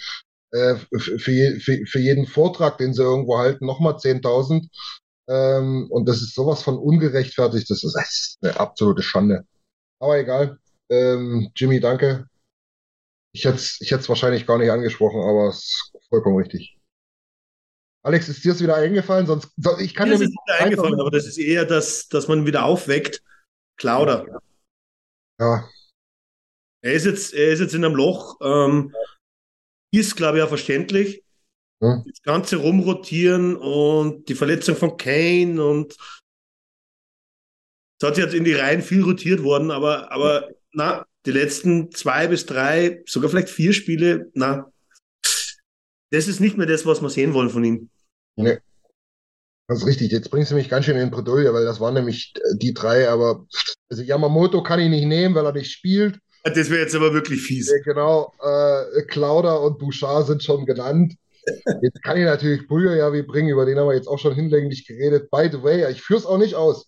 [0.51, 4.69] Äh, für, für, für jeden Vortrag, den sie irgendwo halten, nochmal 10.000.
[5.31, 7.71] Ähm, und das ist sowas von ungerechtfertigt.
[7.71, 9.45] Das ist, das ist eine absolute Schande.
[9.99, 10.59] Aber egal.
[10.91, 12.27] Ähm, Jimmy, danke.
[13.39, 16.77] Ich hätte es ich hätt's wahrscheinlich gar nicht angesprochen, aber es ist vollkommen richtig.
[18.03, 19.27] Alex, ist dir es wieder eingefallen?
[19.27, 22.47] Sonst, so- ich kann mir ist nicht eingefallen, aber das ist eher, dass, dass man
[22.47, 23.23] wieder aufweckt.
[23.77, 24.41] Klauder.
[25.41, 25.69] Ja,
[26.83, 28.39] Er ist jetzt, er ist jetzt in einem Loch.
[28.43, 28.93] Ähm,
[29.93, 31.23] ist, glaube ich, auch verständlich.
[31.81, 32.03] Hm.
[32.09, 35.97] Das ganze Rumrotieren und die Verletzung von Kane und
[38.01, 42.29] es hat jetzt in die Reihen viel rotiert worden, aber, aber na, die letzten zwei
[42.29, 44.73] bis drei, sogar vielleicht vier Spiele, na,
[46.11, 47.91] das ist nicht mehr das, was wir sehen wollen von ihm.
[48.37, 48.59] Nee.
[49.67, 50.13] Das ist richtig.
[50.13, 53.45] Jetzt bringst du mich ganz schön in Bredouille, weil das waren nämlich die drei, aber
[53.91, 56.19] also Yamamoto kann ich nicht nehmen, weil er nicht spielt.
[56.45, 57.69] Das wäre jetzt aber wirklich fies.
[57.69, 61.15] Äh, Genau, äh, Klauder und Bouchard sind schon genannt.
[61.83, 65.29] Jetzt kann ich natürlich Bulgajavi bringen, über den haben wir jetzt auch schon hinlänglich geredet.
[65.31, 66.87] By the way, ich führe es auch nicht aus.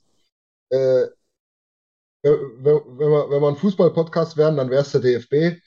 [0.71, 1.07] Äh,
[2.22, 5.60] wenn, wir, wenn wir ein Fußball-Podcast wären, dann wäre es der DFB.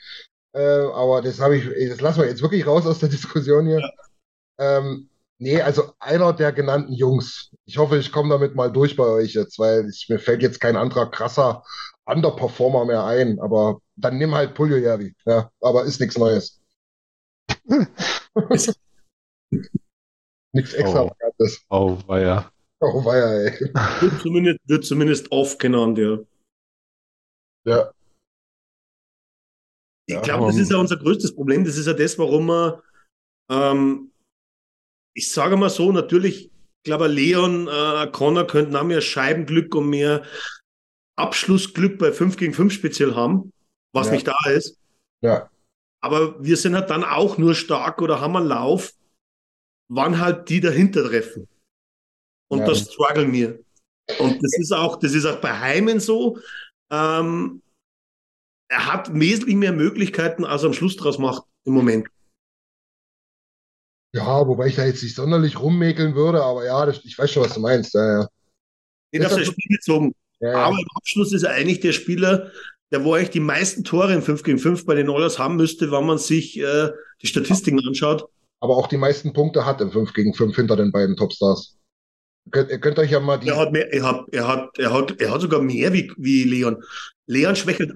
[0.54, 3.82] Äh, aber das habe ich, das lassen wir jetzt wirklich raus aus der Diskussion hier.
[4.60, 5.10] Ähm,
[5.40, 7.50] nee, also einer der genannten Jungs.
[7.66, 10.60] Ich hoffe, ich komme damit mal durch bei euch jetzt, weil ich, mir fällt jetzt
[10.60, 11.64] kein anderer krasser
[12.06, 13.40] Underperformer mehr ein.
[13.40, 15.16] Aber dann nimm halt Puljujärvi.
[15.26, 16.60] Ja, aber ist nichts Neues.
[20.56, 21.06] Nichts extra.
[21.06, 21.12] Oh.
[21.70, 22.52] Oh, war ja.
[22.80, 23.60] Oh, war ja, ey.
[24.02, 26.20] Wird zumindest, wird zumindest oft genannt, ja.
[27.66, 27.94] Ja.
[30.06, 31.64] Ich Ja, glaube, das ist ja unser größtes Problem.
[31.64, 32.84] Das ist ja das, warum wir,
[33.50, 34.12] ähm,
[35.16, 39.90] ich sage mal so, natürlich, ich glaube, Leon äh, Connor könnten auch mehr Scheibenglück und
[39.90, 40.24] mehr
[41.16, 43.54] Abschlussglück bei 5 gegen 5 speziell haben,
[43.94, 44.14] was Ja.
[44.14, 44.78] nicht da ist.
[45.22, 45.50] Ja.
[46.02, 48.94] Aber wir sind halt dann auch nur stark oder haben einen Lauf,
[49.90, 51.48] wann halt die dahinter treffen.
[52.50, 52.66] Und Ja.
[52.68, 53.60] das strugglen wir.
[54.20, 56.38] Und das ist auch, das ist auch bei Heimen so.
[56.94, 57.64] Ähm,
[58.70, 62.08] er hat wesentlich mehr Möglichkeiten, als er am Schluss draus macht im Moment.
[64.16, 67.44] Ja, wobei ich da jetzt nicht sonderlich rummäkeln würde, aber ja, das, ich weiß schon,
[67.44, 67.96] was du meinst.
[67.96, 68.28] Ja, ja.
[69.12, 70.14] Nicht auf das Spiel gezogen.
[70.40, 70.54] Ja.
[70.54, 72.52] Aber im Abschluss ist er eigentlich der Spieler,
[72.92, 75.92] der wo eigentlich die meisten Tore in 5 gegen 5 bei den Oilers haben müsste,
[75.92, 76.92] wenn man sich äh,
[77.24, 78.30] die Statistiken anschaut.
[78.60, 81.76] aber auch die meisten Punkte hat im 5 gegen 5 hinter den beiden Topstars.
[82.46, 83.48] Ihr könnt, ihr könnt euch ja mal die.
[83.48, 86.44] Er hat, mehr, er, hat, er, hat, er, hat, er hat sogar mehr wie, wie
[86.44, 86.84] Leon.
[87.26, 87.94] Leon schwächelt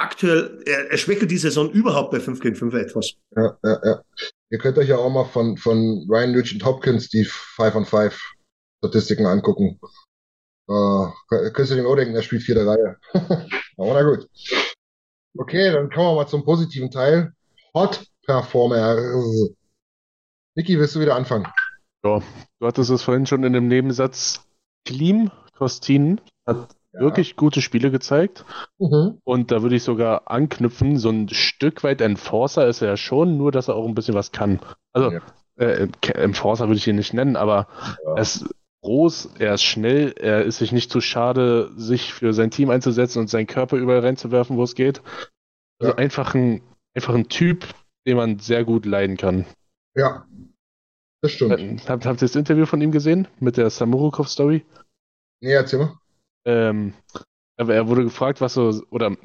[0.00, 3.12] aktuell, er, er schwächelt die Saison überhaupt bei 5 gegen 5 etwas.
[3.36, 4.02] Ja, ja, ja.
[4.50, 8.18] Ihr könnt euch ja auch mal von, von Ryan Nugent Hopkins die 5 on 5
[8.78, 9.78] Statistiken angucken.
[10.68, 12.96] Äh, könntest du dem auch denken, der spielt vierte Reihe.
[13.76, 14.28] aber na gut.
[15.36, 17.32] Okay, dann kommen wir mal zum positiven Teil.
[17.74, 19.50] Hot Performers.
[20.56, 21.46] Niki, willst du wieder anfangen?
[22.04, 22.22] Ja,
[22.58, 24.46] du hattest es vorhin schon in dem Nebensatz.
[24.86, 27.00] Klim Kostin hat Ja.
[27.00, 28.44] wirklich gute Spiele gezeigt.
[28.78, 29.18] Mhm.
[29.24, 33.36] Und da würde ich sogar anknüpfen, so ein Stück weit Enforcer ist er ja schon,
[33.36, 34.60] nur dass er auch ein bisschen was kann.
[34.92, 35.20] Also, Ja.
[35.56, 37.68] äh, Enforcer würde ich ihn nicht nennen, aber
[38.04, 38.14] Ja.
[38.16, 38.46] er ist
[38.82, 43.18] groß, er ist schnell, er ist sich nicht zu schade, sich für sein Team einzusetzen
[43.20, 45.02] und seinen Körper überall reinzuwerfen, wo es geht.
[45.78, 46.62] Also einfach ein,
[46.94, 47.66] einfach ein Typ,
[48.06, 49.44] den man sehr gut leiden kann.
[49.94, 50.24] Ja,
[51.22, 51.58] das stimmt.
[51.58, 54.64] Äh, Habt, habt ihr das Interview von ihm gesehen mit der Samurukov-Story?
[55.40, 55.98] Nee, erzähl mal.
[56.44, 56.94] Ähm,
[57.56, 59.16] aber er wurde gefragt, was so, oder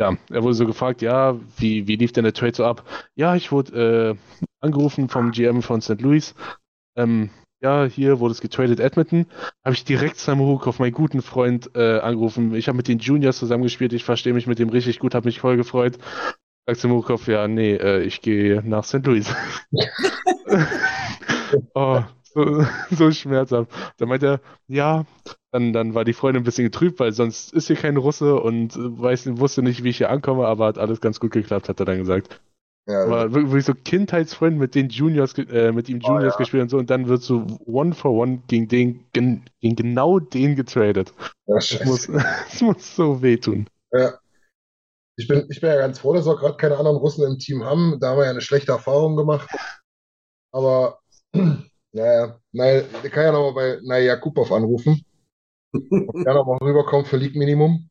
[0.00, 2.84] ja, er wurde so gefragt, ja, wie, wie lief denn der Trade so ab?
[3.14, 6.00] Ja, ich wurde äh, angerufen vom GM von St.
[6.00, 6.34] Louis.
[6.96, 7.30] Ähm,
[7.62, 9.26] ja, hier wurde es getradet Edmonton.
[9.64, 12.54] Habe ich direkt Sam Hukov, meinen guten Freund, äh, angerufen.
[12.54, 15.40] Ich habe mit den Juniors zusammengespielt, ich verstehe mich mit dem richtig gut, habe mich
[15.40, 15.98] voll gefreut.
[16.66, 19.04] Sagt Sam Hukov, ja, nee, äh, ich gehe nach St.
[19.06, 19.28] Louis.
[21.74, 23.70] oh, so, so schmerzhaft.
[23.98, 25.04] Da meint er, ja,
[25.52, 28.74] dann, dann war die Freundin ein bisschen getrübt, weil sonst ist hier kein Russe und
[28.76, 31.80] äh, weiß, wusste nicht, wie ich hier ankomme, aber hat alles ganz gut geklappt, hat
[31.80, 32.40] er dann gesagt.
[32.86, 36.38] Ja, Aber wirklich so Kindheitsfreund mit den Juniors, äh, mit ihm Oh, Juniors ja.
[36.38, 40.18] gespielt und so und dann wird so One for One gegen den, gen, gegen genau
[40.18, 41.14] den getradet.
[41.46, 43.66] ja, Das muss, das muss so wehtun.
[43.92, 44.14] Ja.
[45.16, 47.64] Ich bin, ich bin ja ganz froh, dass wir gerade keine anderen Russen im Team
[47.64, 47.98] haben.
[48.00, 49.48] Da haben wir ja eine schlechte Erfahrung gemacht.
[50.52, 50.98] Aber,
[51.92, 55.04] naja, naja, ich kann ja nochmal bei Naja Kupov anrufen.
[55.72, 57.88] Ob der nochmal rüberkommt für League Minimum.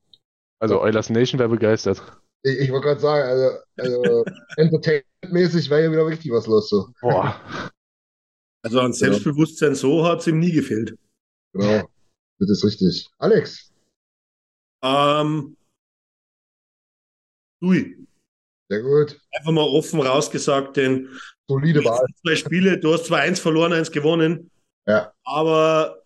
[0.60, 2.02] Also Eulers Nation wäre begeistert.
[2.44, 4.26] Ich, ich wollte gerade sagen, also, also
[4.58, 6.70] entertainmentmäßig wäre ja wieder richtig was los.
[6.70, 6.90] So.
[7.02, 7.40] Boah.
[8.64, 10.98] Also an Selbstbewusstsein so hat es ihm nie gefehlt.
[11.54, 11.88] Genau.
[12.40, 13.10] Das ist richtig.
[13.18, 13.72] Alex,
[14.82, 15.56] Ähm,
[17.64, 18.08] Ui,
[18.70, 19.20] sehr gut.
[19.38, 21.10] einfach mal offen rausgesagt, denn
[21.50, 22.06] Solide Wahl.
[22.22, 24.52] zwei Spiele, du hast zwar eins verloren, eins gewonnen,
[24.88, 25.14] Ja.
[25.24, 26.04] aber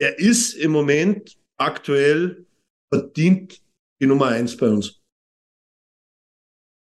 [0.00, 2.46] er ist im Moment aktuell
[2.92, 3.60] verdient
[4.00, 5.00] die Nummer eins bei uns.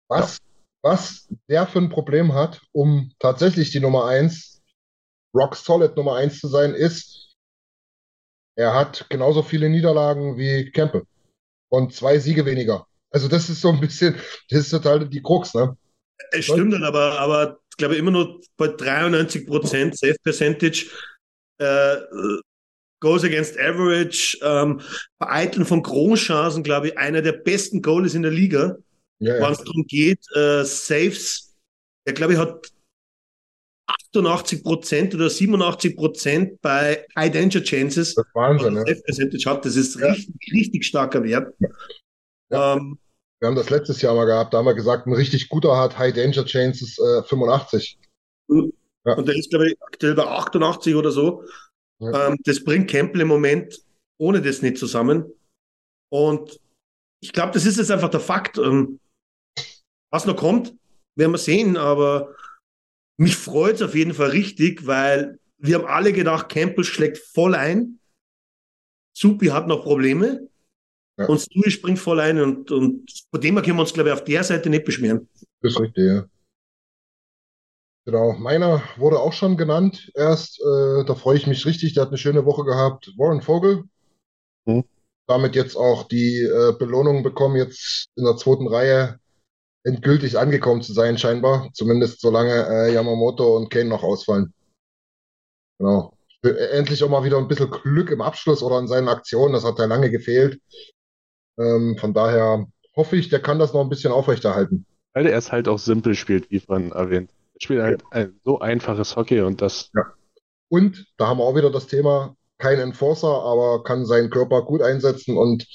[0.10, 0.40] Was,
[0.84, 4.62] was der für ein Problem hat, um tatsächlich die Nummer 1,
[5.36, 7.36] Rock Solid Nummer 1 zu sein, ist,
[8.56, 11.08] er hat genauso viele Niederlagen wie Kempe.
[11.72, 12.88] Und zwei Siege weniger.
[13.14, 14.16] Also das ist so ein bisschen,
[14.50, 15.78] das ist total die Krux, ne?
[16.32, 20.88] Es stimmt dann, aber, aber ich glaube immer nur bei 93 Prozent Safe Percentage
[21.60, 21.98] äh,
[23.00, 24.82] Goes against Average, ähm,
[25.22, 28.78] Vereiteln von Großchancen, glaube ich, einer der besten Goalies in der Liga,
[29.20, 29.52] Ja, wenn ja.
[29.52, 31.54] es darum geht, äh, Saves.
[32.06, 32.68] Er glaube ich hat
[33.88, 38.16] 88 Prozent oder 87 Prozent bei High Danger Chances.
[38.16, 38.90] Das ist Wahnsinn, was ne?
[38.96, 39.66] Safe Percentage hat.
[39.66, 40.08] Das ist Ja.
[40.12, 41.54] richtig, richtig starker Wert.
[42.50, 42.76] Ja.
[42.76, 42.98] Ähm,
[43.44, 45.98] Wir haben das letztes Jahr mal gehabt, da haben wir gesagt, ein richtig guter hat
[45.98, 48.00] High Danger Chances äh, 85.
[48.48, 49.18] Ja.
[49.18, 51.44] Und der ist, glaube ich, aktuell bei 88 oder so.
[52.00, 52.30] Ja.
[52.30, 53.84] Ähm, das bringt Campbell im Moment
[54.18, 55.26] ohne das nicht zusammen.
[56.10, 56.58] Und
[57.22, 58.58] ich glaube, das ist jetzt einfach der Fakt.
[58.58, 59.02] Ähm,
[60.10, 60.74] was noch kommt,
[61.18, 62.34] werden wir sehen, aber
[63.18, 67.56] mich freut es auf jeden Fall richtig, weil wir haben alle gedacht, Campbell schlägt voll
[67.56, 68.00] ein.
[69.14, 70.48] Supi hat noch Probleme.
[71.18, 71.28] Ja.
[71.28, 74.14] Und Stewie springt voll ein und, und von dem her können wir uns, glaube ich,
[74.14, 75.30] auf der Seite nicht beschweren.
[75.62, 76.26] Das ist richtig, ja.
[78.06, 80.60] Genau, meiner wurde auch schon genannt erst.
[80.60, 81.94] Äh, da freue ich mich richtig.
[81.94, 83.14] Der hat eine schöne Woche gehabt.
[83.18, 83.84] Warren Vogel.
[84.66, 84.84] Hm.
[85.28, 89.20] Damit jetzt auch die äh, Belohnung bekommen, jetzt in der zweiten Reihe
[89.86, 91.70] endgültig angekommen zu sein, scheinbar.
[91.74, 94.54] Zumindest solange äh, Yamamoto und Kane noch ausfallen.
[95.80, 96.18] Genau.
[96.44, 99.54] Äh, Endlich auch mal wieder ein bisschen Glück im Abschluss oder in seinen Aktionen.
[99.54, 100.60] Das hat ja lange gefehlt.
[101.58, 104.86] Ähm, von daher hoffe ich, der kann das noch ein bisschen aufrechterhalten.
[105.14, 107.32] Weil er es halt auch simpel spielt, wie vorhin erwähnt.
[107.56, 109.92] Er spielt halt ein so einfaches Hockey und das
[110.70, 114.82] Und da haben wir auch wieder das Thema, kein Enforcer, aber kann seinen Körper gut
[114.82, 115.68] einsetzen und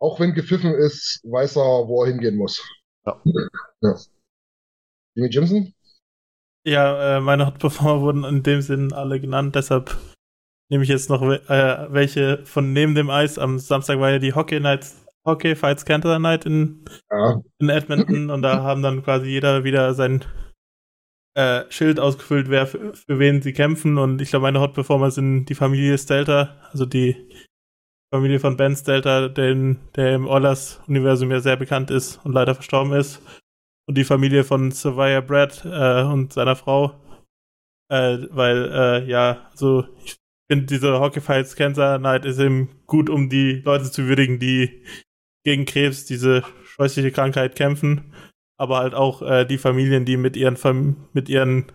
[0.00, 2.62] auch wenn gepfiffen ist, weiß er, wo er hingehen muss.
[3.06, 3.20] Ja.
[3.80, 3.94] Ja.
[5.14, 5.72] Jimmy Jimson?
[6.64, 9.96] Ja, äh, meine Hot Performer wurden in dem Sinn alle genannt, deshalb
[10.70, 13.38] nehme ich jetzt noch äh, welche von neben dem Eis.
[13.38, 18.30] Am Samstag war ja die Hockey Nights, Hockey Fights Cancer Night in, Ja, in Edmonton
[18.30, 20.24] und da haben dann quasi jeder wieder sein
[21.34, 25.10] äh, Schild ausgefüllt, wer für, für wen sie kämpfen und ich glaube, meine Hot Performer
[25.10, 27.28] sind die Familie Stelter, also die
[28.12, 32.92] Familie von Ben Stelter, den, der im Oilers-Universum ja sehr bekannt ist und leider verstorben
[32.92, 33.20] ist.
[33.86, 36.94] Und die Familie von Surveyor Brad äh, und seiner Frau.
[37.90, 40.16] Äh, weil, äh, ja, so, ich
[40.48, 44.82] finde, diese Hockey Fights Cancer Night ist eben gut, um die Leute zu würdigen, die
[45.44, 48.12] gegen Krebs, diese scheußliche Krankheit kämpfen.
[48.56, 51.70] Aber halt auch äh, die Familien, die mit ihren, Fam mit ihren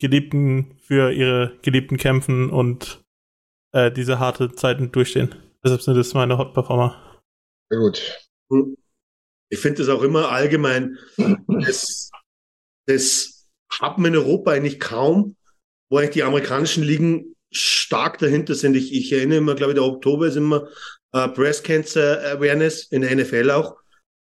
[0.00, 3.04] Geliebten für ihre Geliebten kämpfen und
[3.72, 5.34] äh, diese harte Zeiten durchstehen.
[5.62, 7.20] Deshalb sind das meine Hot Performer.
[7.70, 8.18] sehr gut.
[9.50, 10.98] Ich finde das auch immer allgemein,
[11.48, 12.10] das,
[12.86, 15.36] das hat man in Europa eigentlich kaum,
[15.90, 18.76] wo eigentlich die amerikanischen Ligen stark dahinter sind.
[18.76, 20.68] Ich, ich erinnere immer, glaube ich, der Oktober ist immer
[21.12, 23.76] äh, Breast Cancer Awareness in der NFL auch,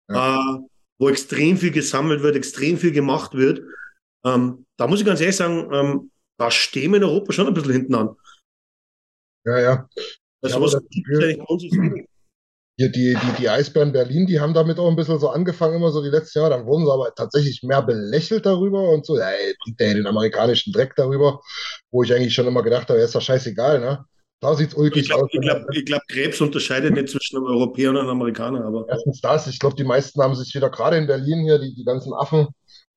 [0.08, 0.58] äh,
[0.98, 3.62] wo extrem viel gesammelt wird, extrem viel gemacht wird.
[4.24, 7.54] Ähm, da muss ich ganz ehrlich sagen, ähm, da stehen wir in Europa schon ein
[7.54, 8.16] bisschen hinten an.
[9.44, 9.88] Ja, ja.
[10.42, 12.08] Also Ja, was aber das gibt
[12.78, 15.90] Hier die, die, die Eisbären Berlin, die haben damit auch ein bisschen so angefangen, immer
[15.92, 16.50] so die letzten Jahre.
[16.50, 20.06] Dann wurden sie aber tatsächlich mehr belächelt darüber und so, ja, ey, bringt der den
[20.06, 21.40] amerikanischen Dreck darüber,
[21.90, 24.04] wo ich eigentlich schon immer gedacht habe, ist doch scheißegal, ne?
[24.40, 25.30] Da sieht's ulkig Ich glaube, aus.
[25.32, 29.20] ich glaub, ich glaub, Krebs unterscheidet nicht zwischen einem Europäer und einem Amerikaner, aber Erstens
[29.20, 32.12] das, ich glaube, die meisten haben sich wieder gerade in Berlin hier, die, die ganzen
[32.14, 32.48] Affen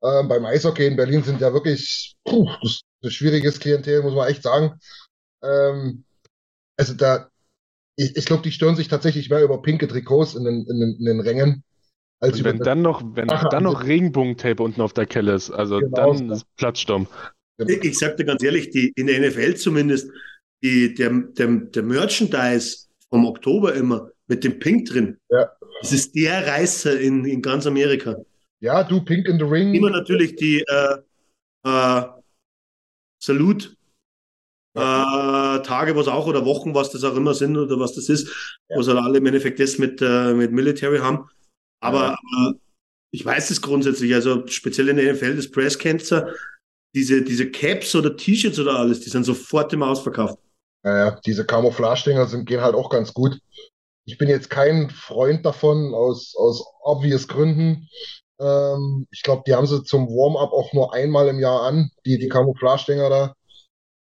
[0.03, 4.13] ähm, beim Eishockey in Berlin sind ja wirklich puh, das ist ein schwieriges Klientel, muss
[4.13, 4.79] man echt sagen.
[5.43, 6.05] Ähm,
[6.77, 7.29] also da,
[7.99, 10.95] ich, ich glaube, die stören sich tatsächlich mehr über pinke Trikots in den, in den,
[10.99, 11.63] in den Rängen,
[12.21, 15.05] als Und über wenn dann noch, wenn Ach, dann noch also- Regenbogentape unten auf der
[15.05, 16.33] Kelle ist, also Genau dann so.
[16.35, 17.07] ist Platzsturm.
[17.57, 20.09] ich, ich sag dir ganz ehrlich, die, in der NFL zumindest,
[20.63, 25.49] die, der, der, der Merchandise vom Oktober immer mit dem Pink drin, Ja.
[25.81, 28.15] das ist der Reißer in, in ganz Amerika.
[28.61, 29.73] Ja, du, Pink in the Ring.
[29.73, 30.97] Immer natürlich die äh,
[31.65, 32.01] äh,
[33.21, 33.75] Salut.
[34.79, 38.59] Äh, Tage, was auch, oder Wochen, was das auch immer sind, oder was das ist,
[38.69, 41.29] was halt alle im Endeffekt das mit, äh, mit Military haben.
[41.81, 42.17] Aber, Ja.
[42.37, 42.53] aber
[43.11, 46.33] ich weiß es grundsätzlich, also speziell in der NFL, das Press Cancer,
[46.95, 50.37] diese, diese Caps oder T-Shirts oder alles, die sind sofort immer ausverkauft.
[50.83, 53.39] Ja, ja, diese Camouflage-Dinger sind, gehen halt auch ganz gut.
[54.05, 57.87] Ich bin jetzt kein Freund davon, aus, aus obvious Gründen.
[58.39, 62.17] Ähm, ich glaube, die haben sie zum Warm-up auch nur einmal im Jahr an, die,
[62.17, 63.35] die Camouflage-Dinger da.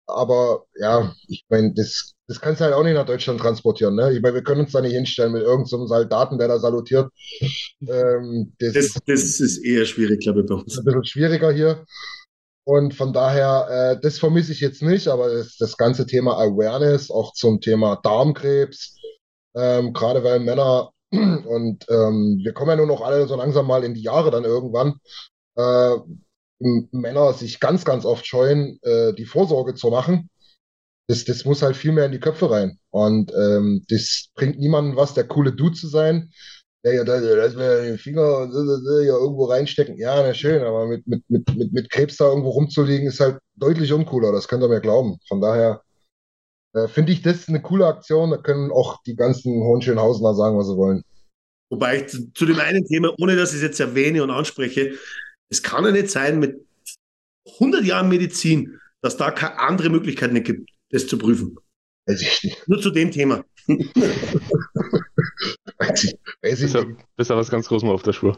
[0.08, 4.14] Aber ja, ich meine, das, das kannst du halt auch nicht nach Deutschland transportieren, ne?
[4.14, 7.12] Ich meine, wir können uns da nicht hinstellen mit irgendeinem so Soldaten, der da salutiert.
[7.86, 10.78] Ähm, das, Das, das ist eher schwierig, glaube ich, bei ist uns.
[10.78, 11.86] ein bisschen schwieriger hier.
[12.66, 17.12] Und von daher, äh, das vermisse ich jetzt nicht, aber das, das ganze Thema Awareness,
[17.12, 18.96] auch zum Thema Darmkrebs,
[19.56, 23.84] ähm, gerade weil Männer Und ähm, wir kommen ja nur noch alle so langsam mal
[23.84, 24.96] in die Jahre dann irgendwann.
[25.56, 25.98] Äh,
[26.92, 30.30] Männer sich ganz, ganz oft scheuen, äh, die Vorsorge zu machen.
[31.08, 32.80] Das, das muss halt viel mehr in die Köpfe rein.
[32.90, 36.32] Und ähm, das bringt niemandem was, der coole Dude zu sein.
[36.84, 38.50] Der ja, da, lass mir den Finger
[39.04, 39.98] ja irgendwo reinstecken.
[39.98, 43.94] Ja, na schön, aber mit, mit, mit, mit, Krebs da irgendwo rumzuliegen, ist halt deutlich
[43.94, 44.32] uncooler.
[44.32, 45.18] Das könnt ihr mir glauben.
[45.28, 45.82] Von daher
[46.74, 48.32] äh, finde ich das eine coole Aktion.
[48.32, 51.04] Da können auch die ganzen Hohenschönhausener sagen, was sie wollen.
[51.70, 54.94] Wobei ich zu, zu dem einen Thema, ohne dass ich es jetzt erwähne und anspreche,
[55.54, 56.66] es kann ja nicht sein mit
[57.60, 61.56] 100 Jahren Medizin, dass da keine andere Möglichkeit nicht gibt, das zu prüfen.
[62.08, 62.68] Weiß ich nicht.
[62.68, 63.46] Nur zu dem Thema.
[65.78, 67.00] weiß ich, weiß ich ja, nicht.
[67.16, 68.36] bist ja was ganz Großes mal auf der Spur.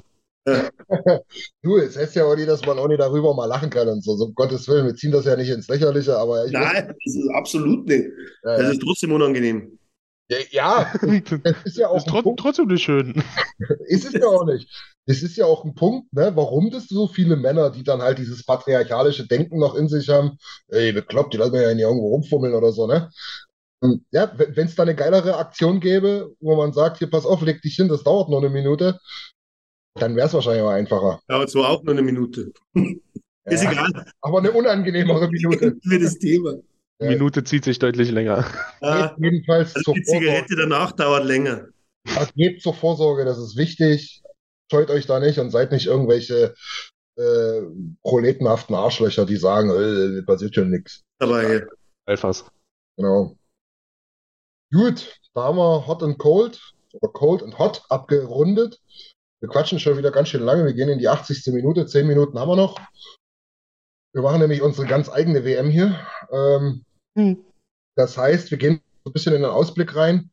[1.64, 4.04] Du, es heißt ja auch nie, dass man auch nicht darüber mal lachen kann und
[4.04, 4.16] so.
[4.18, 7.16] So, um Gottes Willen, wir ziehen das ja nicht ins Lächerliche, aber ich Nein, das
[7.16, 8.06] ist absolut nicht.
[8.44, 8.72] Ja, Das ja.
[8.72, 9.80] ist trotzdem unangenehm.
[10.28, 10.94] Ja, ja,
[11.44, 12.40] es ist ja auch ist ein trot Punkt.
[12.40, 13.24] trotzdem nicht schön.
[13.88, 14.68] Ist es ja auch nicht.
[15.06, 18.18] Das ist ja auch ein Punkt, ne, warum das so viele Männer, die dann halt
[18.18, 20.40] dieses patriarchalische Denken noch in sich haben,
[20.70, 23.12] ey, bekloppt, die lassen wir ja nicht irgendwo rumfummeln oder so, ne?
[24.10, 27.62] Ja, wenn es da eine geilere Aktion gäbe, wo man sagt, hier, pass auf, leg
[27.62, 29.00] dich hin, das dauert nur eine Minute,
[29.94, 31.20] dann wäre es wahrscheinlich auch einfacher.
[31.28, 32.52] Aber zwar auch nur eine Minute.
[33.46, 34.12] Ist Ja, egal.
[34.22, 35.78] Aber eine unangenehmere Minute.
[35.88, 36.56] Für das Thema.
[37.00, 38.46] Minute zieht sich deutlich länger.
[38.82, 40.26] Ah, Jedenfalls also zur die Vorsorge.
[40.26, 41.68] Zigarette danach dauert länger.
[42.16, 44.22] Also gebt zur Vorsorge, das ist wichtig.
[44.72, 46.56] Scheut euch da nicht und seid nicht irgendwelche
[47.18, 47.62] äh,
[48.04, 51.04] proletenhaften Arschlöcher, die sagen, äh, passiert schon nichts.
[51.20, 51.66] Aber äh,
[52.06, 52.46] Alphas.
[52.98, 53.36] Genau.
[54.74, 56.62] Gut, da haben wir Hot and Cold
[56.94, 58.80] oder Cold and Hot abgerundet.
[59.42, 60.66] Wir quatschen schon wieder ganz schön lange.
[60.66, 61.54] Wir gehen in die 80.
[61.54, 61.86] Minute.
[61.86, 62.80] Zehn Minuten haben wir noch.
[64.16, 66.00] Wir machen nämlich unsere ganz eigene WM hier.
[66.32, 66.86] Ähm,
[67.18, 67.44] Hm.
[67.96, 70.32] Das heißt, wir gehen so ein bisschen in den Ausblick rein.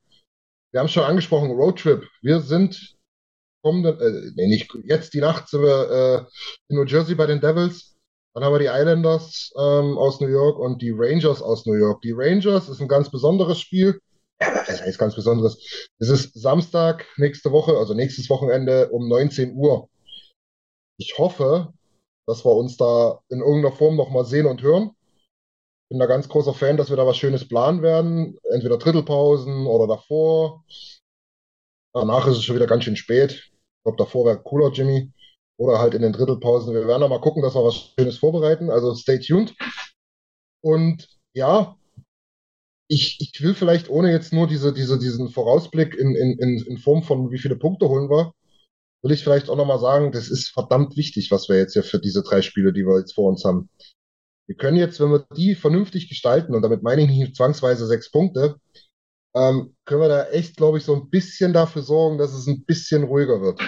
[0.73, 2.09] Wir haben es schon angesprochen, Roadtrip.
[2.21, 2.97] Wir sind
[3.63, 6.19] kommenden, äh, nee, nicht jetzt die Nacht sind wir äh,
[6.69, 7.95] in New Jersey bei den Devils.
[8.35, 12.01] Dann haben wir die Islanders ähm, aus New York und die Rangers aus New York.
[12.01, 14.01] Die Rangers ist ein ganz besonderes Spiel.
[14.41, 15.89] Ja, was heißt ganz besonderes?
[15.99, 19.89] Es ist Samstag nächste Woche, also nächstes Wochenende um 19 Uhr.
[20.97, 21.73] Ich hoffe,
[22.27, 24.93] dass wir uns da in irgendeiner Form nochmal sehen und hören.
[25.91, 28.39] Bin da ganz großer Fan, dass wir da was Schönes planen werden.
[28.51, 30.65] Entweder Drittelpausen oder davor.
[31.93, 33.33] Danach ist es schon wieder ganz schön spät.
[33.33, 35.13] Ich glaube, davor wäre cooler, Jimmy.
[35.59, 36.75] Oder halt in den Drittelpausen.
[36.75, 38.71] Wir werden da mal gucken, dass wir was Schönes vorbereiten.
[38.71, 39.55] Also stay tuned.
[40.63, 41.77] Und ja,
[42.89, 46.79] ich, ich will vielleicht ohne jetzt nur diese, diese, diesen Vorausblick in, in, in, in
[46.79, 48.35] Form von wie viele Punkte holen wir,
[49.03, 51.99] will ich vielleicht auch nochmal sagen, das ist verdammt wichtig, was wir jetzt hier für
[51.99, 53.69] diese drei Spiele, die wir jetzt vor uns haben.
[54.47, 58.11] Wir können jetzt, wenn wir die vernünftig gestalten, und damit meine ich nicht zwangsweise sechs
[58.11, 58.57] Punkte,
[59.35, 62.65] ähm, können wir da echt, glaube ich, so ein bisschen dafür sorgen, dass es ein
[62.65, 63.61] bisschen ruhiger wird.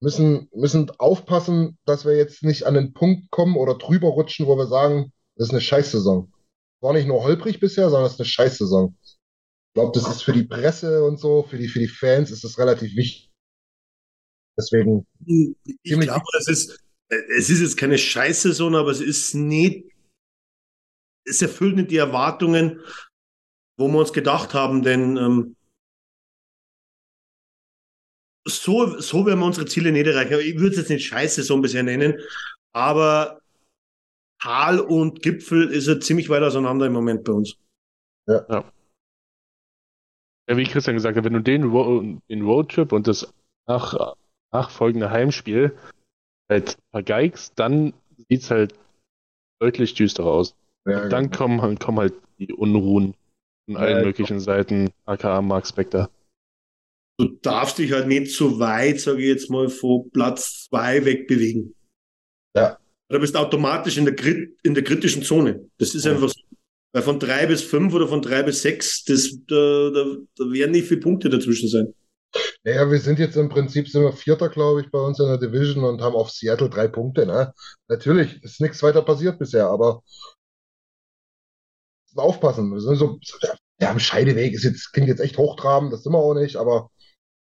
[0.00, 4.56] Müssen, müssen aufpassen, dass wir jetzt nicht an den Punkt kommen oder drüber rutschen, wo
[4.56, 6.32] wir sagen, das ist eine Scheißsaison.
[6.80, 8.98] War nicht nur holprig bisher, sondern es ist eine Scheißsaison.
[9.02, 12.44] Ich glaube, das ist für die Presse und so, für die, für die Fans ist
[12.44, 13.33] das relativ wichtig.
[14.56, 15.54] Deswegen, ich
[15.84, 19.90] Ziemlich- glaube, es ist, äh, es ist jetzt keine Scheißsaison, aber es ist nicht,
[21.26, 22.80] es erfüllt nicht die Erwartungen,
[23.78, 25.56] wo wir uns gedacht haben, denn ähm,
[28.46, 30.38] so, so werden wir unsere Ziele nicht erreichen.
[30.40, 32.20] Ich würde es jetzt nicht Scheißsaison bisher nennen,
[32.72, 33.40] aber
[34.40, 37.56] Tal und Gipfel ist ja ziemlich weit auseinander im Moment bei uns.
[38.26, 38.70] Ja,
[40.46, 43.32] wie Christian gesagt hat, wenn du den, Ro den Roadtrip und das
[43.66, 44.14] nach,
[44.54, 45.76] nachfolgende Heimspiel
[46.50, 47.92] halt vergeigst, dann
[48.28, 48.74] sieht es halt
[49.60, 50.54] deutlich düsterer aus.
[50.86, 53.14] ja, Und dann kommen, halt- kommen halt die Unruhen
[53.66, 56.10] von allen Ja, möglichen Seiten, aka Mark Spector.
[57.18, 61.74] Du darfst dich halt nicht so weit, sage ich jetzt mal, von Platz zwei wegbewegen.
[62.56, 62.78] Ja.
[63.08, 64.14] Da bist du automatisch in der,
[64.64, 65.70] in der kritischen Zone.
[65.78, 66.12] Das ist Ja.
[66.12, 66.40] einfach so.
[66.92, 70.70] Weil von drei bis fünf oder von drei bis sechs, das, da, da, da werden
[70.72, 71.92] nicht viele Punkte dazwischen sein.
[72.64, 75.38] Naja, wir sind jetzt im Prinzip, sind wir Vierter, glaube ich, bei uns in der
[75.38, 77.26] Division und haben auf Seattle drei Punkte.
[77.26, 77.52] Ne?
[77.88, 80.02] Natürlich ist nichts weiter passiert bisher, aber
[82.16, 82.72] aufpassen.
[82.72, 83.18] Wir sind so,
[83.80, 86.90] ja, am Scheideweg ist jetzt, klingt jetzt echt hochtrabend, das sind wir auch nicht, aber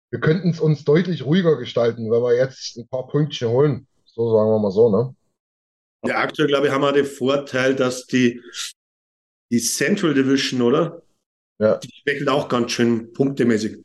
[0.09, 3.87] wir könnten es uns deutlich ruhiger gestalten, wenn wir jetzt ein paar Pünktchen holen.
[4.05, 5.15] So sagen wir mal so, ne?
[6.05, 8.41] Ja, aktuell, glaube ich, haben wir den Vorteil, dass die,
[9.51, 11.01] die Central Division, oder?
[11.59, 11.77] Ja.
[11.77, 13.83] Die schwächelt auch ganz schön punktemäßig.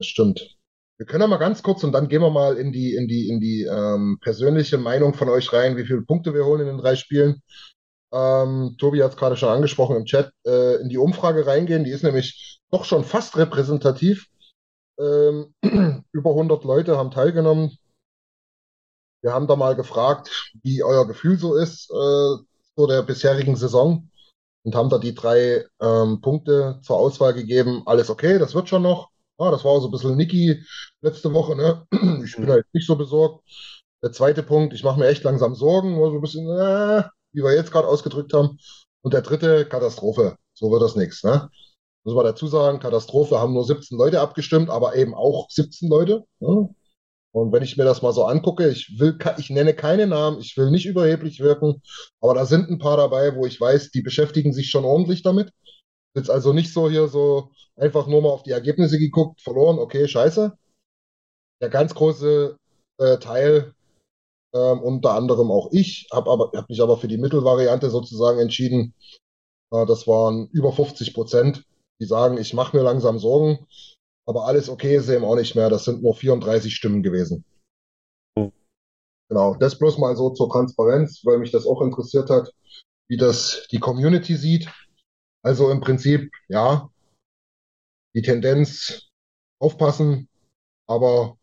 [0.00, 0.56] Das stimmt.
[0.96, 3.28] Wir können ja mal ganz kurz und dann gehen wir mal in die, in die,
[3.28, 6.78] in die ähm, persönliche Meinung von euch rein, wie viele Punkte wir holen in den
[6.78, 7.42] drei Spielen.
[8.10, 11.84] Ähm, Tobi hat es gerade schon angesprochen im Chat, äh, in die Umfrage reingehen.
[11.84, 14.26] Die ist nämlich doch schon fast repräsentativ.
[14.98, 15.54] Ähm,
[16.12, 17.76] über 100 Leute haben teilgenommen.
[19.22, 22.42] Wir haben da mal gefragt, wie euer Gefühl so ist äh,
[22.74, 24.08] zu der bisherigen Saison
[24.62, 27.82] und haben da die drei ähm, Punkte zur Auswahl gegeben.
[27.84, 29.09] Alles okay, das wird schon noch.
[29.40, 30.62] Ah, das war so ein bisschen Niki
[31.00, 31.56] letzte Woche.
[31.56, 31.86] Ne?
[32.24, 33.42] Ich bin halt nicht so besorgt.
[34.02, 37.54] Der zweite Punkt, ich mache mir echt langsam Sorgen, so ein bisschen, äh, wie wir
[37.54, 38.58] jetzt gerade ausgedrückt haben.
[39.02, 40.36] Und der dritte, Katastrophe.
[40.52, 41.24] So wird das nichts.
[41.24, 41.48] Ne?
[42.04, 46.24] Muss man dazu sagen, Katastrophe haben nur 17 Leute abgestimmt, aber eben auch 17 Leute.
[46.40, 46.68] Ne?
[47.32, 50.56] Und wenn ich mir das mal so angucke, ich will, ich nenne keine Namen, ich
[50.56, 51.80] will nicht überheblich wirken,
[52.20, 55.52] aber da sind ein paar dabei, wo ich weiß, die beschäftigen sich schon ordentlich damit.
[56.16, 60.08] Jetzt also nicht so hier so einfach nur mal auf die Ergebnisse geguckt, verloren, okay,
[60.08, 60.56] scheiße.
[61.62, 62.56] Der ganz große
[62.98, 63.74] äh, Teil,
[64.54, 68.94] ähm, unter anderem auch ich, habe aber hab mich aber für die Mittelvariante sozusagen entschieden.
[69.72, 71.64] Äh, das waren über 50 Prozent,
[72.00, 73.66] die sagen, ich mache mir langsam Sorgen.
[74.26, 75.70] Aber alles okay ist eben auch nicht mehr.
[75.70, 77.44] Das sind nur 34 Stimmen gewesen.
[79.28, 82.52] Genau, das bloß mal so zur Transparenz, weil mich das auch interessiert hat,
[83.08, 84.68] wie das die Community sieht.
[85.42, 86.90] Also im Prinzip, ja,
[88.14, 89.10] die Tendenz
[89.58, 90.28] aufpassen,
[90.86, 91.38] aber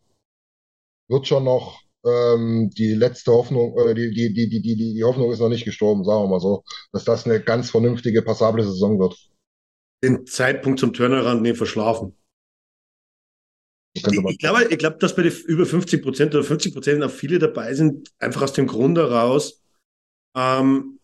[1.08, 5.32] wird schon noch ähm, die letzte Hoffnung, oder die, die, die, die, die, die Hoffnung
[5.32, 6.62] ist noch nicht gestorben, sagen wir mal so,
[6.92, 9.16] dass das eine ganz vernünftige, passable Saison wird.
[10.02, 12.14] Den Zeitpunkt zum Turnaround nie verschlafen.
[13.94, 17.10] Ich, ich, glaube, ich glaube, dass bei den über 50 Prozent oder 50 Prozent auch
[17.10, 19.60] viele dabei sind, einfach aus dem Grund heraus,
[20.36, 20.97] ähm,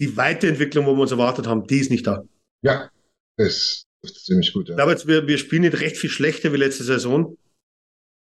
[0.00, 2.24] die Weiterentwicklung, wo wir uns erwartet haben, die ist nicht da.
[2.62, 2.90] Ja,
[3.36, 4.68] das ist ziemlich gut.
[4.68, 4.74] Ja.
[4.74, 7.36] Ich glaube, jetzt, wir, wir spielen nicht recht viel schlechter wie letzte Saison.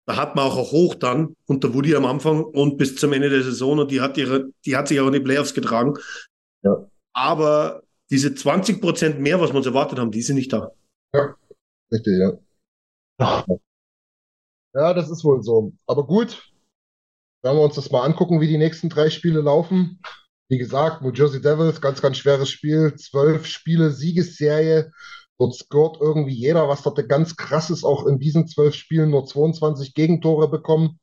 [0.07, 3.29] Da hat man auch ein Hoch dann unter Woody am Anfang und bis zum Ende
[3.29, 5.95] der Saison und die hat, ihre, die hat sich auch in die Playoffs getragen.
[6.63, 6.89] Ja.
[7.13, 10.71] Aber diese 20 Prozent mehr, was wir uns erwartet haben, die sind nicht da.
[11.13, 11.35] Ja,
[11.91, 13.45] richtig, ja.
[14.75, 15.73] Ja, das ist wohl so.
[15.87, 16.53] Aber gut,
[17.43, 20.01] wenn wir uns das mal angucken, wie die nächsten drei Spiele laufen.
[20.49, 22.95] Wie gesagt, New Jersey Devils, ganz, ganz schweres Spiel.
[22.97, 24.93] Zwölf Spiele, Siegesserie.
[25.39, 29.27] Dort scoret irgendwie jeder, was dort ganz krass ist, auch in diesen zwölf Spielen nur
[29.27, 30.99] 22 Gegentore bekommen.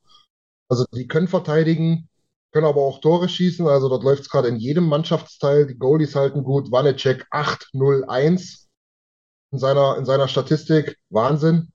[0.70, 2.10] Also die können verteidigen,
[2.52, 3.68] können aber auch Tore schießen.
[3.68, 5.68] Also dort läuft es gerade in jedem Mannschaftsteil.
[5.68, 6.72] Die Goalies halten gut.
[6.72, 8.66] Wanecek 8-0-1
[9.52, 10.98] in seiner, in seiner Statistik.
[11.10, 11.70] Wahnsinn.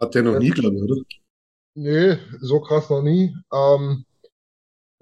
[0.00, 1.02] Hat der noch nie, glaube ich, oder?
[1.74, 3.34] Nee, so krass noch nie.
[3.52, 4.04] Ähm,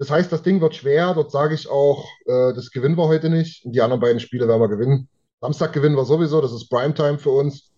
[0.03, 1.13] das heißt, das Ding wird schwer.
[1.13, 3.63] Dort sage ich auch, äh, das gewinnen wir heute nicht.
[3.63, 5.07] Und die anderen beiden Spiele werden wir gewinnen.
[5.39, 6.41] Samstag gewinnen wir sowieso.
[6.41, 7.71] Das ist Primetime für uns.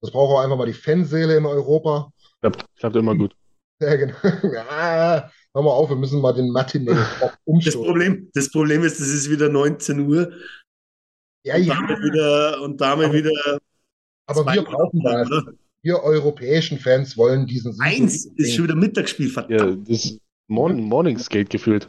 [0.00, 2.12] Das braucht auch einfach mal die Fanseele in Europa.
[2.40, 3.34] Klappt, klappt immer gut.
[3.80, 4.14] Ja, genau.
[4.22, 6.96] ja, hör mal auf, wir müssen mal den Matinee
[7.44, 7.64] umstellen.
[7.64, 10.32] Das Problem, das Problem ist, es ist wieder 19 Uhr.
[11.42, 11.74] Ja, und ja.
[11.74, 13.58] Damit wieder, und damit aber, wieder.
[14.26, 15.26] Aber wir brauchen das.
[15.26, 15.52] Oder?
[15.82, 17.82] wir europäischen Fans wollen diesen Sieg.
[17.82, 19.88] Eins ist schon wieder Mittagsspiel, verdammt.
[19.88, 20.18] Ja, das
[20.52, 21.88] ist Morning, Morningsgate gefühlt.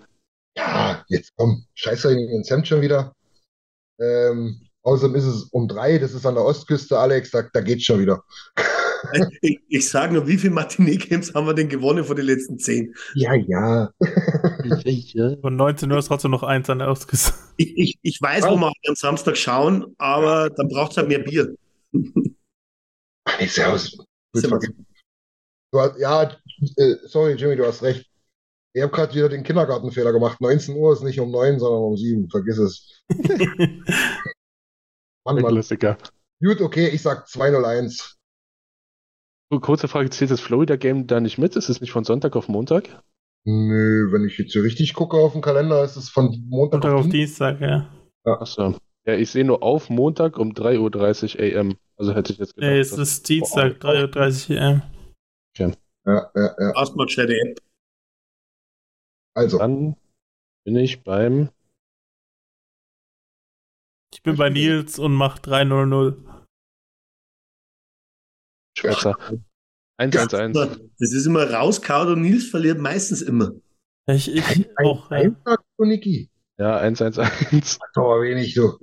[0.58, 3.14] Ja, jetzt komm, scheiße in Sam schon wieder.
[4.00, 7.84] Ähm, außerdem ist es um drei, das ist an der Ostküste, Alex, da, da geht's
[7.84, 8.24] schon wieder.
[9.42, 12.94] ich, ich sage nur, wie viele Matinee-Games haben wir denn gewonnen von den letzten zehn?
[13.16, 13.92] Ja, ja.
[15.42, 17.34] Von 19 Uhr ist trotzdem noch eins an der Ostküste.
[17.58, 21.20] Ich, ich, ich weiß, wo wir am Samstag schauen, aber dann braucht es halt mehr
[21.20, 21.54] Bier.
[23.28, 23.98] Hey, servus.
[24.34, 24.66] servus.
[25.72, 26.32] Du hast, ja,
[26.78, 28.13] äh, sorry, Jimmy, du hast recht.
[28.76, 30.42] Ich habe gerade wieder den Kindergartenfehler gemacht.
[30.42, 32.28] 19 Uhr ist nicht um 9, sondern um 7.
[32.30, 33.04] Vergiss es.
[35.26, 35.54] Mann, Mann.
[35.54, 35.98] Klassiker.
[36.44, 38.18] Gut, okay, ich sag 201.
[39.52, 41.56] So, kurze Frage, zählt das Florida-Game da nicht mit?
[41.56, 42.90] Ist es nicht von Sonntag auf Montag?
[43.46, 46.94] Nö, wenn ich jetzt hier richtig gucke auf dem Kalender, ist es von Montag, Montag
[46.94, 47.90] auf, auf Dienstag, ja.
[48.26, 48.42] ja.
[48.42, 48.76] Achso.
[49.06, 51.76] Ja, ich sehe nur auf Montag um 3.30 Uhr AM.
[51.98, 52.72] Also hätte ich jetzt gedacht.
[52.72, 54.82] Nee, es ist Dienstag, 3.30 Uhr AM.
[55.54, 55.74] Okay.
[56.06, 56.72] Ja, ja, ja.
[56.76, 57.60] Erstmal schnell die App.
[59.36, 59.58] Also.
[59.58, 59.96] Dann
[60.66, 61.50] bin ich beim.
[64.14, 66.46] Ich bin bei Nils und mach 3.00.
[68.78, 69.18] Schwester.
[70.00, 70.54] 1-1-1.
[71.00, 73.52] Das ist immer rauskaut und Nils verliert meistens immer.
[74.08, 75.10] Ich, ich auch.
[75.12, 75.58] Ein, ja.
[75.78, 76.30] Niki.
[76.58, 77.80] Ja, 1-1-1.
[77.96, 78.78] Aber wenig, du.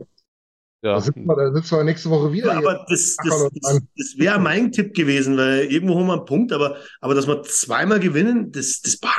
[0.82, 0.94] Ja.
[0.94, 2.52] Da sitzen wir, da sitzen wir nächste Woche wieder.
[2.52, 6.24] Ja, aber das, das, das, das wäre mein Tipp gewesen, weil irgendwo haben wir einen
[6.24, 9.10] Punkt, aber, aber dass wir zweimal gewinnen, das, das bah.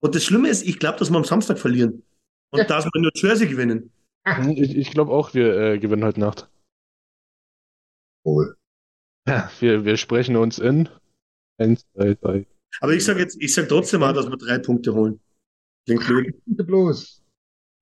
[0.00, 2.02] Und das Schlimme ist, ich glaube, dass wir am Samstag verlieren.
[2.50, 3.92] Und dass wir nur Jersey gewinnen.
[4.54, 6.50] Ich, ich glaube auch, wir äh, gewinnen heute Nacht.
[8.24, 8.56] Cool.
[9.26, 10.88] Ja, wir, wir sprechen uns in
[11.58, 12.46] 1, 2, 3.
[12.80, 15.20] Aber ich sage jetzt, ich sage trotzdem mal, dass wir drei Punkte holen.
[15.86, 16.34] Klingt blöd.
[16.46, 17.22] bloß.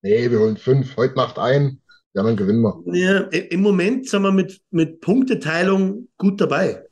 [0.01, 0.95] Nee, wir holen fünf.
[0.97, 1.81] Heute Nacht ein.
[2.13, 2.81] Ja, dann gewinnen wir.
[2.95, 6.87] Ja, im Moment sind wir mit, mit Punkteteilung gut dabei.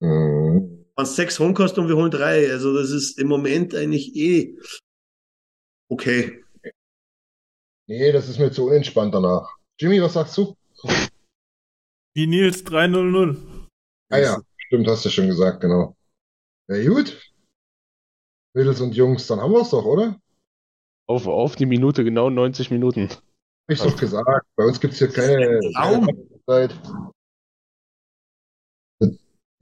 [0.00, 0.31] Mhm.
[1.02, 2.50] Wenn sechs holen kannst und wir holen drei.
[2.50, 4.56] Also das ist im Moment eigentlich eh
[5.88, 6.44] okay.
[7.88, 9.56] Nee, das ist mir zu unentspannt danach.
[9.78, 10.56] Jimmy, was sagst du?
[12.14, 13.36] Wie Nils 300.
[14.10, 15.96] Ah ja, stimmt, hast du schon gesagt, genau.
[16.68, 17.32] Ja, gut.
[18.54, 20.20] Mädels und Jungs, dann haben wir es doch, oder?
[21.08, 23.08] Auf, auf die Minute, genau 90 Minuten.
[23.08, 23.20] Hab
[23.68, 24.46] ich doch gesagt.
[24.56, 25.60] Bei uns gibt es hier keine
[26.46, 26.74] Zeit.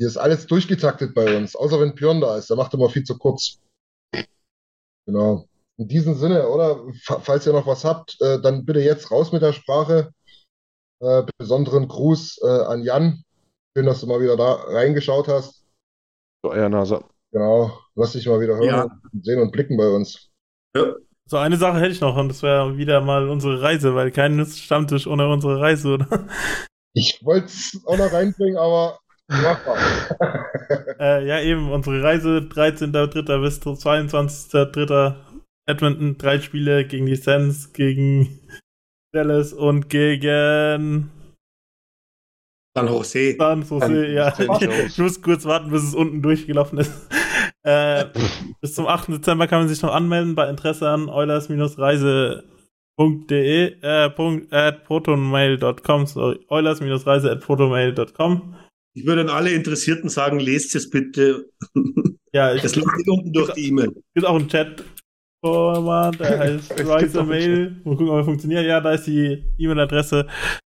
[0.00, 2.48] Hier ist alles durchgetaktet bei uns, außer wenn Björn da ist.
[2.48, 3.58] Der macht immer viel zu kurz.
[5.06, 5.44] Genau.
[5.76, 6.82] In diesem Sinne, oder?
[7.02, 10.10] Fa- Falls ihr noch was habt, äh, dann bitte jetzt raus mit der Sprache.
[11.02, 13.22] Äh, besonderen Gruß äh, an Jan.
[13.76, 15.66] Schön, dass du mal wieder da reingeschaut hast.
[16.42, 17.04] So, euer Nase.
[17.32, 17.78] Genau.
[17.94, 18.82] Lass dich mal wieder hören Ja.
[19.12, 20.30] und sehen und blicken bei uns.
[20.74, 20.94] Ja.
[21.26, 24.44] So, eine Sache hätte ich noch und das wäre wieder mal unsere Reise, weil kein
[24.46, 26.26] Stammtisch ohne unsere Reise, oder?
[26.94, 28.98] Ich wollte es auch noch reinbringen, aber.
[30.98, 33.40] Äh, ja, eben, unsere Reise 13.3.
[33.40, 35.14] bis 22.3.
[35.66, 38.40] Edmonton, drei Spiele gegen die Sens, gegen
[39.12, 41.10] Dallas und gegen
[42.76, 43.36] San Jose.
[43.38, 44.12] San Jose.
[44.12, 44.32] Ja,
[44.86, 47.08] ich muss kurz warten, bis es unten durchgelaufen ist.
[47.62, 48.06] Äh,
[48.60, 49.08] bis zum 8.
[49.08, 52.42] Dezember kann man sich noch anmelden bei Interesse an Eulers-Reise.de
[53.82, 58.54] äh, Punkt, at protonmail.com sorry, Eulers-reise at protonmail.com
[58.94, 61.48] Ich würde an alle Interessierten sagen, lest es bitte.
[62.32, 63.92] Ja, ich Das läuft nicht unten durch die E-Mail.
[64.14, 64.84] gibt auch einen Chat
[65.44, 67.70] Format, der heißt Es gibt Reise auch einen Mail.
[67.70, 68.64] Mal gucken, ob er funktioniert.
[68.66, 70.28] Ja, da ist die E-Mail-Adresse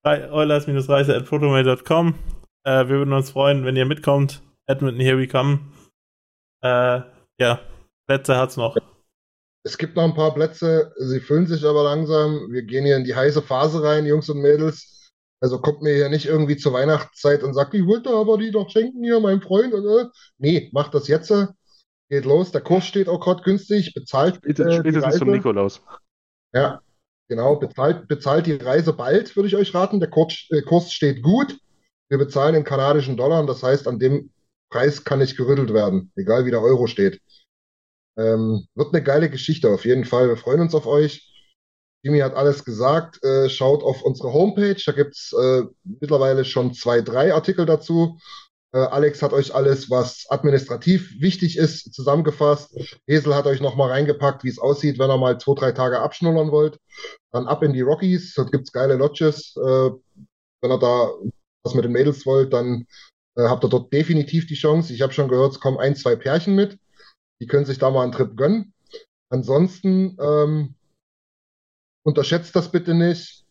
[0.05, 2.15] eulers-reise.protomail.com.
[2.67, 4.43] Äh, wir würden uns freuen, wenn ihr mitkommt.
[4.67, 5.61] Edmonton, here we come.
[6.65, 7.03] Äh,
[7.41, 7.61] ja,
[8.09, 8.77] Plätze hat's noch.
[9.67, 12.49] Es gibt noch ein paar Plätze, sie füllen sich aber langsam.
[12.51, 14.94] Wir gehen hier in die heiße Phase rein, Jungs und Mädels.
[15.41, 18.71] Also kommt mir hier nicht irgendwie zur Weihnachtszeit und sagt, ich wollte aber die doch
[18.71, 19.75] schenken hier, meinem Freund.
[19.75, 20.07] Und, äh.
[20.39, 21.33] Nee, macht das jetzt.
[22.09, 22.53] Geht los.
[22.53, 23.95] Der Kurs steht auch gerade günstig.
[23.95, 25.31] Bezahlt äh, Spätestens, die spätestens zum.
[25.31, 25.83] Nikolaus.
[26.53, 26.81] Ja,
[27.29, 27.57] genau.
[27.57, 30.01] Bezahlt, bezahlt die Reise bald, würde ich euch raten.
[30.01, 31.59] Der Kurs, äh, Kurs steht gut.
[32.09, 33.41] Wir bezahlen in kanadischen Dollar.
[33.41, 34.31] und Das heißt, an dem
[34.71, 37.21] Preis kann nicht gerüttelt werden, egal wie der Euro steht.
[38.17, 40.29] Ähm, wird eine geile Geschichte auf jeden Fall.
[40.29, 41.34] Wir freuen uns auf euch.
[42.05, 43.25] Jimmy hat alles gesagt.
[43.25, 44.77] Äh, schaut auf unsere Homepage.
[44.85, 48.19] Da gibt's äh, mittlerweile schon zwei, drei Artikel dazu.
[48.75, 52.77] Äh, Alex hat euch alles, was administrativ wichtig ist, zusammengefasst.
[53.07, 56.51] Hesel hat euch nochmal reingepackt, wie es aussieht, wenn ihr mal zwei, drei Tage abschnullern
[56.51, 56.79] wollt.
[57.33, 58.35] Dann ab in die Rockies.
[58.35, 59.55] Dort gibt's geile Lodges.
[59.57, 61.11] Wenn ihr da
[61.65, 62.87] was mit den Mädels wollt, dann
[63.35, 64.93] habt ihr dort definitiv die Chance.
[64.93, 66.79] Ich habe schon gehört, es kommen ein, zwei Pärchen mit.
[67.41, 68.75] Die können sich da mal einen Trip gönnen.
[69.31, 70.75] Ansonsten ähm,
[72.05, 73.45] unterschätzt das bitte nicht,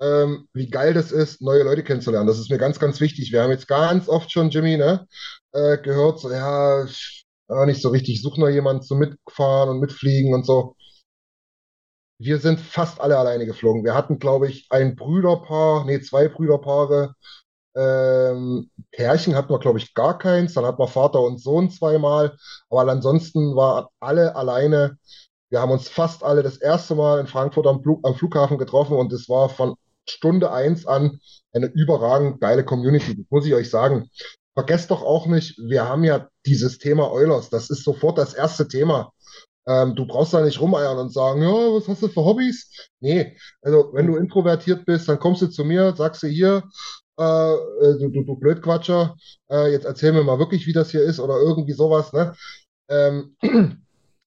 [0.00, 2.26] ähm, wie geil das ist, neue Leute kennenzulernen.
[2.28, 3.32] Das ist mir ganz, ganz wichtig.
[3.32, 5.06] Wir haben jetzt ganz oft schon, Jimmy, ne,
[5.52, 7.26] äh, gehört, so, ja, ich-
[7.66, 10.76] nicht so richtig, ich suche noch jemanden zum Mitfahren und Mitfliegen und so.
[12.18, 13.84] Wir sind fast alle alleine geflogen.
[13.84, 17.14] Wir hatten, glaube ich, ein Brüderpaar, nee, zwei Brüderpaare.
[17.76, 20.54] Ähm, Pärchen hatten wir, glaube ich, gar keins.
[20.54, 22.36] Dann hatten wir Vater und Sohn zweimal.
[22.70, 24.98] Aber ansonsten war alle alleine.
[25.54, 28.96] Wir haben uns fast alle das erste Mal in Frankfurt am, Flug, am Flughafen getroffen
[28.96, 31.20] und es war von Stunde eins an
[31.52, 33.16] eine überragend geile Community.
[33.18, 34.10] Das muss ich euch sagen.
[34.54, 37.50] Vergesst doch auch nicht, wir haben ja dieses Thema Eulers.
[37.50, 39.12] Das ist sofort das erste Thema.
[39.68, 42.90] Ähm, du brauchst da nicht rumeiern und sagen, ja, was hast du für Hobbys?
[42.98, 46.64] Nee, also wenn du introvertiert bist, dann kommst du zu mir, sagst du hier,
[47.16, 49.14] äh, äh, du, du, du Blödquatscher,
[49.48, 52.34] äh, jetzt erzähl mir mal wirklich, wie das hier ist oder irgendwie sowas, ne?
[52.88, 53.36] Ähm,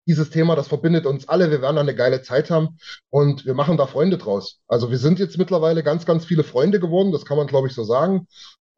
[0.07, 1.51] dieses Thema, das verbindet uns alle.
[1.51, 2.79] Wir werden da eine geile Zeit haben
[3.09, 4.59] und wir machen da Freunde draus.
[4.67, 7.73] Also wir sind jetzt mittlerweile ganz, ganz viele Freunde geworden, das kann man, glaube ich,
[7.73, 8.27] so sagen.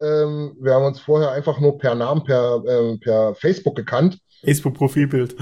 [0.01, 4.19] Ähm, wir haben uns vorher einfach nur per Namen, per, ähm, per Facebook gekannt.
[4.43, 5.35] Facebook-Profilbild.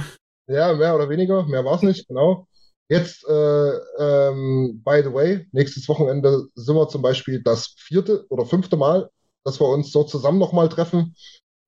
[0.48, 2.48] Ja, mehr oder weniger, mehr war es nicht, genau.
[2.90, 8.46] Jetzt, äh, ähm, by the way, nächstes Wochenende sind wir zum Beispiel das vierte oder
[8.46, 9.10] fünfte Mal,
[9.46, 11.16] dass wir uns so zusammen nochmal treffen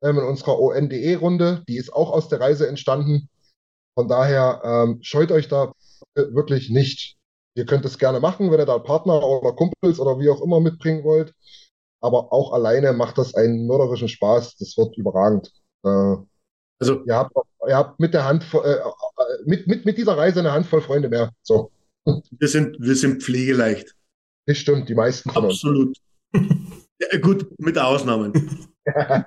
[0.03, 1.63] ähm, in unserer ONDE-Runde.
[1.67, 3.29] Die ist auch aus der Reise entstanden.
[3.95, 5.71] Von daher ähm, scheut euch da
[6.15, 7.15] wirklich nicht.
[7.55, 10.59] Ihr könnt es gerne machen, wenn ihr da Partner oder Kumpels oder wie auch immer
[10.59, 11.33] mitbringen wollt.
[12.01, 14.57] Aber auch alleine macht das einen mörderischen Spaß.
[14.57, 15.51] Das wird überragend.
[15.85, 16.15] Äh,
[16.79, 17.31] Also, Ihr habt,
[17.67, 18.81] ihr habt mit der Hand, äh, äh,
[19.45, 21.31] mit, mit, mit dieser Reise eine Handvoll Freunde mehr.
[21.43, 21.71] So,
[22.05, 23.95] wir sind, wir sind pflegeleicht.
[24.47, 25.53] das stimmt, die meisten von uns.
[25.63, 25.97] Absolut.
[27.11, 28.31] Ja, gut, mit Ausnahmen.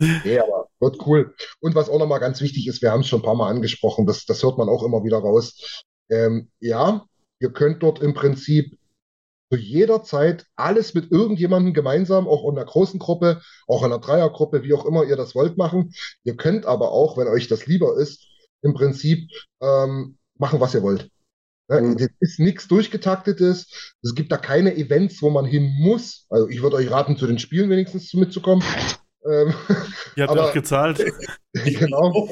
[0.00, 1.34] Nee, aber wird cool.
[1.60, 4.06] Und was auch nochmal ganz wichtig ist, wir haben es schon ein paar Mal angesprochen,
[4.06, 5.84] das, das hört man auch immer wieder raus.
[6.10, 7.06] Ähm, ja,
[7.40, 8.76] ihr könnt dort im Prinzip
[9.50, 14.00] zu jeder Zeit alles mit irgendjemandem gemeinsam, auch in einer großen Gruppe, auch in einer
[14.00, 15.92] Dreiergruppe, wie auch immer ihr das wollt, machen.
[16.24, 18.26] Ihr könnt aber auch, wenn euch das lieber ist,
[18.62, 19.28] im Prinzip
[19.60, 21.10] ähm, machen, was ihr wollt.
[21.68, 21.96] Ja, Mhm.
[21.98, 23.94] Es ist nichts durchgetaktetes.
[24.02, 26.26] Es gibt da keine Events, wo man hin muss.
[26.30, 28.64] Also ich würde euch raten, zu den Spielen wenigstens zu- mitzukommen.
[29.24, 29.54] Ähm,
[30.16, 30.98] Ihr habt Aber- auch gezahlt.
[31.54, 32.28] genau.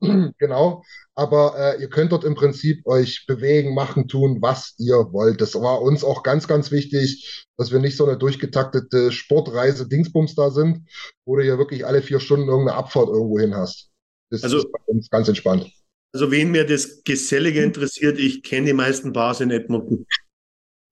[0.38, 0.82] Genau.
[1.14, 5.40] Aber äh, ihr könnt dort im Prinzip euch bewegen, machen, tun, was ihr wollt.
[5.40, 10.34] Das war uns auch ganz, ganz wichtig, dass wir nicht so eine durchgetaktete Sportreise Dingsbums
[10.36, 10.88] da sind,
[11.26, 13.90] wo du ja wirklich alle vier Stunden irgendeine Abfahrt irgendwo hin hast.
[14.30, 15.70] Das Also- ist bei uns ganz entspannt.
[16.14, 20.06] Also wen mir das Gesellige interessiert, ich kenne die meisten Bars in Edmonton.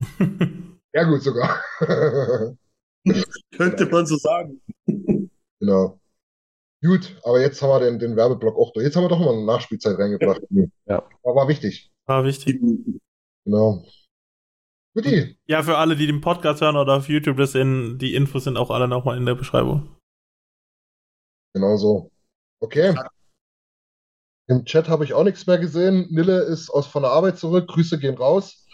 [0.94, 1.62] Ja, gut sogar.
[3.56, 4.60] Könnte man so sagen.
[5.60, 6.00] genau.
[6.82, 8.84] Gut, aber jetzt haben wir den, den Werbeblock auch durch.
[8.84, 10.42] Jetzt haben wir doch mal eine Nachspielzeit reingebracht.
[10.86, 11.02] Ja.
[11.22, 11.90] Aber war wichtig.
[12.04, 12.60] War wichtig.
[13.44, 13.84] Genau.
[14.94, 15.36] Guti.
[15.46, 18.56] Ja, für alle, die den Podcast hören oder auf YouTube das sehen, die Infos sind
[18.56, 19.96] auch alle nochmal in der Beschreibung.
[21.54, 22.10] Genau so.
[22.60, 22.94] Okay.
[24.48, 26.06] Im Chat habe ich auch nichts mehr gesehen.
[26.10, 27.68] Nille ist aus von der Arbeit zurück.
[27.68, 28.66] Grüße gehen raus.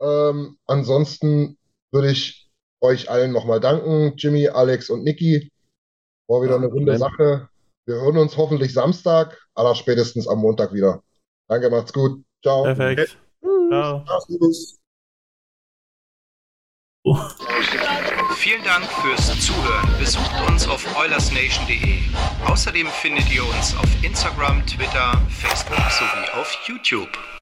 [0.00, 1.58] Ähm, ansonsten
[1.92, 2.41] würde ich
[2.82, 4.14] euch allen nochmal danken.
[4.16, 5.50] Jimmy, Alex und Niki.
[6.28, 6.98] War wieder eine runde.
[6.98, 7.48] Sache.
[7.86, 11.02] Wir hören uns hoffentlich Samstag, aller spätestens am Montag wieder.
[11.48, 12.22] Danke, macht's gut.
[12.42, 12.62] Ciao.
[12.62, 13.18] Perfekt.
[13.70, 14.04] Ciao.
[17.04, 17.18] Oh.
[18.36, 19.88] Vielen Dank fürs Zuhören.
[19.98, 21.98] Besucht uns auf oilersnation.de.
[22.46, 27.41] Außerdem findet ihr uns auf Instagram, Twitter, Facebook sowie auf YouTube.